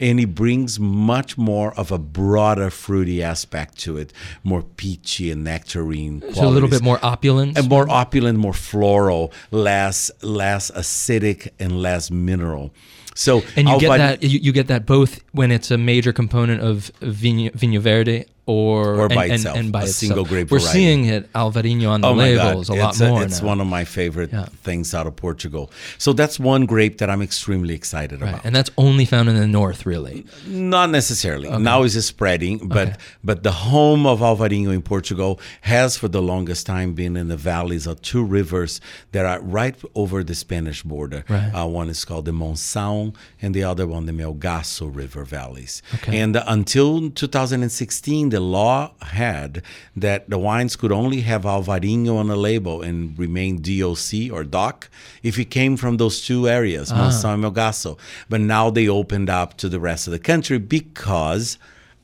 and 0.00 0.18
it 0.18 0.34
brings 0.34 0.80
much 0.80 1.36
more 1.36 1.74
of 1.74 1.92
a 1.92 1.98
broader 1.98 2.70
fruity 2.70 3.22
aspect 3.22 3.78
to 3.80 3.98
it, 3.98 4.12
more 4.42 4.62
peachy 4.62 5.30
and 5.30 5.44
nectarine. 5.44 6.22
so 6.32 6.46
a 6.46 6.48
little 6.48 6.68
bit 6.68 6.82
more 6.82 6.98
opulent. 7.02 7.58
and 7.58 7.68
more 7.68 7.88
opulent, 7.88 8.38
more 8.38 8.54
floral, 8.54 9.32
less 9.50 10.10
less 10.22 10.70
acidic 10.70 11.50
and 11.60 11.80
less 11.80 12.10
mineral. 12.10 12.72
So 13.14 13.42
and 13.56 13.68
you 13.68 13.78
get 13.78 13.98
that 13.98 14.22
you, 14.22 14.38
you 14.38 14.52
get 14.52 14.68
that 14.68 14.86
both 14.86 15.22
when 15.32 15.50
it's 15.50 15.70
a 15.70 15.76
major 15.76 16.12
component 16.12 16.62
of 16.62 16.90
Vinho, 17.00 17.52
Vinho 17.52 17.78
Verde 17.80 18.24
or, 18.50 18.80
Or 19.02 19.08
by 19.08 19.24
and, 19.26 19.34
itself, 19.34 19.56
and, 19.56 19.64
and 19.66 19.72
by 19.72 19.80
a 19.80 19.84
itself. 19.84 19.96
single 20.04 20.24
grape 20.32 20.50
We're 20.50 20.58
variety. 20.58 20.78
seeing 20.78 21.00
it 21.16 21.22
Alvarinho 21.42 21.88
on 21.94 22.00
the 22.00 22.08
Oh 22.08 22.12
labels 22.26 22.68
God. 22.68 22.76
a 22.76 22.80
lot 22.82 22.90
it's 22.94 23.00
more 23.00 23.22
it's 23.26 23.40
now. 23.40 23.46
one 23.52 23.60
of 23.64 23.68
my 23.78 23.84
favorite 23.98 24.30
Yeah. 24.32 24.46
things 24.68 24.94
out 24.98 25.06
of 25.10 25.14
Portugal. 25.16 25.64
So 26.04 26.12
that's 26.20 26.36
one 26.54 26.62
grape 26.66 26.94
that 27.00 27.08
I'm 27.12 27.22
extremely 27.30 27.74
excited 27.74 28.16
right. 28.20 28.30
about. 28.30 28.44
And 28.46 28.52
that's 28.56 28.70
only 28.86 29.04
found 29.04 29.28
in 29.28 29.36
the 29.44 29.46
north, 29.60 29.80
really. 29.86 30.18
Not 30.46 30.88
necessarily. 30.90 31.48
Now 31.70 31.78
it's 31.84 31.98
spreading, 32.14 32.54
but 32.76 32.88
but 33.28 33.38
the 33.48 33.52
home 33.70 34.02
of 34.12 34.18
Alvarinho 34.28 34.70
in 34.78 34.82
Portugal 34.94 35.32
has 35.74 35.96
for 36.00 36.08
the 36.16 36.22
longest 36.32 36.62
time 36.66 36.88
been 37.02 37.14
in 37.22 37.28
the 37.34 37.36
valleys 37.52 37.86
of 37.90 37.96
two 38.10 38.24
rivers 38.38 38.72
that 39.12 39.24
are 39.32 39.40
right 39.58 39.76
over 39.94 40.18
the 40.30 40.34
Spanish 40.44 40.80
border. 40.92 41.20
Right. 41.28 41.50
Uh, 41.54 41.66
one 41.80 41.88
is 41.94 42.04
called 42.08 42.24
the 42.30 42.32
Monção, 42.42 43.14
and 43.42 43.50
the 43.54 43.64
other 43.70 43.86
one 43.94 44.06
the 44.10 44.12
Melgaço 44.22 44.84
River 45.02 45.24
valleys. 45.24 45.74
Okay. 45.96 46.18
And 46.22 46.32
until 46.56 47.10
2016, 47.10 48.30
the 48.30 48.39
law 48.40 48.92
had 49.02 49.62
that 49.96 50.28
the 50.28 50.38
wines 50.38 50.76
could 50.76 50.92
only 50.92 51.20
have 51.20 51.42
Alvarinho 51.42 52.16
on 52.16 52.28
the 52.28 52.36
label 52.36 52.82
and 52.82 53.18
remain 53.18 53.60
DOC 53.62 54.32
or 54.32 54.44
DOC 54.44 54.88
if 55.22 55.38
it 55.38 55.50
came 55.50 55.76
from 55.76 55.96
those 55.96 56.24
two 56.26 56.48
areas, 56.48 56.90
uh-huh. 56.90 57.10
Monção 57.10 57.34
and 57.34 57.44
Melgaço. 57.44 57.98
But 58.28 58.40
now 58.40 58.70
they 58.70 58.88
opened 58.88 59.30
up 59.30 59.56
to 59.58 59.68
the 59.68 59.80
rest 59.80 60.06
of 60.06 60.12
the 60.12 60.18
country 60.18 60.58
because 60.58 61.58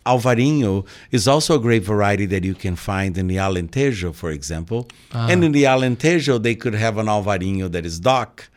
Alvarinho 0.07 0.87
is 1.11 1.27
also 1.27 1.57
a 1.57 1.59
great 1.59 1.83
variety 1.83 2.27
that 2.27 2.45
you 2.45 2.55
can 2.55 2.77
find 2.77 3.19
in 3.19 3.27
the 3.27 3.37
Alentejo, 3.37 4.15
for 4.15 4.31
example. 4.31 4.89
Uh-huh. 5.13 5.29
And 5.31 5.45
in 5.45 5.53
the 5.53 5.65
Alentejo, 5.65 6.43
they 6.43 6.55
could 6.55 6.75
have 6.75 6.97
an 6.97 7.07
Alvarinho 7.07 7.71
that 7.73 7.85
is 7.85 7.99
DOC. 8.01 8.49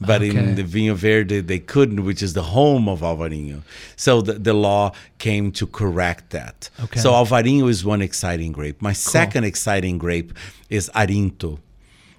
But 0.00 0.22
Okay. 0.22 0.36
in 0.36 0.54
the 0.56 0.64
Vinho 0.64 0.94
Verde, 0.94 1.40
they 1.40 1.58
couldn't, 1.58 2.04
which 2.04 2.22
is 2.22 2.34
the 2.34 2.42
home 2.42 2.88
of 2.88 3.00
Alvarinho. 3.00 3.62
So 3.96 4.20
the, 4.20 4.34
the 4.34 4.52
law 4.52 4.92
came 5.18 5.52
to 5.52 5.66
correct 5.66 6.30
that. 6.30 6.68
Okay. 6.82 7.00
So 7.00 7.12
Alvarinho 7.12 7.68
is 7.68 7.84
one 7.84 8.02
exciting 8.02 8.52
grape. 8.52 8.82
My 8.82 8.92
second 8.92 9.44
exciting 9.44 9.98
grape 9.98 10.32
is 10.68 10.90
Arinto. 10.94 11.58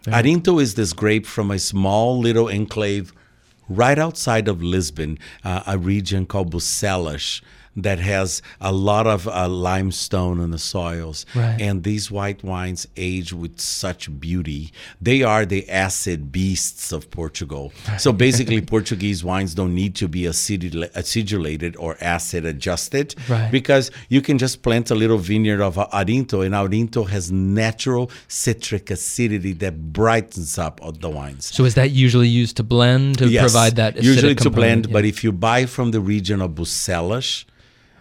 Arinto 0.05 0.61
is 0.61 0.75
this 0.75 0.93
grape 0.93 1.25
from 1.25 1.51
a 1.51 1.59
small 1.59 2.19
little 2.19 2.47
enclave 2.49 3.11
right 3.67 3.97
outside 3.97 4.47
of 4.47 4.61
Lisbon, 4.61 5.17
uh, 5.43 5.63
a 5.65 5.77
region 5.77 6.25
called 6.25 6.51
Bucelas 6.53 7.41
that 7.75 7.99
has 7.99 8.41
a 8.61 8.71
lot 8.71 9.05
of 9.05 9.27
uh, 9.27 9.47
limestone 9.49 10.39
in 10.39 10.51
the 10.51 10.57
soils. 10.57 11.25
Right. 11.35 11.59
And 11.59 11.83
these 11.83 12.09
white 12.09 12.43
wines 12.43 12.87
age 12.95 13.33
with 13.33 13.59
such 13.59 14.17
beauty. 14.19 14.71
They 15.01 15.23
are 15.23 15.45
the 15.45 15.69
acid 15.69 16.31
beasts 16.31 16.91
of 16.91 17.11
Portugal. 17.11 17.73
So 17.97 18.13
basically, 18.13 18.61
Portuguese 18.75 19.23
wines 19.23 19.53
don't 19.55 19.75
need 19.75 19.95
to 19.95 20.07
be 20.07 20.21
acidula- 20.21 20.91
acidulated 20.93 21.75
or 21.77 21.97
acid 22.01 22.45
adjusted 22.45 23.15
Right. 23.27 23.51
because 23.51 23.91
you 24.09 24.21
can 24.21 24.37
just 24.37 24.61
plant 24.61 24.91
a 24.91 24.95
little 24.95 25.17
vineyard 25.17 25.61
of 25.61 25.75
Arinto, 25.75 26.45
and 26.45 26.53
Arinto 26.55 27.07
has 27.09 27.31
natural 27.31 28.09
citric 28.27 28.89
acidity 28.91 29.53
that 29.53 29.91
brightens 29.93 30.57
up 30.57 30.79
the 31.01 31.09
wines. 31.09 31.45
So 31.53 31.65
is 31.65 31.75
that 31.75 31.91
usually 31.91 32.27
used 32.27 32.57
to 32.57 32.63
blend 32.63 33.17
to 33.17 33.27
Yes, 33.27 33.43
provide 33.51 33.75
that 33.75 34.01
usually 34.01 34.35
to 34.35 34.43
component? 34.43 34.55
blend, 34.55 34.85
Yeah. 34.87 34.93
but 34.93 35.05
if 35.05 35.23
you 35.23 35.31
buy 35.31 35.65
from 35.65 35.91
the 35.91 35.99
region 35.99 36.41
of 36.41 36.51
Bucelas, 36.51 37.45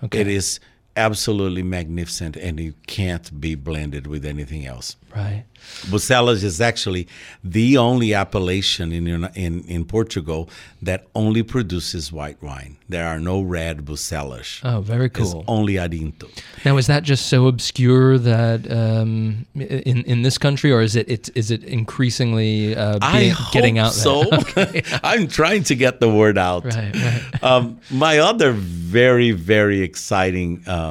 Okay. 0.03 0.21
it 0.21 0.27
is 0.27 0.61
absolutely 0.97 1.63
magnificent, 1.63 2.37
and 2.37 2.59
it 2.61 2.75
can't 2.87 3.41
be 3.41 3.55
blended 3.55 4.07
with 4.07 4.25
anything 4.25 4.67
else. 4.67 4.97
Right. 5.15 5.45
Bucelas 5.87 6.43
is 6.43 6.61
actually 6.61 7.07
the 7.43 7.79
only 7.79 8.13
appellation 8.13 8.93
in, 8.93 9.07
in 9.35 9.63
in 9.65 9.85
Portugal 9.85 10.49
that 10.83 11.07
only 11.15 11.43
produces 11.43 12.13
white 12.13 12.43
wine. 12.43 12.77
There 12.89 13.07
are 13.07 13.19
no 13.21 13.41
red 13.41 13.85
Bucelas. 13.87 14.61
Oh, 14.63 14.81
very 14.83 15.07
It's 15.07 15.33
cool. 15.33 15.45
only 15.47 15.75
Arinto. 15.75 16.29
Now, 16.65 16.77
is 16.77 16.87
that 16.89 17.03
just 17.05 17.27
so 17.27 17.47
obscure 17.47 18.19
that 18.19 18.71
um, 18.71 19.47
in 19.55 20.03
in 20.05 20.23
this 20.23 20.37
country, 20.37 20.71
or 20.73 20.83
is 20.83 20.97
it, 20.97 21.09
it 21.09 21.31
is 21.35 21.51
it 21.51 21.63
increasingly 21.65 22.77
uh, 22.77 22.99
I 23.01 23.19
being, 23.21 23.31
hope 23.33 23.53
getting 23.53 23.79
out 23.79 23.93
so. 23.95 24.25
there? 24.55 24.83
I'm 25.03 25.29
trying 25.29 25.63
to 25.65 25.75
get 25.75 26.01
the 26.01 26.11
word 26.11 26.37
out. 26.37 26.65
Right, 26.65 26.95
right. 26.95 27.43
Um, 27.43 27.79
my 27.91 28.19
other 28.19 28.53
very 28.53 29.31
very 29.31 29.81
exciting 29.81 30.63
uh, 30.67 30.84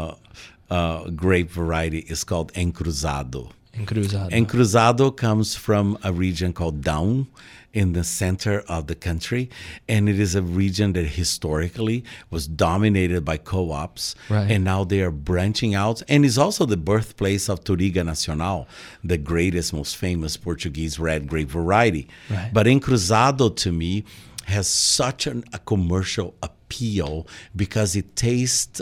uh, 0.70 1.10
grape 1.10 1.50
variety 1.52 2.00
is 2.00 2.24
called 2.24 2.52
Encruzado. 2.54 3.52
Encruzado. 3.74 4.30
Encruzado 4.32 5.16
comes 5.16 5.56
from 5.56 5.98
a 6.04 6.14
region 6.14 6.54
called 6.54 6.82
Dão 6.82 7.28
in 7.74 7.94
the 7.94 8.04
center 8.04 8.64
of 8.68 8.86
the 8.86 8.94
country. 8.96 9.50
And 9.89 10.08
it 10.08 10.20
is 10.20 10.36
a 10.36 10.44
region 10.44 10.94
that 10.94 11.06
historically 11.06 12.04
was 12.30 12.48
dominated 12.48 13.26
by 13.26 13.38
co 13.38 13.72
ops. 13.72 14.16
Right. 14.30 14.50
And 14.50 14.64
now 14.64 14.84
they 14.84 15.02
are 15.02 15.12
branching 15.12 15.74
out. 15.74 16.04
And 16.08 16.24
is 16.24 16.38
also 16.38 16.66
the 16.66 16.78
birthplace 16.78 17.50
of 17.50 17.64
Touriga 17.64 18.06
Nacional, 18.06 18.68
the 19.04 19.18
greatest, 19.18 19.74
most 19.74 19.98
famous 19.98 20.38
Portuguese 20.38 21.00
red 21.00 21.28
grape 21.28 21.50
variety. 21.50 22.08
Right. 22.30 22.52
But 22.54 22.68
Encruzado 22.68 23.56
to 23.58 23.72
me 23.72 24.06
has 24.46 24.68
such 24.68 25.26
an, 25.26 25.44
a 25.52 25.60
commercial 25.60 26.36
appeal 26.44 27.28
because 27.56 27.96
it 27.96 28.16
tastes 28.16 28.82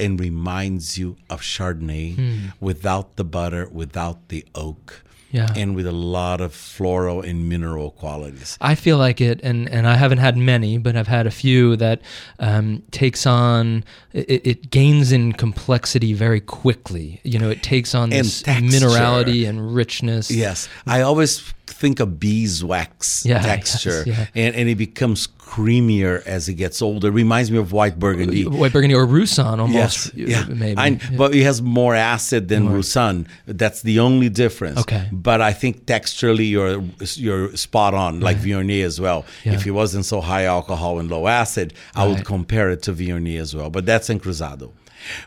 and 0.00 0.18
reminds 0.18 0.96
you 0.98 1.16
of 1.28 1.40
Chardonnay 1.42 2.52
without 2.60 3.16
the 3.16 3.24
butter, 3.24 3.68
without 3.70 4.28
the 4.28 4.44
oak, 4.54 5.02
Yeah. 5.32 5.52
and 5.54 5.76
with 5.76 5.86
a 5.86 5.92
lot 5.92 6.40
of 6.40 6.52
floral 6.52 7.20
and 7.22 7.48
mineral 7.48 7.92
qualities. 7.92 8.58
I 8.60 8.74
feel 8.74 8.98
like 8.98 9.20
it, 9.20 9.38
and, 9.44 9.68
and 9.70 9.86
I 9.86 9.94
haven't 9.96 10.18
had 10.18 10.36
many, 10.36 10.76
but 10.78 10.96
I've 10.96 11.06
had 11.06 11.26
a 11.26 11.30
few 11.30 11.76
that 11.76 12.00
um, 12.40 12.82
takes 12.90 13.26
on, 13.26 13.84
it, 14.12 14.44
it 14.44 14.70
gains 14.70 15.12
in 15.12 15.32
complexity 15.34 16.14
very 16.14 16.40
quickly. 16.40 17.20
You 17.22 17.38
know, 17.38 17.48
it 17.50 17.62
takes 17.62 17.94
on 17.94 18.12
And 18.12 18.24
this 18.26 18.42
texture. 18.42 18.66
minerality 18.66 19.48
and 19.48 19.72
richness. 19.72 20.30
Yes, 20.32 20.68
I 20.86 21.02
always 21.02 21.40
think 21.66 22.00
of 22.00 22.18
beeswax 22.18 23.24
Yeah, 23.24 23.38
texture, 23.54 24.02
yes, 24.06 24.18
yeah. 24.18 24.26
and, 24.34 24.54
and 24.56 24.68
it 24.68 24.74
becomes 24.78 25.28
creamier 25.54 26.22
as 26.26 26.48
it 26.48 26.54
gets 26.54 26.80
older. 26.80 27.10
Reminds 27.10 27.50
me 27.50 27.58
of 27.58 27.72
white 27.72 27.98
burgundy. 27.98 28.46
Uh, 28.46 28.50
white 28.50 28.72
Burgundy 28.72 28.94
or 28.94 29.04
Roussanne 29.06 29.58
almost. 29.60 30.12
Yes, 30.14 30.30
yeah, 30.32 30.44
Maybe. 30.48 30.78
I- 30.78 30.86
Yeah. 30.88 31.16
but 31.20 31.34
it 31.34 31.42
has 31.50 31.58
more 31.80 31.94
acid 31.96 32.42
than 32.48 32.68
Roussanne. 32.76 33.26
That's 33.46 33.80
the 33.82 33.98
only 34.08 34.28
difference. 34.28 34.78
Okay. 34.84 35.04
but 35.12 35.40
I 35.50 35.52
think 35.60 35.74
texturally 35.86 36.48
you're 36.54 36.82
you're 37.24 37.56
spot 37.56 37.92
on, 37.94 38.20
like 38.20 38.38
Viognier 38.46 38.84
as 38.84 38.98
well. 39.00 39.20
Yeah. 39.44 39.54
If 39.54 39.66
it 39.66 39.72
wasn't 39.82 40.04
so 40.12 40.18
high 40.20 40.44
alcohol 40.56 40.92
and 41.00 41.06
low 41.10 41.24
acid, 41.42 41.68
I 42.00 42.06
would 42.08 42.24
compare 42.24 42.68
it 42.74 42.80
to 42.86 42.92
Viognier 42.92 43.40
as 43.46 43.50
well. 43.56 43.70
But 43.76 43.84
that's 43.90 44.08
Encruzado. 44.14 44.66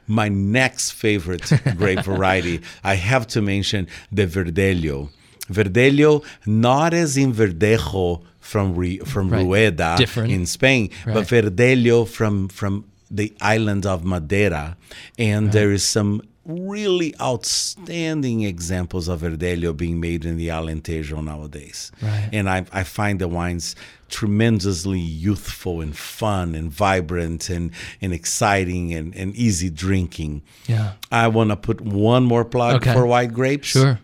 My 0.07 0.27
next 0.59 0.91
favorite 0.91 1.45
grape 1.79 2.03
variety, 2.13 2.61
I 2.83 2.95
have 3.11 3.23
to 3.33 3.41
mention 3.41 3.81
the 4.17 4.25
Verdelho. 4.27 5.09
Verdelho, 5.57 6.23
not 6.45 6.93
as 6.93 7.17
in 7.17 7.33
Verdejo 7.33 8.21
from 8.43 8.75
Re, 8.75 8.97
from 8.99 9.29
Right. 9.29 9.43
Rueda 9.43 9.95
Different. 9.97 10.31
in 10.31 10.45
Spain, 10.45 10.89
but 11.05 11.15
Right. 11.31 11.43
Verdelho 11.45 12.05
from 12.07 12.49
from 12.49 12.85
the 13.09 13.31
island 13.41 13.85
of 13.85 14.03
Madeira, 14.03 14.75
and 15.17 15.51
there 15.51 15.71
is 15.71 15.83
some 15.83 16.21
really 16.45 17.13
outstanding 17.21 18.41
examples 18.43 19.07
of 19.07 19.21
Verdelho 19.21 19.71
being 19.75 19.99
made 19.99 20.25
in 20.25 20.35
the 20.35 20.49
Alentejo 20.49 21.23
nowadays. 21.23 21.91
Right. 22.01 22.29
And 22.33 22.49
I, 22.49 22.65
I 22.73 22.83
find 22.83 23.19
the 23.21 23.29
wines 23.29 23.75
tremendously 24.09 24.99
youthful 24.99 25.79
and 25.81 25.95
fun 25.97 26.53
and 26.55 26.69
vibrant 26.71 27.49
and, 27.49 27.71
and 28.01 28.13
exciting 28.13 28.93
and, 28.93 29.15
and 29.15 29.33
easy 29.35 29.69
drinking. 29.69 30.41
Yeah. 30.67 30.93
I 31.11 31.27
want 31.29 31.51
to 31.51 31.55
put 31.55 31.79
one 31.81 32.23
more 32.25 32.43
plug 32.45 32.75
Okay. 32.81 32.93
for 32.93 33.05
white 33.05 33.31
grapes. 33.33 33.67
Sure. 33.69 33.99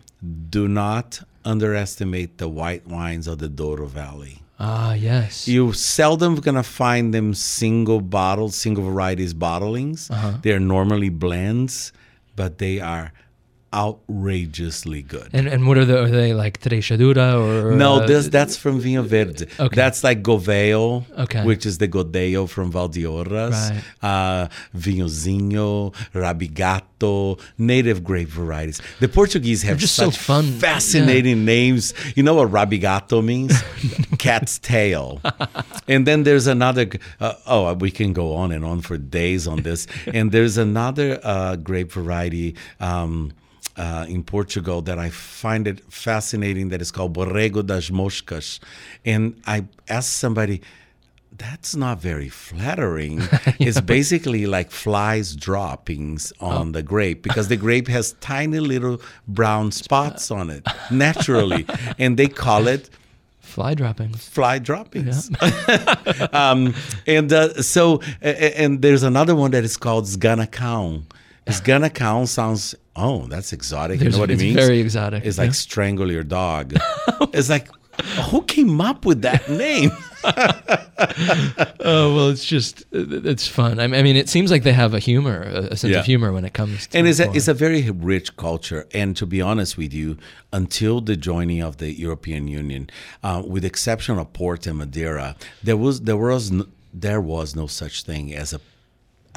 Do 0.50 0.68
not 0.68 1.20
underestimate 1.46 2.38
the 2.38 2.48
white 2.48 2.88
wines 2.88 3.28
of 3.28 3.40
the 3.40 3.50
Douro 3.50 3.86
Valley. 3.86 4.42
Ah, 4.60 4.94
yes. 4.94 5.48
You 5.48 5.72
seldom 5.72 6.36
gonna 6.36 6.64
find 6.64 7.14
them 7.14 7.34
single 7.34 8.02
bottled, 8.02 8.54
single 8.54 8.84
varieties 8.84 9.34
bottlings. 9.34 10.12
Uh-huh. 10.12 10.38
They're 10.42 10.60
normally 10.60 11.10
blends, 11.10 11.94
but 12.36 12.58
they 12.58 12.80
are 12.80 13.14
outrageously 13.74 15.01
good. 15.01 15.30
and 15.34 15.47
and 15.47 15.67
what 15.67 15.78
are 15.78 15.86
the 15.86 15.99
are 16.01 16.09
they 16.09 16.34
like 16.34 16.59
Trajadura 16.61 17.36
or 17.39 17.76
no, 17.76 17.95
uh, 18.01 18.05
this 18.07 18.28
that's 18.30 18.57
from 18.57 18.82
Vinho 18.82 19.03
Verde. 19.05 19.47
Okay. 19.59 19.76
That's 19.76 20.03
like 20.03 20.24
Gouveio, 20.24 21.05
Okay. 21.17 21.43
which 21.45 21.65
is 21.65 21.78
the 21.78 21.88
Godello 21.88 22.47
from 22.49 22.72
Valdeorras. 22.72 23.72
Right. 23.72 23.84
Uh, 24.01 24.47
Viosinho, 24.76 25.93
Rabigato, 26.13 27.39
native 27.57 28.03
grape 28.03 28.30
varieties. 28.30 28.82
The 28.99 29.07
Portuguese 29.07 29.63
have 29.63 29.78
just 29.78 29.95
so 29.95 30.09
such 30.09 30.17
fun. 30.20 30.45
fascinating 30.59 31.45
names. 31.45 31.93
You 32.15 32.24
know 32.24 32.36
what 32.36 32.49
Rabigato 32.51 33.24
means? 33.24 33.53
Cat's 34.20 34.59
tail. 34.59 35.22
and 35.88 36.05
then 36.07 36.24
there's 36.24 36.47
another. 36.47 36.89
Uh, 37.20 37.34
oh, 37.47 37.74
we 37.76 37.91
can 37.91 38.13
go 38.13 38.34
on 38.34 38.51
and 38.51 38.65
on 38.65 38.82
for 38.82 38.97
days 38.97 39.47
on 39.47 39.61
this. 39.63 39.88
and 40.13 40.32
there's 40.32 40.57
another 40.57 41.20
uh, 41.24 41.55
grape 41.55 41.91
variety. 41.91 42.55
Um, 42.80 43.32
uh, 43.80 44.06
in 44.10 44.24
Portugal 44.24 44.82
that 44.82 45.00
I 45.00 45.10
find 45.10 45.66
it 45.66 45.80
fascinating 45.92 46.68
that 46.70 46.82
is 46.82 46.92
called 46.92 47.14
Borrado 47.14 47.66
das 47.66 47.90
Moscas. 47.90 48.60
And 49.06 49.42
I 49.48 49.66
asked 49.88 50.18
somebody, 50.18 50.62
that's 51.38 51.78
not 51.78 52.02
very 52.02 52.28
flattering. 52.28 53.22
It's 53.60 53.80
basically 53.80 54.46
like 54.46 54.72
flies 54.72 55.36
droppings 55.36 56.34
on 56.42 56.74
the 56.74 56.84
grape 56.84 57.24
because 57.24 57.48
the 57.48 57.56
grape 57.56 57.88
has 57.88 58.14
tiny 58.20 58.60
little 58.60 59.02
brown 59.28 59.72
spots 59.72 60.30
on 60.30 60.50
it 60.50 60.68
naturally. 60.92 61.66
and 61.98 62.18
they 62.18 62.28
call 62.28 62.68
it 62.68 62.90
fly 63.40 63.74
droppings. 63.74 64.28
fly 64.28 64.60
droppings. 64.60 65.32
um, 66.34 66.74
and 67.08 67.32
uh, 67.32 67.62
so, 67.62 68.02
and 68.22 68.82
there's 68.82 69.04
another 69.04 69.36
one 69.36 69.52
that 69.52 69.64
is 69.64 69.78
called 69.78 70.04
Esgana 70.04 70.48
Cão. 70.48 71.06
Sganacão 71.50 72.28
sounds, 72.28 72.76
oh, 73.06 73.28
that's 73.28 73.54
exotic. 73.54 74.02
you 74.02 74.10
know 74.10 74.20
what 74.20 74.30
it 74.30 74.34
it's 74.36 74.43
means? 74.43 74.56
very 74.56 74.80
exotic, 74.80 75.26
It's 75.26 75.38
yeah. 75.38 75.45
like 75.45 75.54
strangle 75.56 76.12
your 76.12 76.24
dog. 76.24 76.74
it's 77.38 77.50
like, 77.50 77.68
who 78.30 78.43
came 78.43 78.80
up 78.82 79.06
with 79.06 79.22
that 79.24 79.50
name? 79.50 79.91
Oh 81.82 82.14
well, 82.16 82.30
it's 82.30 82.43
just 82.45 82.84
it's 82.91 83.47
fun. 83.47 83.80
I 83.80 83.88
mean, 83.88 84.18
it 84.18 84.28
seems 84.30 84.52
like 84.52 84.64
they 84.64 84.74
have 84.74 84.93
a 84.93 85.00
humor, 85.00 85.43
a 85.43 85.60
a 85.74 85.76
sense 85.78 85.93
Yeah. 85.93 86.00
of 86.00 86.06
humor 86.06 86.32
when 86.34 86.43
it 86.45 86.54
comes. 86.54 86.88
to 86.88 86.97
and 86.97 87.08
it's 87.08 87.20
a, 87.22 87.32
it's 87.32 87.47
a 87.47 87.54
very 87.54 87.89
rich 87.89 88.36
culture. 88.36 88.86
And 88.93 89.16
to 89.18 89.26
be 89.26 89.41
honest 89.41 89.78
with 89.78 89.93
you, 89.93 90.18
until 90.52 91.00
the 91.02 91.16
joining 91.16 91.62
of 91.62 91.78
the 91.78 91.91
European 91.93 92.47
Union, 92.50 92.89
uh, 93.24 93.41
with 93.47 93.62
the 93.64 93.68
exception 93.68 94.20
of 94.20 94.34
Port 94.34 94.68
and 94.68 94.78
Madeira, 94.78 95.36
there 95.64 95.78
was 95.78 96.02
there 96.02 96.18
was 96.18 96.52
no, 96.52 96.66
there 96.93 97.22
was 97.22 97.56
no 97.56 97.66
such 97.68 98.04
thing 98.04 98.34
as 98.36 98.52
a 98.54 98.60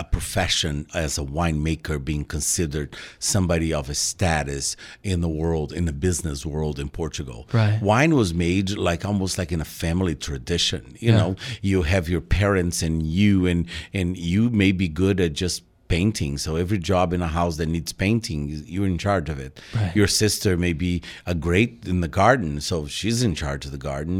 a 0.02 0.04
profession 0.04 0.86
as 0.94 1.16
a 1.18 1.22
winemaker 1.22 1.96
being 2.04 2.24
considered 2.24 2.88
somebody 3.18 3.72
of 3.72 3.88
a 3.88 3.94
status 3.94 4.76
in 5.02 5.20
the 5.20 5.28
world 5.28 5.72
in 5.72 5.84
the 5.84 5.92
business 5.92 6.44
world 6.44 6.78
in 6.78 6.88
Portugal. 6.88 7.46
Right. 7.52 7.80
Wine 7.80 8.14
was 8.14 8.34
made 8.34 8.70
like 8.90 9.04
almost 9.04 9.38
like 9.38 9.52
in 9.52 9.60
a 9.60 9.64
family 9.82 10.14
tradition. 10.14 10.82
You 10.98 11.10
Yeah. 11.12 11.16
know, 11.18 11.36
you 11.62 11.82
have 11.82 12.08
your 12.08 12.20
parents 12.20 12.82
and 12.82 13.06
you 13.06 13.46
and 13.46 13.66
and 13.94 14.16
you 14.16 14.50
may 14.50 14.72
be 14.72 14.88
good 14.88 15.20
at 15.20 15.32
just 15.34 15.62
painting. 15.96 16.32
So 16.44 16.50
every 16.64 16.78
job 16.92 17.06
in 17.16 17.20
a 17.28 17.32
house 17.40 17.54
that 17.60 17.68
needs 17.74 17.92
painting 18.04 18.38
you're 18.74 18.90
in 18.94 18.98
charge 19.06 19.28
of 19.34 19.38
it. 19.46 19.52
Right. 19.76 19.94
your 20.00 20.08
sister 20.22 20.50
may 20.66 20.72
be 20.86 20.92
a 21.32 21.34
great 21.46 21.70
in 21.92 21.98
the 22.06 22.12
garden 22.22 22.60
so 22.68 22.76
she's 22.96 23.18
in 23.28 23.34
charge 23.42 23.62
of 23.66 23.72
the 23.76 23.82
garden. 23.92 24.16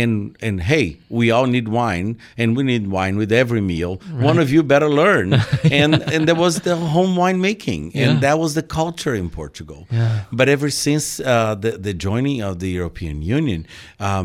And 0.00 0.12
and 0.46 0.56
hey 0.70 0.86
we 1.20 1.26
all 1.34 1.46
need 1.56 1.66
wine 1.80 2.08
and 2.40 2.48
we 2.58 2.62
need 2.72 2.84
wine 2.98 3.16
with 3.22 3.32
every 3.42 3.62
meal. 3.72 3.92
One 4.30 4.38
of 4.44 4.48
you 4.54 4.60
better 4.74 4.90
learn. 5.02 5.28
And 5.82 5.92
and 6.14 6.22
there 6.28 6.40
was 6.46 6.54
the 6.68 6.74
home 6.96 7.12
winemaking 7.22 7.82
and 8.04 8.12
Yeah. 8.14 8.20
that 8.26 8.36
was 8.44 8.50
the 8.60 8.66
culture 8.80 9.14
in 9.22 9.28
portugal. 9.40 9.80
Yeah. 9.90 10.24
but 10.38 10.46
ever 10.56 10.68
since 10.86 11.04
uh, 11.32 11.54
the, 11.64 11.72
the 11.86 11.94
joining 12.08 12.38
of 12.48 12.54
the 12.64 12.70
european 12.80 13.16
union 13.38 13.60
um, 14.08 14.24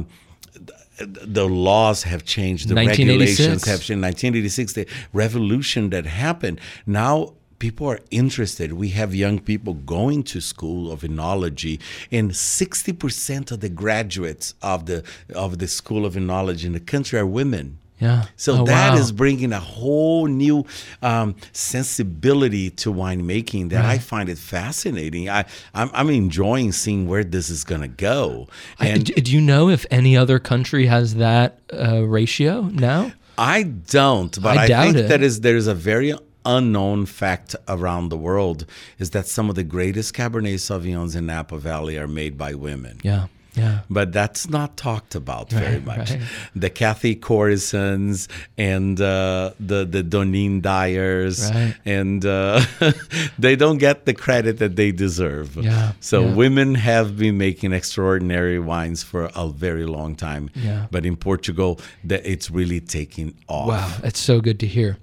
the 1.06 1.48
laws 1.48 2.04
have 2.04 2.24
changed, 2.26 2.70
the 2.70 2.76
1986. 2.76 3.40
regulations 3.40 3.66
have 3.66 3.80
changed. 3.80 4.02
1986, 4.02 4.74
the 4.74 4.88
revolution 5.14 5.90
that 5.90 6.06
happened. 6.06 6.60
Now 6.86 7.34
people 7.60 7.88
are 7.88 8.00
interested. 8.10 8.74
We 8.74 8.90
have 8.90 9.14
young 9.14 9.40
people 9.40 9.76
going 9.76 10.24
to 10.24 10.42
school 10.42 10.92
of 10.92 11.02
enology, 11.02 11.80
and 12.12 12.32
60% 12.32 13.52
of 13.52 13.60
the 13.60 13.70
graduates 13.70 14.56
of 14.64 14.88
the 14.88 15.04
of 15.36 15.60
the 15.60 15.68
school 15.68 16.06
of 16.06 16.16
enology 16.16 16.66
in 16.66 16.74
the 16.74 16.80
country 16.80 17.20
are 17.20 17.26
women. 17.26 17.78
Yeah. 18.02 18.26
So 18.36 18.62
Oh, 18.62 18.66
that 18.66 18.98
is 18.98 19.14
wow. 19.14 19.18
bringing 19.18 19.54
a 19.54 19.60
whole 19.60 20.26
new 20.28 20.66
um, 21.04 21.36
sensibility 21.54 22.70
to 22.72 22.92
winemaking 22.92 23.70
that 23.70 23.86
I 23.86 23.98
find 24.00 24.28
it 24.30 24.38
fascinating. 24.38 25.30
I 25.30 25.46
I'm, 25.74 25.90
I'm 25.94 26.10
enjoying 26.10 26.72
seeing 26.72 27.08
where 27.08 27.24
this 27.24 27.50
is 27.50 27.64
going 27.64 27.82
to 27.82 27.88
go. 27.88 28.48
And 28.80 29.06
d- 29.06 29.14
do 29.22 29.32
you 29.32 29.42
know 29.42 29.70
if 29.70 29.86
any 29.92 30.18
other 30.18 30.40
country 30.40 30.88
has 30.88 31.16
that 31.16 31.60
uh, 31.74 32.02
ratio 32.04 32.62
now? 32.64 33.12
I 33.38 33.64
don't, 33.64 34.34
but 34.42 34.58
I 34.58 34.64
I, 34.66 34.68
think 34.86 34.98
it. 34.98 35.08
that 35.10 35.22
is 35.22 35.42
there 35.42 35.56
is 35.56 35.68
a 35.68 35.74
very 35.76 36.14
unknown 36.44 37.06
fact 37.06 37.56
around 37.68 38.10
the 38.10 38.18
world 38.18 38.66
is 38.98 39.12
that 39.12 39.28
some 39.28 39.48
of 39.50 39.56
the 39.56 39.64
greatest 39.64 40.16
Cabernet 40.16 40.56
Sauvignons 40.60 41.16
in 41.16 41.28
Napa 41.28 41.58
Valley 41.60 41.98
are 41.98 42.08
made 42.08 42.36
by 42.38 42.54
women. 42.56 43.00
Yeah. 43.04 43.28
Yeah. 43.54 43.80
But 43.90 44.14
that's 44.14 44.50
not 44.50 44.78
talked 44.78 45.14
about 45.16 45.50
very 45.50 45.80
much. 45.82 46.12
right. 46.12 46.22
The 46.56 46.70
Cathy 46.70 47.16
Corisons 47.16 48.28
and 48.58 49.00
uh, 49.02 49.52
the 49.60 49.86
the 49.86 50.04
Dawnine 50.04 50.62
Dyers, 50.62 51.52
Right. 51.52 51.76
and 51.86 52.26
uh, 52.26 52.62
they 53.40 53.56
don't 53.56 53.78
get 53.78 54.06
the 54.06 54.14
credit 54.14 54.58
that 54.60 54.76
they 54.76 54.92
deserve. 54.92 55.58
Yeah, 55.58 55.92
So 56.00 56.22
yeah. 56.24 56.34
women 56.36 56.76
have 56.76 57.18
been 57.18 57.38
making 57.38 57.74
extraordinary 57.74 58.60
wines 58.60 59.04
for 59.04 59.30
a 59.36 59.48
very 59.50 59.86
long 59.86 60.16
time. 60.16 60.50
Yeah. 60.56 60.88
But 60.92 61.06
in 61.06 61.16
Portugal, 61.18 61.80
that 62.06 62.26
it's 62.26 62.50
really 62.50 62.80
taking 62.80 63.34
off. 63.48 63.68
Wow, 63.68 63.98
it's 64.04 64.20
so 64.20 64.40
good 64.42 64.60
to 64.62 64.68
hear. 64.68 64.98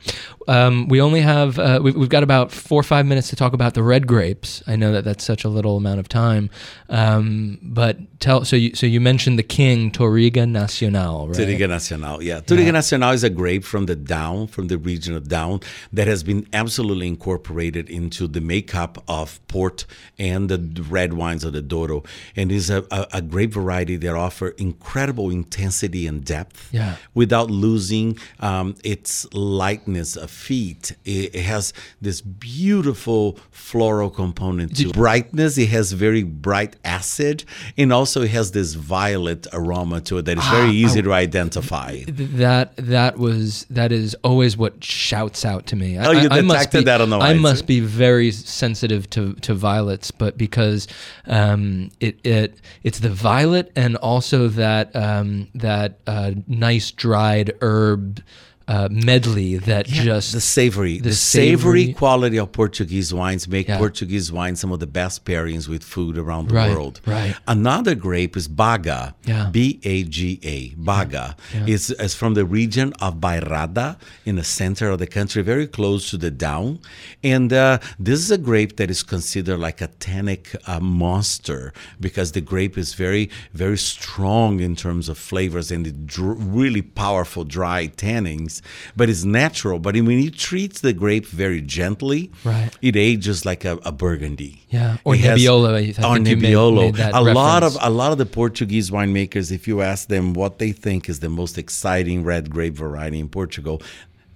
Um, 0.47 0.89
we 0.89 1.03
only 1.03 1.21
have 1.21 1.59
uh, 1.59 1.81
we've, 1.83 1.95
we've 1.95 2.09
got 2.09 2.23
about 2.23 2.51
four 2.51 2.81
or 2.81 2.83
five 2.85 3.05
minutes 3.05 3.29
to 3.29 3.37
talk 3.37 3.53
about 3.53 3.75
the 3.75 3.83
red 3.83 4.07
grapes. 4.07 4.63
I 4.67 4.77
know 4.77 4.93
that 4.93 5.05
that's 5.05 5.25
such 5.25 5.45
a 5.45 5.49
little 5.51 5.77
amount 5.77 6.01
of 6.01 6.09
time, 6.09 6.49
um, 6.89 7.59
but 7.63 7.99
tell 8.21 8.38
so 8.45 8.57
you 8.57 8.75
so 8.75 8.87
you 8.87 9.01
mentioned 9.01 9.39
the 9.39 9.43
king 9.43 9.91
Touriga 9.91 10.49
Nacional, 10.49 11.29
right? 11.29 11.37
Touriga 11.37 11.69
Nacional, 11.69 12.23
yeah. 12.23 12.41
Touriga 12.41 12.73
Nacional 12.73 13.13
is 13.13 13.25
a 13.25 13.31
grape 13.31 13.65
from 13.65 13.87
the 13.87 13.97
Dão, 13.97 14.49
from 14.49 14.69
the 14.69 14.79
region 14.79 15.15
of 15.15 15.25
Dão, 15.25 15.63
that 15.93 16.07
has 16.07 16.23
been 16.23 16.47
absolutely 16.53 17.07
incorporated 17.09 17.89
into 17.91 18.27
the 18.27 18.41
makeup 18.41 19.03
of 19.09 19.41
port 19.49 19.85
and 20.19 20.49
the 20.49 20.83
red 20.91 21.13
wines 21.15 21.45
of 21.45 21.53
the 21.53 21.63
Douro, 21.63 22.03
and 22.37 22.51
is 22.53 22.71
a, 22.71 22.85
a, 22.91 23.07
a 23.15 23.23
grape 23.23 23.53
variety 23.53 23.97
that 23.97 24.15
offer 24.15 24.49
incredible 24.59 25.31
intensity 25.31 26.07
and 26.07 26.25
depth, 26.25 26.69
Yeah. 26.73 26.97
without 27.15 27.51
losing 27.51 28.19
um, 28.41 28.75
its 28.85 29.27
lightness 29.35 30.17
of 30.17 30.31
feet. 30.31 30.93
It, 31.05 31.35
it 31.35 31.43
has 31.43 31.73
this 32.01 32.21
beautiful 32.21 33.39
floral 33.51 34.11
component 34.11 34.77
to 34.77 34.91
brightness. 34.93 35.57
It 35.59 35.69
has 35.71 35.93
very 35.93 36.23
bright 36.23 36.77
acid, 36.85 37.45
and 37.77 37.93
also 37.93 38.27
it 38.29 38.35
has 38.35 38.51
this 38.53 38.75
violet 38.75 39.47
aroma 39.53 40.01
to 40.03 40.19
it 40.19 40.25
that 40.27 40.39
is 40.39 40.45
Ah, 40.47 40.51
very 40.61 40.71
easy 40.73 41.03
to 41.03 41.13
identify. 41.13 42.03
That 42.07 42.77
that 42.77 43.19
was 43.19 43.67
that 43.71 43.91
is 43.93 44.15
always 44.23 44.57
what 44.57 44.83
shouts 44.85 45.45
out 45.45 45.67
to 45.67 45.77
me. 45.77 45.99
I- 45.99 46.07
Oh, 46.07 46.13
you 46.13 46.29
I, 46.31 46.39
I 46.39 46.41
must 46.43 46.59
detected 46.71 46.79
be, 46.81 46.85
that 46.85 47.01
on 47.01 47.11
the 47.11 47.17
I 47.19 47.29
wines, 47.33 47.41
must 47.41 47.67
be 47.67 47.81
very 47.81 48.31
sensitive 48.31 49.09
to, 49.11 49.35
to 49.35 49.55
violets, 49.55 50.11
but 50.11 50.37
because 50.39 50.87
um, 51.27 51.91
it 52.01 52.19
it 52.25 52.61
it's 52.83 52.99
the 53.01 53.11
violet 53.11 53.71
and 53.77 53.97
also 53.97 54.49
that 54.49 54.95
um, 54.95 55.49
that 55.55 55.99
uh, 56.07 56.33
nice 56.47 56.91
dried 56.91 57.53
herb 57.61 58.23
uh, 58.69 58.89
medley 58.91 59.57
that 59.57 59.87
just 59.87 60.33
the 60.33 60.41
savory, 60.41 60.99
the, 60.99 61.13
savory- 61.13 61.85
savory, 61.85 61.93
quality 61.95 62.39
of 62.39 62.53
Portuguese 62.53 63.13
wines 63.15 63.49
make 63.49 63.67
Yeah. 63.69 63.79
Portuguese 63.79 64.31
wine 64.31 64.55
some 64.57 64.71
of 64.73 64.79
the 64.79 64.87
best 64.87 65.25
pairings 65.25 65.67
with 65.69 65.83
food 65.83 66.19
around 66.19 66.49
the 66.49 66.55
Right, 66.55 66.71
world. 66.71 67.01
right. 67.07 67.35
Another 67.47 67.95
grape 67.95 68.37
is 68.37 68.47
Baga, 68.47 69.15
Yeah. 69.25 69.49
B 69.51 69.81
A 69.85 70.05
G 70.05 70.39
A, 70.43 70.75
Baga. 70.77 71.35
It's, 71.67 71.91
it's 71.91 72.15
from 72.15 72.35
the 72.35 72.45
region 72.45 72.93
of 73.01 73.15
Bairrada 73.21 73.97
in 74.25 74.37
the 74.37 74.45
center 74.45 74.91
of 74.91 74.99
the 74.99 75.07
country, 75.07 75.43
very 75.43 75.67
close 75.67 76.11
to 76.11 76.17
the 76.19 76.31
Dão. 76.31 76.79
And 77.25 77.53
uh, 77.53 77.79
this 77.99 78.21
is 78.21 78.31
a 78.31 78.39
grape 78.39 78.77
that 78.77 78.91
is 78.91 79.03
considered 79.03 79.59
like 79.59 79.81
a 79.81 79.89
tannic 79.89 80.55
uh, 80.67 80.79
monster 80.81 81.73
because 82.01 82.33
the 82.33 82.41
grape 82.43 82.77
is 82.77 82.95
very, 82.95 83.31
very 83.55 83.79
strong 83.79 84.61
in 84.61 84.77
terms 84.77 85.09
of 85.09 85.17
flavors 85.17 85.71
and 85.71 85.87
the 85.87 85.93
dr- 85.93 86.37
really 86.39 86.83
powerful 86.83 87.45
dry 87.45 87.89
tannins, 87.89 88.58
but 88.97 89.09
it's 89.09 89.25
natural. 89.25 89.79
But 89.79 89.95
when 89.95 90.19
you 90.23 90.31
treat 90.31 90.75
the 90.75 90.93
grape 90.93 91.27
very 91.27 91.61
gently, 91.61 92.31
Right. 92.45 92.71
it 92.83 92.97
ages 92.97 93.45
like 93.45 93.65
a, 93.65 93.79
a 93.85 93.93
burgundy. 93.93 94.63
Yeah, 94.71 94.97
or 95.05 95.15
It 95.15 95.21
Nebbiolo, 95.23 95.75
I 95.75 95.93
think 95.93 96.07
or 96.07 96.19
made- 96.21 96.39
Nebbiolo. 96.39 96.81
made 96.87 96.95
that 96.97 97.15
a 97.15 97.21
lot 97.21 97.63
of 97.63 97.77
a 97.81 97.91
lot 97.91 98.13
of 98.13 98.19
the 98.19 98.27
Portuguese 98.27 98.91
winemakers, 98.91 99.51
if 99.51 99.67
you 99.69 99.83
ask 99.83 100.09
them 100.09 100.35
what 100.35 100.59
they 100.59 100.73
think 100.73 101.09
is 101.09 101.21
the 101.21 101.29
most 101.29 101.59
exciting 101.59 102.25
red 102.25 102.51
grape 102.51 102.75
variety 102.75 103.19
in 103.21 103.29
Portugal, 103.29 103.81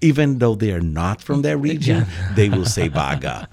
even 0.02 0.38
though 0.38 0.54
they 0.54 0.72
are 0.72 0.80
not 0.80 1.22
from 1.22 1.42
that 1.42 1.56
region, 1.70 2.06
they 2.34 2.48
will 2.48 2.64
say 2.66 2.88
Baga. 2.88 3.48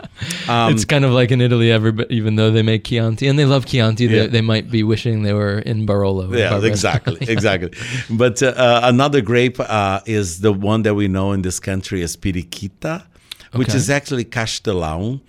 Um, 0.47 0.73
it's 0.73 0.85
kind 0.85 1.05
of 1.05 1.11
like 1.11 1.31
in 1.31 1.39
Italy, 1.41 1.71
everybody, 1.71 2.13
even 2.15 2.35
though 2.35 2.51
they 2.51 2.63
make 2.63 2.83
Chianti 2.83 3.27
and 3.27 3.37
they 3.39 3.45
love 3.45 3.65
Chianti, 3.65 4.05
Yeah. 4.05 4.21
they, 4.23 4.27
they 4.27 4.41
might 4.41 4.69
be 4.69 4.83
wishing 4.83 5.23
they 5.23 5.33
were 5.33 5.59
in 5.59 5.85
Barolo. 5.85 6.35
yeah, 6.37 6.59
exactly, 6.63 7.17
exactly. 7.29 7.71
But 8.09 8.41
uh, 8.43 8.47
uh, 8.47 8.81
another 8.83 9.21
grape 9.21 9.59
uh, 9.59 10.01
is 10.05 10.41
the 10.41 10.51
one 10.51 10.81
that 10.83 10.95
we 10.95 11.07
know 11.07 11.31
in 11.31 11.41
this 11.43 11.59
country 11.59 12.01
as 12.03 12.17
Periquita, 12.17 13.05
which 13.53 13.69
Okay. 13.69 13.77
is 13.77 13.89
actually 13.89 14.25
Castelão. 14.25 15.21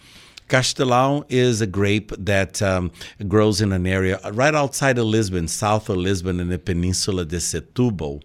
Castelão 0.49 1.25
is 1.29 1.61
a 1.61 1.67
grape 1.67 2.11
that 2.19 2.61
um, 2.61 2.91
grows 3.29 3.61
in 3.61 3.71
an 3.73 3.87
area 3.87 4.19
right 4.33 4.55
outside 4.55 4.99
of 4.99 5.07
Lisbon, 5.07 5.47
south 5.47 5.89
of 5.89 5.97
Lisbon, 5.97 6.41
in 6.41 6.49
the 6.49 6.59
peninsula 6.59 7.25
de 7.25 7.37
Setúbal. 7.37 8.21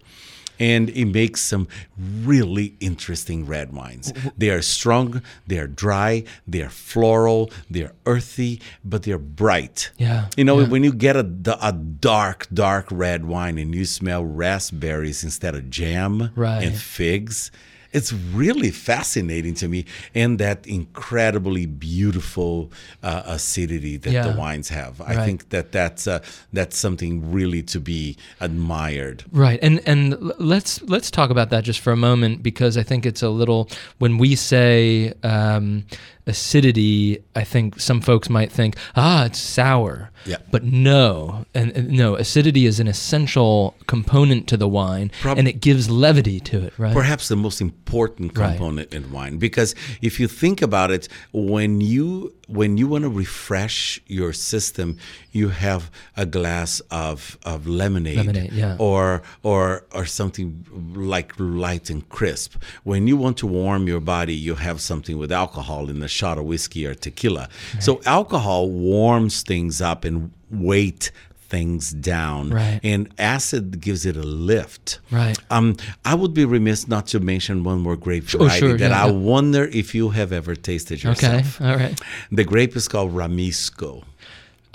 And 0.58 0.88
it 0.90 1.04
makes 1.06 1.40
some 1.42 1.68
really 1.98 2.74
interesting 2.80 3.46
red 3.46 3.72
wines. 3.72 4.12
They 4.36 4.50
are 4.50 4.62
strong, 4.62 5.22
they 5.46 5.58
are 5.58 5.66
dry, 5.66 6.24
they 6.46 6.62
are 6.62 6.70
floral, 6.70 7.50
they 7.70 7.82
are 7.82 7.92
earthy, 8.06 8.60
but 8.84 9.02
they're 9.02 9.18
bright. 9.18 9.90
Yeah, 9.98 10.28
You 10.36 10.44
know, 10.44 10.60
yeah. 10.60 10.68
when 10.68 10.82
you 10.84 10.92
get 10.92 11.16
a, 11.16 11.26
a 11.60 11.72
dark, 11.72 12.46
dark 12.52 12.86
red 12.90 13.24
wine 13.26 13.58
and 13.58 13.74
you 13.74 13.84
smell 13.84 14.24
raspberries 14.24 15.22
instead 15.24 15.54
of 15.54 15.70
jam 15.70 16.30
Right. 16.34 16.62
and 16.64 16.76
figs, 16.76 17.50
it's 17.96 18.12
really 18.12 18.70
fascinating 18.70 19.54
to 19.54 19.66
me. 19.68 19.84
And 20.14 20.38
that 20.38 20.66
incredibly 20.66 21.66
beautiful 21.66 22.70
uh, 23.02 23.22
acidity 23.36 23.96
that 24.04 24.12
Yeah. 24.12 24.28
the 24.28 24.34
wines 24.44 24.68
have. 24.68 25.00
I 25.00 25.04
Right. 25.14 25.24
think 25.26 25.48
that 25.54 25.72
that's, 25.72 26.06
uh, 26.06 26.18
that's 26.52 26.76
something 26.76 27.32
really 27.32 27.62
to 27.74 27.80
be 27.80 28.16
admired. 28.40 29.24
Right, 29.32 29.58
and 29.62 29.80
and 29.86 30.16
let's 30.38 30.72
let's 30.94 31.10
talk 31.10 31.30
about 31.30 31.48
that 31.50 31.64
just 31.64 31.80
for 31.80 31.92
a 31.92 31.96
moment 31.96 32.42
because 32.42 32.76
I 32.76 32.82
think 32.82 33.06
it's 33.06 33.22
a 33.22 33.30
little 33.30 33.68
when 33.98 34.18
we 34.18 34.36
say 34.36 35.12
um, 35.22 35.84
acidity, 36.26 37.22
I 37.34 37.44
think 37.44 37.80
some 37.80 38.00
folks 38.00 38.28
might 38.28 38.50
think, 38.52 38.76
ah, 38.94 39.24
it's 39.26 39.38
sour. 39.38 40.10
Yeah. 40.24 40.38
But 40.50 40.64
no, 40.64 41.44
and, 41.54 41.70
and 41.72 41.90
no, 41.90 42.16
acidity 42.16 42.66
is 42.66 42.80
an 42.80 42.88
essential 42.88 43.76
component 43.86 44.48
to 44.48 44.56
the 44.56 44.68
wine, 44.68 45.10
Prob- 45.20 45.38
and 45.38 45.46
it 45.46 45.60
gives 45.60 45.88
levity 45.88 46.40
to 46.40 46.64
it. 46.66 46.72
Right. 46.78 46.92
perhaps 46.92 47.28
the 47.28 47.36
most 47.36 47.60
important 47.60 48.36
Right. 48.36 48.50
component 48.56 48.92
in 48.92 49.12
wine 49.12 49.38
because 49.38 49.74
if 50.02 50.18
you 50.20 50.26
think 50.28 50.60
about 50.62 50.90
it 50.90 51.08
when 51.32 51.80
you 51.80 52.34
when 52.48 52.76
you 52.78 52.86
want 52.88 53.02
to 53.02 53.08
refresh 53.10 54.00
your 54.06 54.32
system 54.32 54.98
you 55.32 55.48
have 55.50 55.90
a 56.16 56.26
glass 56.26 56.80
of, 56.90 57.36
of 57.44 57.66
lemonade, 57.66 58.16
Lemonade, 58.16 58.52
yeah. 58.52 58.76
or 58.78 59.22
or 59.42 59.84
or 59.92 60.04
something 60.06 60.48
like 60.94 61.32
light 61.38 61.88
and 61.90 62.08
crisp 62.08 62.56
when 62.84 63.06
you 63.06 63.16
want 63.16 63.36
to 63.38 63.46
warm 63.46 63.86
your 63.86 64.00
body 64.00 64.34
you 64.34 64.54
have 64.56 64.80
something 64.80 65.16
with 65.18 65.30
alcohol 65.32 65.88
in 65.90 66.02
a 66.02 66.08
shot 66.20 66.36
of 66.40 66.44
whiskey 66.52 66.82
or 66.88 66.94
tequila 66.94 67.44
so 67.86 68.00
alcohol 68.06 68.62
warms 68.70 69.42
things 69.50 69.74
up 69.90 70.00
and 70.08 70.16
weight 70.50 71.04
things 71.48 71.82
down 72.14 72.50
Right. 72.50 72.80
and 72.82 73.02
acid 73.18 73.64
gives 73.86 74.02
it 74.10 74.16
a 74.16 74.22
lift 74.52 74.98
Right. 75.12 75.38
um, 75.56 75.76
I 76.04 76.14
would 76.20 76.34
be 76.40 76.44
remiss 76.58 76.80
not 76.88 77.04
to 77.12 77.20
mention 77.20 77.62
one 77.62 77.78
more 77.86 77.96
grape 78.06 78.24
variety 78.24 78.58
sure, 78.58 78.76
that 78.82 78.90
yeah, 78.90 79.04
I 79.04 79.06
yeah. 79.06 79.12
wonder 79.34 79.64
if 79.80 79.94
you 79.94 80.04
have 80.18 80.30
ever 80.40 80.54
tasted 80.70 80.98
yourself 81.04 81.60
Okay. 81.60 81.70
All 81.70 81.76
right. 81.76 81.96
The 82.38 82.44
grape 82.52 82.74
is 82.80 82.88
called 82.88 83.12
Ramisco. 83.20 83.92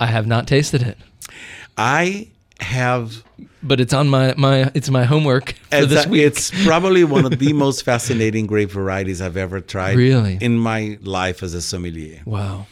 I 0.00 0.06
have 0.16 0.26
not 0.26 0.46
tasted 0.46 0.82
it, 0.82 0.96
I 1.76 2.28
have. 2.62 3.22
but 3.62 3.80
it's 3.80 3.92
on 3.92 4.08
my 4.08 4.34
my 4.36 4.70
it's 4.74 4.88
my 4.90 5.04
homework 5.04 5.52
for 5.70 5.86
this 5.86 6.06
week. 6.06 6.22
it's 6.22 6.50
probably 6.64 7.04
one 7.04 7.24
of 7.24 7.38
the 7.38 7.52
most 7.64 7.84
fascinating 7.84 8.46
grape 8.46 8.70
varieties 8.70 9.20
I've 9.20 9.36
ever 9.36 9.60
tried 9.60 9.96
Really? 9.96 10.38
in 10.40 10.58
my 10.58 10.98
life 11.02 11.42
as 11.42 11.54
a 11.54 11.60
sommelier. 11.62 12.20
wow. 12.24 12.66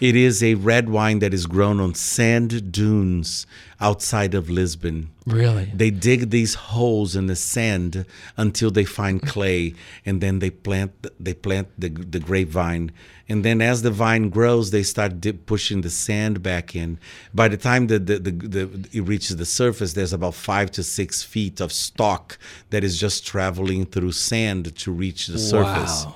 It 0.00 0.14
is 0.14 0.42
a 0.42 0.54
red 0.54 0.88
wine 0.88 1.18
that 1.20 1.34
is 1.34 1.46
grown 1.46 1.80
on 1.80 1.94
sand 1.94 2.70
dunes 2.70 3.46
outside 3.80 4.32
of 4.34 4.48
Lisbon. 4.48 5.10
Really? 5.26 5.72
They 5.74 5.90
dig 5.90 6.30
these 6.30 6.54
holes 6.54 7.16
in 7.16 7.26
the 7.26 7.34
sand 7.34 8.06
until 8.36 8.70
they 8.70 8.84
find 8.84 9.20
clay, 9.20 9.74
and 10.06 10.20
then 10.20 10.38
they 10.38 10.50
plant 10.50 10.92
they 11.18 11.34
plant 11.34 11.68
the 11.76 11.88
the 11.88 12.20
grapevine. 12.20 12.92
And 13.28 13.44
then 13.44 13.60
as 13.60 13.82
the 13.82 13.90
vine 13.90 14.30
grows, 14.30 14.70
they 14.70 14.82
start 14.82 15.20
dip, 15.20 15.44
pushing 15.44 15.82
the 15.82 15.90
sand 15.90 16.42
back 16.42 16.74
in. 16.74 16.98
By 17.34 17.48
the 17.48 17.58
time 17.58 17.88
that 17.88 18.06
the, 18.06 18.18
the, 18.18 18.30
the, 18.30 18.88
it 18.90 19.02
reaches 19.02 19.36
the 19.36 19.44
surface, 19.44 19.92
there's 19.92 20.14
about 20.14 20.34
five 20.34 20.70
to 20.72 20.82
six 20.82 21.22
feet 21.22 21.60
of 21.60 21.70
stalk 21.70 22.38
that 22.70 22.82
is 22.82 22.98
just 22.98 23.26
traveling 23.26 23.84
through 23.84 24.12
sand 24.12 24.74
to 24.76 24.90
reach 24.92 25.26
the 25.26 25.38
surface. 25.38 26.06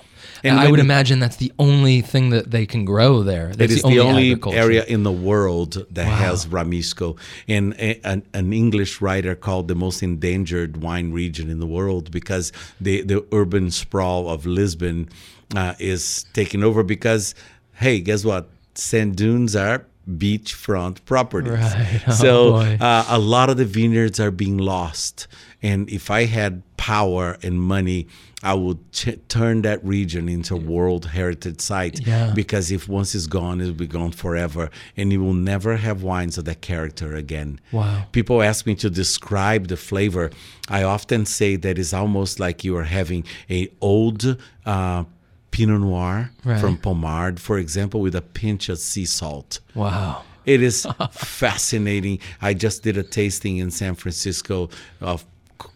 Wow. 0.45 0.51
And 0.51 0.61
I 0.61 0.71
would 0.71 0.81
imagine 0.81 1.21
that's 1.21 1.37
the 1.37 1.53
only 1.59 2.01
thing 2.01 2.31
that 2.31 2.51
they 2.51 2.67
can 2.67 2.85
grow 2.85 3.23
there. 3.23 3.49
That's 3.49 3.73
It 3.73 3.77
is 3.77 3.83
the 3.83 4.01
only, 4.01 4.33
agriculture. 4.33 4.59
area 4.59 4.85
in 4.85 5.03
the 5.05 5.13
world 5.13 5.87
that 5.91 6.07
has 6.07 6.47
Ramisco. 6.47 7.17
And 7.49 7.75
a, 7.75 8.01
an, 8.05 8.25
an 8.35 8.53
English 8.53 9.01
writer 9.01 9.35
called 9.35 9.69
the 9.69 9.75
most 9.77 10.03
endangered 10.03 10.83
wine 10.83 11.13
region 11.13 11.49
in 11.49 11.61
the 11.61 11.67
world 11.67 12.11
because 12.11 12.53
the, 12.81 13.03
the 13.03 13.25
urban 13.33 13.71
sprawl 13.71 14.29
of 14.29 14.45
Lisbon 14.45 15.09
uh, 15.55 15.75
is 15.79 16.25
taking 16.33 16.65
over 16.65 16.83
because, 16.83 17.35
hey, 17.75 18.01
guess 18.01 18.25
what? 18.25 18.49
Sand 18.75 19.17
dunes 19.17 19.55
are 19.55 19.87
beachfront 20.11 21.05
properties. 21.05 21.53
Right. 21.53 22.03
Oh, 22.09 22.13
so 22.13 22.55
uh, 22.57 23.05
a 23.09 23.19
lot 23.19 23.51
of 23.51 23.57
the 23.57 23.65
vineyards 23.65 24.19
are 24.19 24.31
being 24.33 24.59
lost. 24.59 25.29
And 25.63 25.89
if 25.89 26.11
I 26.11 26.25
had 26.25 26.63
power 26.77 27.39
and 27.43 27.61
money, 27.63 28.09
I 28.43 28.55
would 28.55 28.91
ch- 28.93 29.19
turn 29.29 29.63
that 29.63 29.85
region 29.85 30.29
into 30.29 30.55
a 30.55 30.59
World 30.59 31.07
Heritage 31.07 31.61
Site 31.61 32.05
Yeah. 32.07 32.33
because 32.35 32.73
if 32.73 32.89
once 32.89 33.15
it's 33.15 33.27
gone, 33.29 33.61
it'll 33.61 33.73
be 33.75 33.87
gone 33.87 34.11
forever, 34.13 34.69
and 34.97 35.13
you 35.13 35.23
will 35.23 35.35
never 35.35 35.77
have 35.77 36.03
wines 36.03 36.39
of 36.39 36.45
that 36.47 36.61
character 36.61 37.15
again. 37.15 37.61
Wow. 37.71 38.07
People 38.13 38.43
ask 38.43 38.67
me 38.67 38.75
to 38.77 38.91
describe 38.91 39.69
the 39.69 39.77
flavor. 39.77 40.31
I 40.69 40.83
often 40.83 41.25
say 41.27 41.57
that 41.57 41.79
it's 41.79 41.93
almost 41.95 42.41
like 42.41 42.65
you 42.65 42.77
are 42.77 42.85
having 42.85 43.25
a 43.49 43.69
old 43.81 44.37
uh, 44.67 45.05
Pinot 45.53 45.81
Noir 45.83 46.31
Right. 46.45 46.61
from 46.61 46.79
Pommard, 46.79 47.39
for 47.41 47.59
example, 47.59 48.01
with 48.01 48.15
a 48.17 48.23
pinch 48.23 48.69
of 48.69 48.79
sea 48.79 49.05
salt. 49.05 49.61
Wow. 49.75 50.23
It 50.45 50.61
is 50.63 50.87
fascinating. 51.13 52.19
I 52.41 52.55
just 52.55 52.83
did 52.83 52.97
a 52.97 53.03
tasting 53.05 53.59
in 53.59 53.71
San 53.71 53.95
Francisco 53.95 54.71
of 55.01 55.25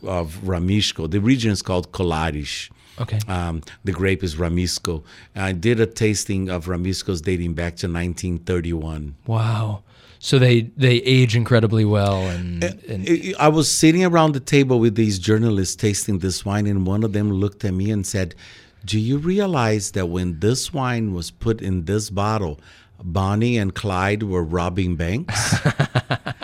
of 0.03 0.37
Ramisco. 0.45 1.11
The 1.11 1.20
region 1.20 1.51
is 1.53 1.62
called 1.62 1.93
Colares. 1.93 2.70
Okay. 3.01 3.18
Um, 3.28 3.62
the 3.84 3.93
grape 3.93 4.24
is 4.24 4.37
Ramisco. 4.37 5.03
I 5.34 5.53
did 5.53 5.80
a 5.80 5.87
tasting 5.87 6.49
of 6.49 6.66
Ramiscos 6.66 7.20
dating 7.22 7.53
back 7.55 7.76
to 7.76 7.87
1931. 7.87 9.14
Wow. 9.26 9.82
So 10.18 10.39
they 10.39 10.62
they 10.78 10.97
age 11.03 11.37
incredibly 11.37 11.84
well 11.84 12.22
and, 12.26 12.64
and 12.64 13.07
I- 13.09 13.34
I 13.39 13.49
was 13.49 13.70
sitting 13.70 14.03
around 14.03 14.32
the 14.32 14.41
table 14.41 14.80
with 14.80 14.95
these 14.95 15.18
journalists 15.18 15.76
tasting 15.76 16.20
this 16.20 16.43
wine, 16.45 16.66
and 16.66 16.87
one 16.87 17.03
of 17.05 17.12
them 17.12 17.30
looked 17.30 17.64
at 17.66 17.74
me 17.74 17.91
and 17.91 18.07
said, 18.07 18.34
Do 18.87 18.99
you 18.99 19.18
realize 19.18 19.91
that 19.93 20.07
when 20.07 20.41
this 20.41 20.72
wine 20.72 21.12
was 21.12 21.30
put 21.30 21.61
in 21.61 21.84
this 21.84 22.09
bottle, 22.09 22.59
Bonnie 23.05 23.59
and 23.59 23.74
Clyde 23.74 24.22
were 24.22 24.43
robbing 24.43 24.97
banks? 24.97 25.55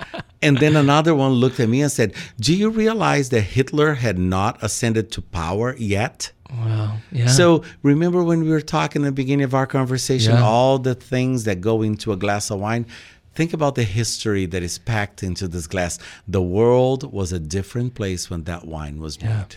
and 0.42 0.58
then 0.58 0.76
another 0.76 1.14
one 1.14 1.32
looked 1.32 1.60
at 1.60 1.68
me 1.68 1.82
and 1.82 1.90
said, 1.92 2.14
Do 2.40 2.54
you 2.54 2.68
realize 2.70 3.28
that 3.30 3.40
Hitler 3.42 3.94
had 3.94 4.18
not 4.18 4.62
ascended 4.62 5.10
to 5.12 5.22
power 5.22 5.74
yet? 5.76 6.32
wow. 6.50 6.98
Yeah. 7.10 7.28
So 7.28 7.62
remember 7.82 8.22
when 8.22 8.42
we 8.44 8.50
were 8.50 8.60
talking 8.60 9.02
at 9.02 9.06
the 9.06 9.12
beginning 9.12 9.44
of 9.44 9.54
our 9.54 9.66
conversation, 9.66 10.32
Yeah. 10.34 10.42
all 10.44 10.78
the 10.78 10.94
things 10.94 11.44
that 11.44 11.60
go 11.60 11.80
into 11.82 12.12
a 12.12 12.16
glass 12.16 12.50
of 12.50 12.60
wine. 12.60 12.84
Think 13.34 13.54
about 13.54 13.74
the 13.76 13.84
history 13.84 14.44
that 14.46 14.62
is 14.62 14.76
packed 14.78 15.22
into 15.22 15.48
this 15.48 15.66
glass. 15.66 15.98
The 16.28 16.42
world 16.42 17.10
was 17.10 17.32
a 17.32 17.38
different 17.38 17.94
place 17.94 18.28
when 18.28 18.44
that 18.44 18.66
wine 18.66 18.98
was 19.00 19.22
made. 19.22 19.56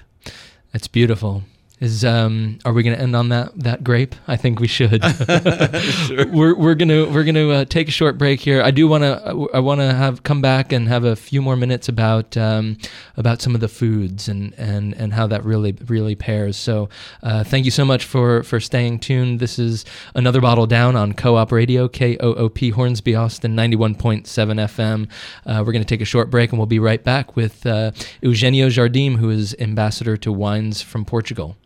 That's 0.71 0.87
beautiful. 0.87 1.43
Is 1.81 2.05
um 2.05 2.57
are 2.63 2.71
we 2.71 2.83
going 2.83 2.95
to 2.95 3.01
end 3.01 3.17
on 3.17 3.27
that 3.29 3.51
that 3.59 3.83
grape? 3.83 4.15
I 4.29 4.37
think 4.37 4.61
we 4.61 4.67
should. 4.67 5.03
We're 6.31 6.55
we're 6.55 6.75
going 6.75 6.87
to 6.87 7.05
we're 7.11 7.25
to 7.25 7.51
uh, 7.51 7.65
take 7.65 7.89
a 7.89 7.91
short 7.91 8.17
break 8.17 8.39
here. 8.39 8.61
I 8.61 8.71
do 8.71 8.87
want 8.87 9.03
to 9.03 9.49
I 9.53 9.59
want 9.59 9.81
to 9.81 9.93
have 9.93 10.23
come 10.23 10.41
back 10.41 10.71
and 10.71 10.87
have 10.87 11.03
a 11.03 11.17
few 11.17 11.41
more 11.41 11.57
minutes 11.57 11.89
about 11.89 12.37
um 12.37 12.77
about 13.17 13.41
some 13.41 13.55
of 13.55 13.61
the 13.61 13.67
foods 13.67 14.29
and 14.29 14.53
and 14.57 14.93
and 14.93 15.11
how 15.11 15.27
that 15.27 15.43
really 15.43 15.73
really 15.87 16.15
pairs. 16.15 16.55
So, 16.55 16.87
uh, 17.21 17.43
thank 17.43 17.65
you 17.65 17.71
so 17.71 17.83
much 17.83 18.05
for 18.05 18.43
for 18.43 18.61
staying 18.61 18.99
tuned. 18.99 19.41
This 19.41 19.59
is 19.59 19.83
another 20.13 20.39
bottle 20.39 20.67
down 20.67 20.95
on 20.95 21.11
Co-op 21.11 21.51
Radio 21.51 21.89
K 21.89 22.15
O 22.21 22.33
O 22.35 22.47
P 22.47 22.69
Hornsby 22.69 23.15
Austin 23.15 23.53
91.7 23.53 24.23
FM. 24.23 25.09
Uh, 25.45 25.61
we're 25.65 25.73
going 25.73 25.83
to 25.83 25.85
take 25.85 26.01
a 26.01 26.05
short 26.05 26.29
break 26.29 26.51
and 26.51 26.57
we'll 26.57 26.67
be 26.67 26.79
right 26.79 27.03
back 27.03 27.35
with 27.35 27.65
uh, 27.65 27.91
Eugenio 28.21 28.69
Jardim 28.69 29.17
who 29.17 29.29
is 29.29 29.53
ambassador 29.59 30.15
to 30.15 30.31
Wines 30.31 30.81
from 30.81 31.03
Portugal. 31.03 31.57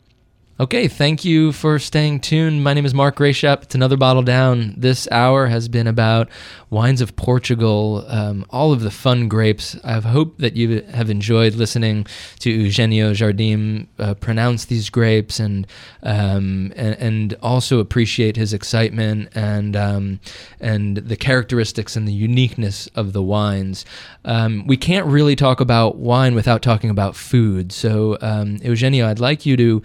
Okay, 0.62 0.90
thank 0.90 1.24
you 1.24 1.54
for 1.54 1.80
staying 1.80 2.20
tuned. 2.20 2.66
My 2.66 2.74
name 2.74 2.86
is 2.86 2.94
Mark 2.94 3.16
Rashap. 3.20 3.64
It's 3.64 3.76
another 3.76 3.96
bottle 3.96 4.24
down. 4.24 4.74
This 4.76 5.08
hour 5.10 5.48
has 5.48 5.70
been 5.70 5.88
about 5.88 6.28
wines 6.70 7.00
of 7.00 7.16
Portugal, 7.16 8.04
um, 8.10 8.46
all 8.50 8.74
of 8.74 8.82
the 8.82 8.92
fun 8.92 9.30
grapes. 9.30 9.78
I 9.86 10.02
hope 10.02 10.38
that 10.40 10.58
you 10.58 10.82
have 10.92 11.10
enjoyed 11.10 11.56
listening 11.56 12.08
to 12.40 12.52
Eugenio 12.52 13.14
Jardim 13.14 13.88
uh, 14.00 14.16
pronounce 14.16 14.66
these 14.66 14.90
grapes 14.90 15.40
and, 15.40 15.66
um, 16.04 16.74
and 16.76 16.96
and 17.00 17.36
also 17.42 17.80
appreciate 17.80 18.36
his 18.36 18.52
excitement 18.52 19.30
and 19.36 19.78
um, 19.78 20.20
and 20.60 20.98
the 20.98 21.16
characteristics 21.16 21.96
and 21.96 22.06
the 22.06 22.12
uniqueness 22.14 22.88
of 22.96 23.14
the 23.14 23.24
wines. 23.24 23.86
Um, 24.26 24.68
we 24.68 24.76
can't 24.76 25.06
really 25.06 25.38
talk 25.38 25.62
about 25.62 25.96
wine 25.96 26.36
without 26.36 26.62
talking 26.62 26.90
about 26.90 27.16
food. 27.16 27.72
So, 27.72 28.18
um, 28.22 28.58
Eugenio, 28.58 29.08
I'd 29.08 29.20
like 29.20 29.46
you 29.46 29.56
to, 29.56 29.82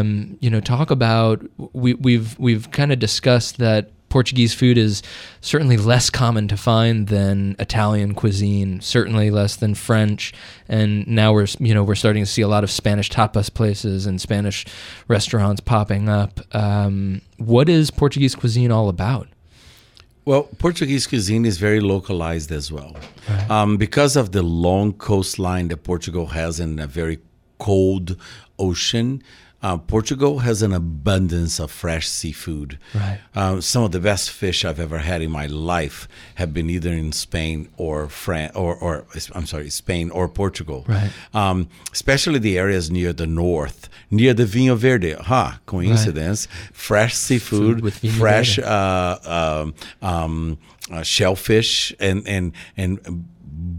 um, 0.00 0.36
you 0.40 0.50
know, 0.50 0.60
talk 0.60 0.90
about. 0.90 1.42
We, 1.72 1.94
we've 1.94 2.38
we've 2.38 2.70
kind 2.70 2.92
of 2.92 2.98
discussed 2.98 3.58
that 3.58 3.90
Portuguese 4.08 4.54
food 4.54 4.78
is 4.78 5.02
certainly 5.40 5.76
less 5.76 6.08
common 6.08 6.46
to 6.46 6.56
find 6.56 7.08
than 7.08 7.56
Italian 7.58 8.14
cuisine. 8.14 8.80
Certainly 8.80 9.30
less 9.30 9.56
than 9.56 9.74
French, 9.74 10.32
and 10.68 11.06
now 11.06 11.32
we're 11.32 11.48
you 11.58 11.74
know 11.74 11.82
we're 11.82 11.94
starting 11.94 12.22
to 12.22 12.30
see 12.30 12.42
a 12.42 12.48
lot 12.48 12.64
of 12.64 12.70
Spanish 12.70 13.10
tapas 13.10 13.52
places 13.52 14.06
and 14.06 14.20
Spanish 14.20 14.66
restaurants 15.08 15.60
popping 15.60 16.08
up. 16.08 16.40
Um, 16.54 17.22
what 17.38 17.68
is 17.68 17.90
Portuguese 17.90 18.34
cuisine 18.34 18.70
all 18.70 18.88
about? 18.88 19.28
Well, 20.26 20.44
Portuguese 20.58 21.06
cuisine 21.06 21.44
is 21.44 21.58
very 21.58 21.80
localized 21.80 22.50
as 22.50 22.72
well. 22.72 22.96
Um, 23.50 23.76
because 23.76 24.16
of 24.16 24.32
the 24.32 24.42
long 24.42 24.94
coastline 24.94 25.68
that 25.68 25.82
Portugal 25.82 26.26
has 26.28 26.60
and 26.60 26.80
a 26.80 26.86
very 26.86 27.18
cold 27.58 28.16
ocean, 28.58 29.22
uh, 29.64 29.78
Portugal 29.78 30.40
has 30.40 30.60
an 30.60 30.74
abundance 30.74 31.58
of 31.58 31.70
fresh 31.70 32.06
seafood. 32.06 32.78
Right. 32.94 33.18
Uh, 33.34 33.62
some 33.62 33.82
of 33.82 33.92
the 33.92 33.98
best 33.98 34.30
fish 34.30 34.62
I've 34.62 34.78
ever 34.78 34.98
had 34.98 35.22
in 35.22 35.30
my 35.30 35.46
life 35.46 36.06
have 36.34 36.52
been 36.52 36.68
either 36.68 36.92
in 36.92 37.12
Spain 37.12 37.70
or 37.78 38.10
France, 38.10 38.54
or, 38.54 38.76
or 38.76 39.06
I'm 39.34 39.46
sorry, 39.46 39.70
Spain 39.70 40.10
or 40.10 40.28
Portugal. 40.28 40.84
Right. 40.86 41.10
Um, 41.32 41.68
especially 41.94 42.40
the 42.40 42.58
areas 42.58 42.90
near 42.90 43.14
the 43.14 43.26
north, 43.26 43.88
near 44.10 44.34
the 44.34 44.44
Vinho 44.44 44.76
Verde. 44.76 45.14
Ha, 45.14 45.58
coincidence. 45.64 46.46
Fresh 46.74 47.14
seafood, 47.14 47.80
with 47.80 47.98
fresh 48.18 48.58
uh, 48.58 49.18
um, 49.24 49.74
um, 50.02 50.58
uh, 50.92 51.02
shellfish, 51.02 51.94
and 51.98 52.28
and 52.28 52.52
and 52.76 53.00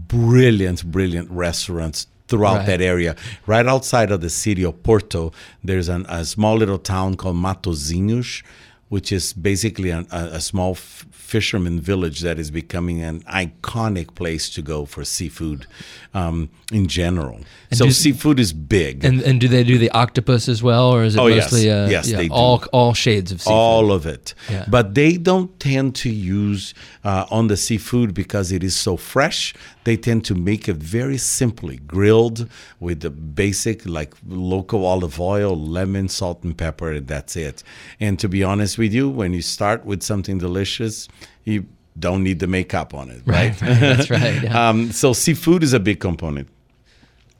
brilliant, 0.08 0.84
brilliant 0.84 1.30
restaurants 1.30 2.08
throughout 2.28 2.58
Right. 2.58 2.66
that 2.66 2.80
area. 2.80 3.14
Right 3.46 3.66
outside 3.66 4.10
of 4.10 4.20
the 4.20 4.30
city 4.30 4.64
of 4.64 4.82
Porto, 4.82 5.32
there's 5.62 5.88
an, 5.88 6.06
a 6.08 6.24
small 6.24 6.56
little 6.56 6.78
town 6.78 7.16
called 7.16 7.36
Matosinhos, 7.36 8.42
which 8.88 9.10
is 9.12 9.32
basically 9.32 9.90
a, 9.90 10.04
a 10.12 10.40
small 10.40 10.72
f- 10.72 11.04
fisherman 11.10 11.80
village 11.80 12.20
that 12.20 12.38
is 12.38 12.50
becoming 12.52 13.02
an 13.02 13.20
iconic 13.22 14.14
place 14.14 14.48
to 14.50 14.62
go 14.62 14.84
for 14.86 15.04
seafood 15.04 15.66
um, 16.14 16.48
in 16.72 16.86
general. 16.86 17.40
so 17.72 17.86
do- 17.86 17.90
seafood 17.90 18.38
is 18.38 18.52
big. 18.52 19.04
And 19.04 19.20
and 19.22 19.40
do 19.40 19.48
they 19.48 19.64
do 19.64 19.76
the 19.78 19.90
octopus 19.90 20.48
as 20.48 20.62
well, 20.62 20.90
or 20.94 21.04
is 21.04 21.16
it 21.16 21.20
Oh, 21.20 21.26
yes. 21.26 21.52
mostly 21.52 21.70
uh, 21.70 21.88
Yes, 21.88 22.08
yeah, 22.08 22.16
they 22.18 22.28
do. 22.28 22.34
all 22.34 22.62
all 22.72 22.94
shades 22.94 23.32
of 23.32 23.40
seafood? 23.40 23.54
all 23.56 23.90
of 23.92 24.06
it. 24.06 24.34
Yeah. 24.50 24.64
But 24.68 24.94
they 24.94 25.16
don't 25.18 25.50
tend 25.58 25.94
to 25.96 26.08
use 26.10 26.74
uh, 27.04 27.26
on 27.30 27.48
the 27.48 27.56
seafood 27.56 28.14
because 28.14 28.52
it 28.52 28.62
is 28.62 28.76
so 28.76 28.96
fresh. 28.96 29.52
They 29.84 29.96
tend 29.96 30.24
to 30.24 30.34
make 30.34 30.68
it 30.68 30.76
very 30.76 31.18
simply 31.18 31.76
grilled 31.78 32.48
with 32.80 33.00
the 33.00 33.10
basic 33.10 33.84
like 33.86 34.14
local 34.26 34.84
olive 34.84 35.20
oil, 35.20 35.56
lemon, 35.56 36.08
salt, 36.08 36.42
and 36.44 36.56
pepper, 36.56 36.92
and 36.92 37.06
that's 37.06 37.36
it. 37.36 37.62
And 38.00 38.18
to 38.20 38.28
be 38.28 38.42
honest 38.44 38.75
with 38.78 38.92
you, 38.92 39.08
when 39.08 39.32
you 39.32 39.42
start 39.42 39.84
with 39.84 40.02
something 40.02 40.38
delicious, 40.38 41.08
you 41.44 41.66
don't 41.98 42.22
need 42.22 42.40
the 42.40 42.46
makeup 42.46 42.94
on 42.94 43.10
it, 43.10 43.22
right? 43.26 43.60
Right, 43.60 43.80
that's 43.80 44.10
right, 44.10 44.42
yeah. 44.42 44.68
um, 44.68 44.92
so 44.92 45.12
seafood 45.12 45.62
is 45.62 45.72
a 45.72 45.80
big 45.80 46.00
component. 46.00 46.48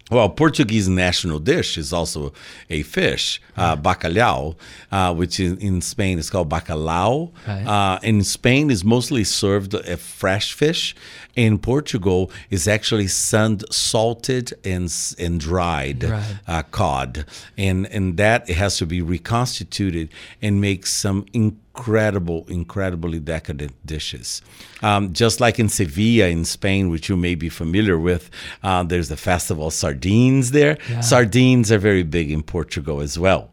Well, 0.08 0.28
Portuguese 0.28 0.88
national 0.88 1.40
dish 1.40 1.76
is 1.76 1.92
also 1.92 2.32
a 2.70 2.82
fish, 2.82 3.42
uh, 3.56 3.76
bacalhau, 3.76 4.54
uh, 4.92 5.12
which 5.12 5.40
in, 5.40 5.58
in 5.58 5.80
Spain 5.80 6.20
is 6.20 6.30
called 6.30 6.48
bacalao. 6.48 7.32
Right. 7.46 7.66
Uh, 7.66 7.98
in 8.04 8.22
Spain, 8.22 8.70
is 8.70 8.84
mostly 8.84 9.24
served 9.24 9.74
a 9.74 9.96
fresh 9.96 10.52
fish. 10.52 10.94
In 11.36 11.58
Portugal, 11.58 12.30
is 12.50 12.66
actually 12.66 13.08
sun 13.08 13.58
salted 13.70 14.54
and 14.64 14.90
and 15.18 15.38
dried 15.38 16.02
Right. 16.04 16.38
uh, 16.48 16.62
cod, 16.70 17.26
and 17.58 17.86
and 17.92 18.16
that 18.16 18.48
it 18.48 18.56
has 18.56 18.78
to 18.78 18.86
be 18.86 19.02
reconstituted 19.02 20.08
and 20.40 20.60
make 20.60 20.86
some 20.86 21.26
incredible, 21.34 22.46
incredibly 22.48 23.18
decadent 23.20 23.74
dishes. 23.84 24.40
Um, 24.82 25.12
just 25.12 25.40
like 25.40 25.58
in 25.58 25.68
Sevilla 25.68 26.28
in 26.28 26.44
Spain, 26.46 26.88
which 26.88 27.10
you 27.10 27.16
may 27.18 27.34
be 27.34 27.50
familiar 27.50 27.98
with, 27.98 28.30
uh, 28.62 28.82
there's 28.82 29.08
the 29.10 29.16
festival 29.16 29.66
of 29.66 29.74
sardines 29.74 30.52
there. 30.52 30.78
Yeah. 30.90 31.00
Sardines 31.02 31.70
are 31.70 31.78
very 31.78 32.02
big 32.02 32.30
in 32.30 32.42
Portugal 32.42 33.00
as 33.02 33.18
well. 33.18 33.50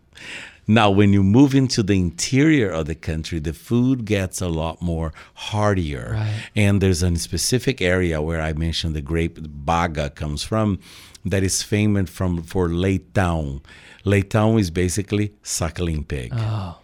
Now, 0.68 0.90
when 0.90 1.12
you 1.14 1.24
move 1.24 1.54
into 1.54 1.84
the 1.84 2.00
interior 2.00 2.70
of 2.70 2.86
the 2.86 2.96
country, 2.96 3.40
the 3.40 3.54
food 3.54 4.06
gets 4.06 4.42
a 4.42 4.48
lot 4.48 4.82
more 4.82 5.12
heartier. 5.34 6.12
Right. 6.14 6.44
And 6.56 6.82
there's 6.82 7.04
a 7.04 7.16
specific 7.18 7.82
area 7.82 8.22
where 8.22 8.42
I 8.42 8.54
mentioned 8.54 8.96
the 8.96 9.02
grape 9.02 9.40
baga 9.42 10.10
comes 10.10 10.44
from 10.44 10.80
that 11.26 11.44
is 11.44 11.62
famous 11.64 12.10
from 12.10 12.44
for 12.44 12.70
leitão. 12.70 13.62
Leitão 14.06 14.60
is 14.60 14.72
basically 14.72 15.34
suckling 15.44 16.04
pig. 16.06 16.32
Oh. 16.34 16.78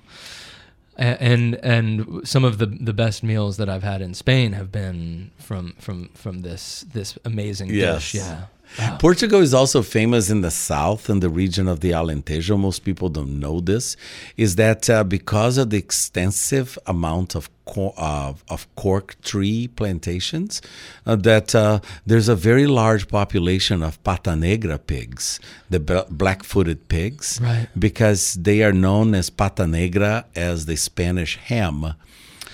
And 0.97 1.55
and 1.63 2.27
some 2.27 2.43
of 2.43 2.57
the 2.57 2.65
the 2.65 2.93
best 2.93 3.23
meals 3.23 3.55
that 3.55 3.69
I've 3.69 3.83
had 3.83 4.01
in 4.01 4.13
Spain 4.13 4.51
have 4.51 4.69
been 4.69 5.31
from 5.37 5.73
from 5.79 6.09
from 6.13 6.41
this 6.41 6.85
this 6.93 7.17
amazing 7.23 7.69
Yes. 7.69 8.11
dish. 8.11 8.15
Yeah. 8.15 8.45
Wow. 8.77 8.97
Portugal 8.99 9.41
is 9.41 9.53
also 9.53 9.81
famous 9.81 10.29
in 10.29 10.41
the 10.41 10.51
south, 10.51 11.09
in 11.09 11.19
the 11.21 11.29
region 11.29 11.67
of 11.67 11.79
the 11.79 11.91
Alentejo. 11.91 12.57
Most 12.57 12.79
people 12.85 13.09
don't 13.09 13.39
know 13.39 13.59
this. 13.59 13.97
Is 14.37 14.55
that 14.57 14.89
uh, 14.89 15.03
because 15.03 15.57
of 15.57 15.69
the 15.71 15.77
extensive 15.77 16.77
amount 16.85 17.35
of 17.35 17.49
cor- 17.65 17.93
uh, 17.97 18.33
of 18.47 18.67
cork 18.75 19.15
tree 19.23 19.67
plantations, 19.67 20.61
uh, 21.05 21.15
that 21.15 21.55
uh, 21.55 21.79
there's 22.05 22.29
a 22.29 22.35
very 22.35 22.67
large 22.67 23.07
population 23.07 23.81
of 23.81 24.01
pata 24.03 24.35
negra 24.35 24.77
pigs, 24.77 25.39
the 25.69 25.79
b- 25.79 26.01
black-footed 26.09 26.87
pigs, 26.89 27.39
Right. 27.41 27.67
because 27.77 28.35
they 28.35 28.61
are 28.63 28.73
known 28.73 29.15
as 29.15 29.29
pata 29.31 29.65
negra 29.65 30.25
as 30.35 30.67
the 30.67 30.75
Spanish 30.77 31.37
ham. 31.37 31.95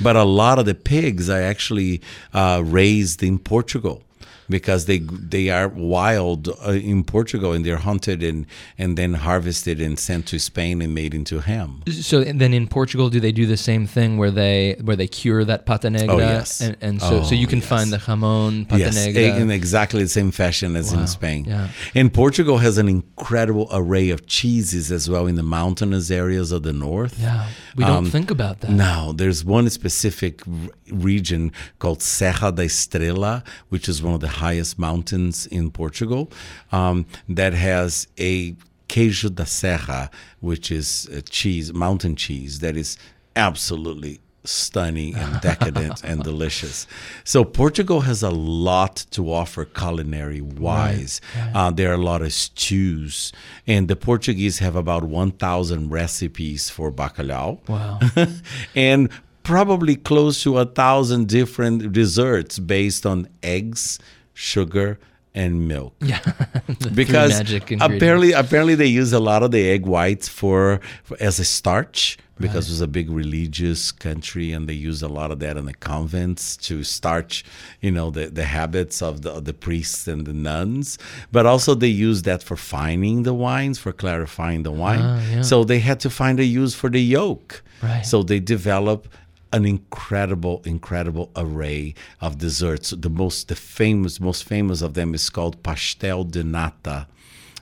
But 0.01 0.15
a 0.15 0.23
lot 0.23 0.59
of 0.59 0.65
the 0.65 0.75
pigs 0.75 1.29
are 1.29 1.41
actually 1.41 2.01
uh, 2.33 2.61
raised 2.65 3.21
in 3.21 3.37
Portugal 3.39 4.03
because 4.49 4.85
they 4.85 4.99
they 4.99 5.49
are 5.49 5.67
wild 5.67 6.49
uh, 6.65 6.71
in 6.71 7.03
Portugal 7.03 7.51
and 7.53 7.65
they're 7.65 7.77
hunted 7.77 8.23
and 8.23 8.45
and 8.77 8.97
then 8.97 9.13
harvested 9.15 9.81
and 9.81 9.97
sent 9.99 10.27
to 10.27 10.39
Spain 10.39 10.81
and 10.81 10.93
made 10.93 11.13
into 11.13 11.39
ham. 11.39 11.81
So 11.91 12.23
then 12.23 12.53
in 12.53 12.67
Portugal, 12.67 13.09
do 13.09 13.19
they 13.19 13.31
do 13.31 13.45
the 13.45 13.57
same 13.57 13.87
thing 13.87 14.17
where 14.17 14.31
they 14.31 14.75
where 14.83 14.95
they 14.95 15.07
cure 15.07 15.43
that 15.45 15.65
pata 15.65 15.89
negra? 15.89 16.15
Oh, 16.15 16.19
yes. 16.19 16.61
And, 16.61 16.77
and 16.81 17.01
so 17.01 17.23
so 17.23 17.35
Oh, 17.35 17.37
you 17.37 17.47
can 17.47 17.59
yes. 17.59 17.67
find 17.67 17.91
the 17.93 17.97
jamon 17.97 18.67
pata 18.67 18.79
yes, 18.83 18.95
negra. 18.95 19.35
in 19.41 19.51
exactly 19.51 20.03
the 20.03 20.09
same 20.09 20.31
fashion 20.31 20.75
as 20.75 20.93
Wow, 20.93 21.01
in 21.01 21.07
Spain. 21.07 21.45
yeah. 21.45 21.69
And 21.93 22.13
Portugal 22.13 22.57
has 22.59 22.77
an 22.77 22.87
incredible 22.87 23.67
array 23.71 24.09
of 24.09 24.25
cheeses 24.27 24.91
as 24.91 25.09
well 25.09 25.25
in 25.27 25.35
the 25.35 25.43
mountainous 25.43 26.11
areas 26.11 26.51
of 26.51 26.61
the 26.63 26.73
north. 26.73 27.19
yeah, 27.19 27.47
we 27.75 27.83
don't 27.83 28.05
Um, 28.05 28.11
think 28.11 28.29
about 28.31 28.61
that. 28.61 28.71
No, 28.71 29.13
there's 29.13 29.43
one 29.43 29.69
specific 29.69 30.41
r- 30.47 30.53
region 30.91 31.51
called 31.79 32.01
Serra 32.01 32.51
da 32.51 32.63
Estrela, 32.65 33.43
which 33.69 33.87
is 33.89 34.01
one 34.03 34.13
of 34.13 34.21
the 34.21 34.34
highest 34.35 34.77
mountains 34.79 35.45
in 35.47 35.71
Portugal, 35.71 36.31
um, 36.71 37.05
that 37.29 37.53
has 37.53 38.07
a 38.17 38.55
queijo 38.89 39.33
da 39.33 39.43
serra, 39.45 40.09
which 40.39 40.71
is 40.71 41.07
a 41.11 41.21
cheese, 41.21 41.73
mountain 41.73 42.15
cheese, 42.15 42.59
that 42.59 42.77
is 42.77 42.97
absolutely 43.35 44.19
stunning 44.43 45.15
and 45.15 45.41
decadent 45.49 46.03
and 46.03 46.23
delicious. 46.23 46.87
So 47.23 47.43
Portugal 47.43 48.01
has 48.01 48.21
a 48.23 48.29
lot 48.29 49.05
to 49.11 49.31
offer 49.31 49.65
culinary 49.65 50.41
wise. 50.41 51.19
Uh, 51.53 51.71
there 51.71 51.89
are 51.91 51.95
a 51.95 52.05
lot 52.11 52.21
of 52.21 52.31
stews, 52.31 53.33
and 53.65 53.87
the 53.87 53.95
Portuguese 53.95 54.59
have 54.59 54.75
about 54.75 55.03
1,000 55.03 55.89
recipes 55.89 56.69
for 56.69 56.91
bacalhau 56.91 57.59
Wow. 57.67 57.99
and 58.75 59.09
probably 59.43 59.95
close 59.95 60.41
to 60.43 60.57
a 60.57 60.65
thousand 60.65 61.27
different 61.27 61.91
desserts 61.91 62.59
based 62.59 63.05
on 63.05 63.27
eggs, 63.43 63.99
sugar, 64.35 64.99
and 65.33 65.67
milk. 65.67 65.93
yeah. 65.99 66.21
Because 66.93 67.31
magic 67.31 67.71
apparently, 67.71 68.31
apparently 68.31 68.75
they 68.75 68.85
use 68.85 69.11
a 69.11 69.19
lot 69.19 69.43
of 69.43 69.51
the 69.51 69.69
egg 69.69 69.85
whites 69.85 70.29
for, 70.29 70.79
for 71.03 71.17
as 71.19 71.39
a 71.39 71.45
starch 71.45 72.17
because 72.39 72.67
it 72.67 72.71
was 72.71 72.81
a 72.81 72.87
big 72.87 73.09
religious 73.09 73.91
country 73.91 74.51
and 74.51 74.67
they 74.67 74.73
used 74.73 75.01
a 75.01 75.07
lot 75.07 75.31
of 75.31 75.39
that 75.39 75.55
in 75.57 75.65
the 75.65 75.73
convents 75.73 76.57
to 76.57 76.83
starch, 76.83 77.45
you 77.81 77.91
know, 77.91 78.11
the, 78.11 78.27
the 78.27 78.43
habits 78.43 79.01
of 79.01 79.21
the, 79.21 79.31
of 79.31 79.45
the 79.45 79.53
priests 79.53 80.07
and 80.07 80.25
the 80.25 80.33
nuns. 80.33 80.97
But 81.31 81.45
also 81.45 81.75
they 81.75 81.87
used 81.87 82.25
that 82.25 82.43
for 82.43 82.57
fining 82.57 83.23
the 83.23 83.33
wines, 83.33 83.79
for 83.79 83.93
clarifying 83.93 84.63
the 84.63 84.71
wine. 84.71 84.99
Ah, 85.01 85.21
yeah. 85.31 85.41
So 85.43 85.63
they 85.63 85.79
had 85.79 85.99
to 86.01 86.09
find 86.09 86.39
a 86.39 86.45
use 86.45 86.75
for 86.75 86.89
the 86.89 87.01
yolk. 87.01 87.63
Right. 87.81 88.05
So 88.05 88.23
they 88.23 88.39
develop 88.39 89.07
an 89.51 89.65
incredible, 89.65 90.61
incredible 90.65 91.31
array 91.35 91.93
of 92.21 92.37
desserts. 92.37 92.89
The 92.91 93.09
most, 93.09 93.47
the 93.47 93.55
famous, 93.55 94.19
most 94.19 94.43
famous 94.43 94.81
of 94.81 94.93
them 94.93 95.13
is 95.13 95.29
called 95.29 95.61
pastel 95.63 96.23
de 96.23 96.43
nata, 96.43 97.07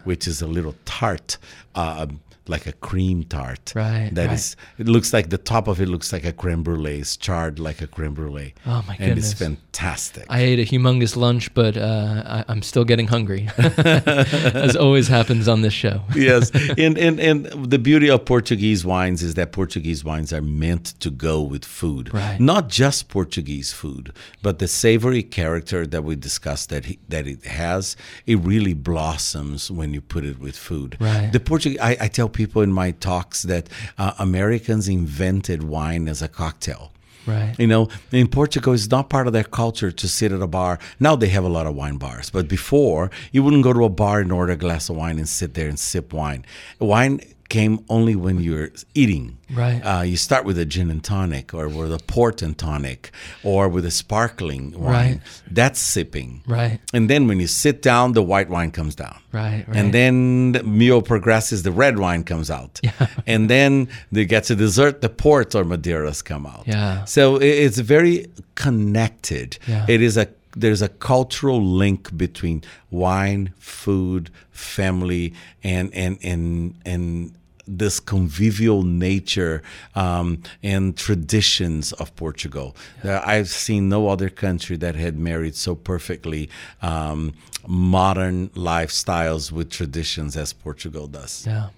which 0.04 0.28
is 0.28 0.42
a 0.42 0.48
little 0.48 0.76
tart, 0.86 1.38
uh, 1.76 2.08
like 2.48 2.68
a 2.68 2.74
cream 2.74 3.24
tart. 3.24 3.72
Right, 3.76 4.10
That 4.14 4.28
right. 4.28 4.34
is- 4.34 4.56
It 4.78 4.88
looks 4.88 5.14
like 5.14 5.30
the 5.30 5.38
top 5.38 5.68
of 5.68 5.80
it 5.80 5.88
looks 5.88 6.12
like 6.12 6.26
a 6.26 6.34
creme 6.34 6.62
brulee. 6.64 7.00
It's 7.00 7.16
charred 7.18 7.58
like 7.60 7.82
a 7.82 7.88
creme 7.88 8.14
brulee. 8.14 8.54
Oh, 8.66 8.84
my 8.88 8.96
And 9.00 9.18
it's 9.18 9.34
fantastic. 9.34 10.26
I 10.30 10.40
ate 10.42 10.60
a 10.60 10.66
humongous 10.66 11.16
lunch, 11.16 11.54
but 11.54 11.78
uh, 11.78 12.24
I, 12.26 12.46
I'm 12.52 12.62
still 12.62 12.84
getting 12.86 13.08
hungry, 13.08 13.50
as 13.58 14.76
always 14.76 15.08
happens 15.08 15.48
on 15.48 15.62
this 15.62 15.74
show. 15.74 16.02
yes, 16.16 16.52
and, 16.78 16.98
and 16.98 17.20
and 17.20 17.46
the 17.70 17.80
beauty 17.80 18.10
of 18.10 18.26
Portuguese 18.26 18.86
wines 18.86 19.24
is 19.24 19.34
that 19.36 19.52
Portuguese 19.52 20.04
wines 20.04 20.34
are 20.34 20.42
meant 20.42 20.86
to 21.00 21.10
go 21.10 21.42
with 21.42 21.66
food, 21.66 22.14
Right. 22.14 22.40
not 22.40 22.70
just 22.70 23.08
Portuguese 23.10 23.72
food, 23.74 24.14
but 24.42 24.60
the 24.60 24.68
savory 24.68 25.24
character 25.24 25.88
that 25.88 26.04
we 26.04 26.16
discussed 26.16 26.70
that 26.70 26.86
he, 26.86 27.00
that 27.10 27.28
it 27.28 27.46
has. 27.46 27.96
It 28.26 28.38
really 28.40 28.74
blossoms 28.74 29.70
when 29.72 29.94
you 29.94 30.02
put 30.02 30.24
it 30.26 30.40
with 30.40 30.58
food. 30.58 30.98
Right. 31.00 31.30
The 31.32 31.40
Portuguese, 31.40 31.80
I, 31.80 31.98
I 32.02 32.08
tell 32.08 32.30
people 32.34 32.62
in 32.62 32.72
my 32.72 32.92
talks 32.92 33.44
that 33.44 33.70
uh, 33.98 34.14
Americans 34.20 34.88
invented 34.88 35.64
wine 35.64 36.08
as 36.08 36.22
a 36.22 36.28
cocktail. 36.28 36.92
Right. 37.26 37.56
You 37.58 37.68
know, 37.68 37.88
in 38.12 38.28
Portugal, 38.28 38.74
it's 38.74 38.90
not 38.90 39.10
part 39.10 39.28
of 39.28 39.34
their 39.34 39.46
culture 39.46 39.92
to 39.92 40.08
sit 40.08 40.32
at 40.32 40.42
a 40.42 40.48
bar. 40.48 40.80
Now 41.00 41.16
they 41.16 41.30
have 41.30 41.46
a 41.46 41.50
lot 41.50 41.68
of 41.68 41.76
wine 41.76 41.98
bars, 41.98 42.30
but 42.30 42.48
before, 42.48 43.12
you 43.32 43.44
wouldn't 43.44 43.64
go 43.64 43.72
to 43.72 43.86
a 43.86 43.90
bar 43.90 44.20
and 44.20 44.32
order 44.32 44.54
a 44.54 44.58
glass 44.58 44.90
of 44.90 44.98
wine 44.98 45.18
and 45.18 45.30
sit 45.30 45.54
there 45.54 45.70
and 45.70 45.80
sip 45.80 46.12
wine. 46.12 46.46
Wine 46.80 47.22
came 47.54 47.86
only 47.88 48.16
when 48.16 48.40
you're 48.40 48.72
eating. 48.96 49.38
Right. 49.54 49.80
Uh, 49.82 50.02
you 50.02 50.18
start 50.18 50.44
with 50.44 50.58
a 50.58 50.66
gin 50.66 50.90
and 50.90 51.04
tonic, 51.04 51.54
or 51.54 51.68
with 51.70 51.94
a 51.94 52.00
port 52.00 52.42
and 52.42 52.58
tonic, 52.58 53.12
or 53.44 53.70
with 53.70 53.86
a 53.86 53.92
sparkling 53.92 54.72
wine. 54.72 54.92
Right. 54.92 55.20
That's 55.52 55.80
sipping. 55.80 56.42
Right. 56.48 56.80
And 56.96 57.08
then 57.12 57.28
when 57.28 57.40
you 57.40 57.46
sit 57.46 57.84
down, 57.84 58.14
the 58.14 58.24
white 58.24 58.50
wine 58.50 58.72
comes 58.72 58.96
down. 58.96 59.20
Right. 59.32 59.66
Right. 59.68 59.78
And 59.78 59.94
then 59.94 60.54
the 60.54 60.64
meal 60.64 61.04
progresses, 61.04 61.62
the 61.62 61.72
red 61.72 62.00
wine 62.00 62.24
comes 62.24 62.50
out. 62.50 62.80
Yeah. 62.82 63.08
and 63.28 63.48
then 63.52 63.88
they 64.12 64.26
get 64.26 64.46
to 64.46 64.56
dessert, 64.56 65.02
the 65.02 65.10
port 65.10 65.54
or 65.54 65.64
Madeiras 65.64 66.24
come 66.26 66.48
out. 66.48 66.64
Yeah. 66.66 67.06
So 67.06 67.36
it's 67.36 67.78
very 67.78 68.26
connected. 68.56 69.60
Yeah. 69.68 69.86
It 69.88 70.02
is 70.02 70.18
a 70.18 70.28
there's 70.56 70.82
a 70.82 70.90
cultural 70.90 71.62
link 71.64 72.16
between 72.16 72.64
wine, 72.92 73.54
food, 73.58 74.30
family, 74.52 75.34
and 75.64 75.94
and 75.94 76.18
and 76.22 76.76
and 76.86 77.34
this 77.68 78.00
convivial 78.00 78.84
nature 78.84 79.62
um, 79.96 80.42
and 80.62 80.98
traditions 80.98 81.94
of 81.94 82.16
Portugal. 82.16 82.76
Uh, 83.04 83.22
I've 83.26 83.50
seen 83.50 83.90
no 83.90 84.10
other 84.10 84.30
country 84.30 84.78
that 84.78 84.96
had 84.96 85.18
married 85.18 85.56
so 85.56 85.76
perfectly 85.76 86.50
um, 86.82 87.34
modern 87.68 88.50
lifestyles 88.50 89.52
with 89.52 89.70
traditions 89.70 90.36
as 90.36 90.54
Portugal 90.54 91.08
does. 91.08 91.46
Yeah. 91.48 91.70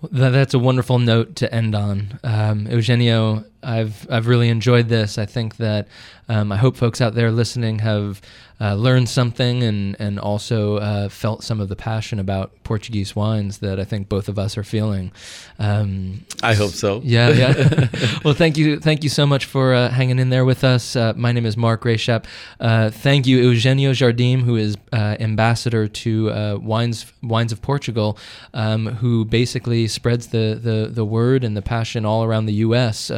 Well, 0.00 0.30
that's 0.30 0.54
a 0.54 0.58
wonderful 0.58 0.98
note 0.98 1.36
to 1.36 1.54
end 1.54 1.74
on. 1.74 2.18
Um, 2.24 2.66
Eugenio, 2.66 3.44
I've 3.62 4.06
I've 4.10 4.26
really 4.26 4.48
enjoyed 4.48 4.88
this. 4.88 5.18
I 5.18 5.26
think 5.26 5.56
that 5.56 5.88
um, 6.28 6.52
I 6.52 6.56
hope 6.56 6.76
folks 6.76 7.00
out 7.00 7.14
there 7.14 7.30
listening 7.30 7.80
have 7.80 8.20
uh, 8.60 8.74
learned 8.74 9.08
something 9.08 9.62
and 9.62 9.96
and 9.98 10.18
also 10.18 10.76
uh, 10.76 11.08
felt 11.08 11.42
some 11.42 11.60
of 11.60 11.68
the 11.68 11.76
passion 11.76 12.18
about 12.18 12.52
Portuguese 12.62 13.16
wines 13.16 13.58
that 13.58 13.80
I 13.80 13.84
think 13.84 14.08
both 14.08 14.28
of 14.28 14.38
us 14.38 14.58
are 14.58 14.62
feeling. 14.62 15.12
Um, 15.58 16.26
I 16.42 16.54
hope 16.54 16.70
so. 16.72 17.00
Yeah, 17.10 17.30
yeah. 17.30 17.88
well, 18.24 18.34
thank 18.34 18.56
you, 18.56 18.78
thank 18.78 19.02
you 19.02 19.08
so 19.10 19.26
much 19.26 19.46
for 19.46 19.74
uh, 19.74 19.88
hanging 19.88 20.18
in 20.20 20.30
there 20.30 20.44
with 20.44 20.62
us. 20.62 20.94
Uh, 20.94 21.12
my 21.16 21.32
name 21.32 21.44
is 21.44 21.56
Mark 21.56 21.82
Rashap. 21.82 22.26
Uh, 22.60 22.90
thank 22.90 23.26
you, 23.26 23.38
Eugenio 23.38 23.90
Jardim, 23.92 24.42
who 24.42 24.54
is 24.54 24.76
uh, 24.92 25.16
ambassador 25.18 25.88
to 25.88 26.58
Wines 26.62 27.12
Wines 27.22 27.52
of 27.52 27.62
Portugal, 27.62 28.18
um, 28.54 28.86
who 28.86 29.24
basically 29.24 29.88
spreads 29.88 30.28
the, 30.28 30.58
the 30.62 30.90
the 30.92 31.04
word 31.04 31.42
and 31.42 31.56
the 31.56 31.62
passion 31.62 32.04
all 32.04 32.22
around 32.22 32.46
the 32.46 32.54
U.S. 32.54 33.10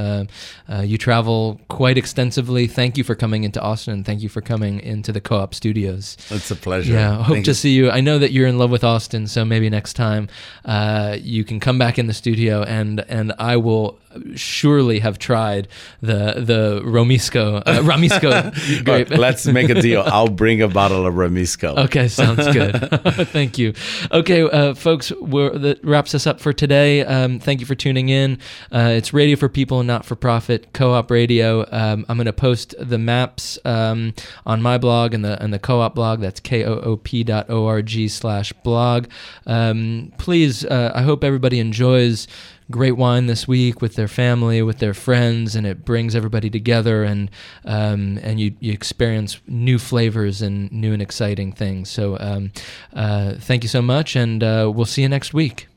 you 0.80 0.99
travel 0.99 1.61
quite 1.68 1.99
extensively. 1.99 2.66
Thank 2.66 2.97
you 2.97 3.05
for 3.05 3.14
coming 3.14 3.45
into 3.45 3.61
Austin. 3.61 4.05
Thank 4.05 4.22
you 4.22 4.28
for 4.28 4.41
coming 4.41 4.80
into 4.80 5.12
the 5.12 5.20
Co-op 5.20 5.55
Studios. 5.55 6.16
It's 6.30 6.51
a 6.51 6.57
pleasure. 6.57 6.93
Yeah, 6.93 7.22
hope 7.22 7.45
to 7.45 7.55
see 7.55 7.72
you. 7.72 7.91
I 7.91 8.01
know 8.01 8.18
that 8.18 8.33
you're 8.33 8.47
in 8.47 8.59
love 8.59 8.70
with 8.70 8.85
Austin, 8.85 9.26
so 9.26 9.45
maybe 9.45 9.68
next 9.70 9.95
time 9.95 10.28
uh, 10.64 11.16
you 11.20 11.45
can 11.45 11.61
come 11.61 11.78
back 11.78 11.99
in 11.99 12.07
the 12.07 12.14
studio 12.14 12.62
and 12.62 13.01
and 13.09 13.33
I 13.39 13.57
will 13.57 13.99
surely 14.35 14.99
have 15.01 15.19
tried 15.19 15.69
the 16.01 16.35
the 16.39 16.81
Romisco 16.85 17.63
uh, 17.67 17.81
Ramisco 17.83 18.85
grape. 18.85 19.11
let's 19.11 19.47
make 19.47 19.69
a 19.69 19.81
deal. 19.81 20.03
I'll 20.07 20.29
bring 20.29 20.63
a 20.63 20.69
bottle 20.69 21.07
of 21.07 21.15
Ramisco. 21.15 21.79
Okay, 21.85 22.09
sounds 22.09 22.47
good. 22.53 22.73
thank 23.29 23.59
you. 23.59 23.75
Okay, 24.11 24.43
uh, 24.43 24.75
folks, 24.75 25.09
that 25.09 25.81
wraps 25.83 26.15
us 26.15 26.27
up 26.27 26.41
for 26.41 26.53
today. 26.53 27.05
Um, 27.05 27.39
thank 27.39 27.61
you 27.61 27.67
for 27.67 27.75
tuning 27.75 28.09
in. 28.09 28.39
Uh, 28.73 28.93
it's 28.97 29.13
Radio 29.13 29.37
for 29.37 29.49
People, 29.49 29.81
and 29.81 29.87
not 29.87 30.05
for 30.05 30.17
profit, 30.17 30.73
co-op 30.73 31.11
radio. 31.11 31.67
Um, 31.71 32.05
I'm 32.09 32.17
going 32.17 32.27
to 32.27 32.33
post 32.33 32.75
the 32.79 32.99
maps 32.99 33.59
um, 33.65 34.15
on 34.47 34.63
my 34.63 34.79
blog 34.79 35.15
and 35.15 35.25
the 35.25 35.43
and 35.43 35.53
the 35.53 35.59
co-op 35.59 35.95
blog. 35.95 36.21
That's 36.21 36.41
koop.org 36.41 38.11
slash 38.11 38.53
blog. 38.65 39.07
Um, 39.47 40.13
please, 40.19 40.65
uh, 40.65 40.93
I 40.95 41.03
hope 41.03 41.25
everybody 41.25 41.59
enjoys 41.61 42.27
great 42.73 42.97
wine 42.97 43.27
this 43.27 43.47
week 43.47 43.81
with 43.81 43.95
their 43.95 44.09
family, 44.09 44.62
with 44.62 44.79
their 44.79 44.95
friends, 44.95 45.55
and 45.55 45.66
it 45.66 45.85
brings 45.85 46.16
everybody 46.16 46.51
together, 46.51 47.05
and 47.05 47.31
um, 47.64 48.18
and 48.23 48.41
you, 48.41 48.55
you 48.59 48.73
experience 48.73 49.41
new 49.47 49.79
flavors 49.79 50.43
and 50.43 50.73
new 50.73 50.93
and 50.93 51.03
exciting 51.03 51.53
things. 51.53 51.89
So 51.89 52.16
um, 52.18 52.53
uh, 52.93 53.35
thank 53.39 53.62
you 53.62 53.68
so 53.68 53.83
much, 53.83 54.16
and 54.16 54.43
uh, 54.43 54.73
we'll 54.75 54.87
see 54.87 55.03
you 55.03 55.09
next 55.09 55.33
week. 55.33 55.68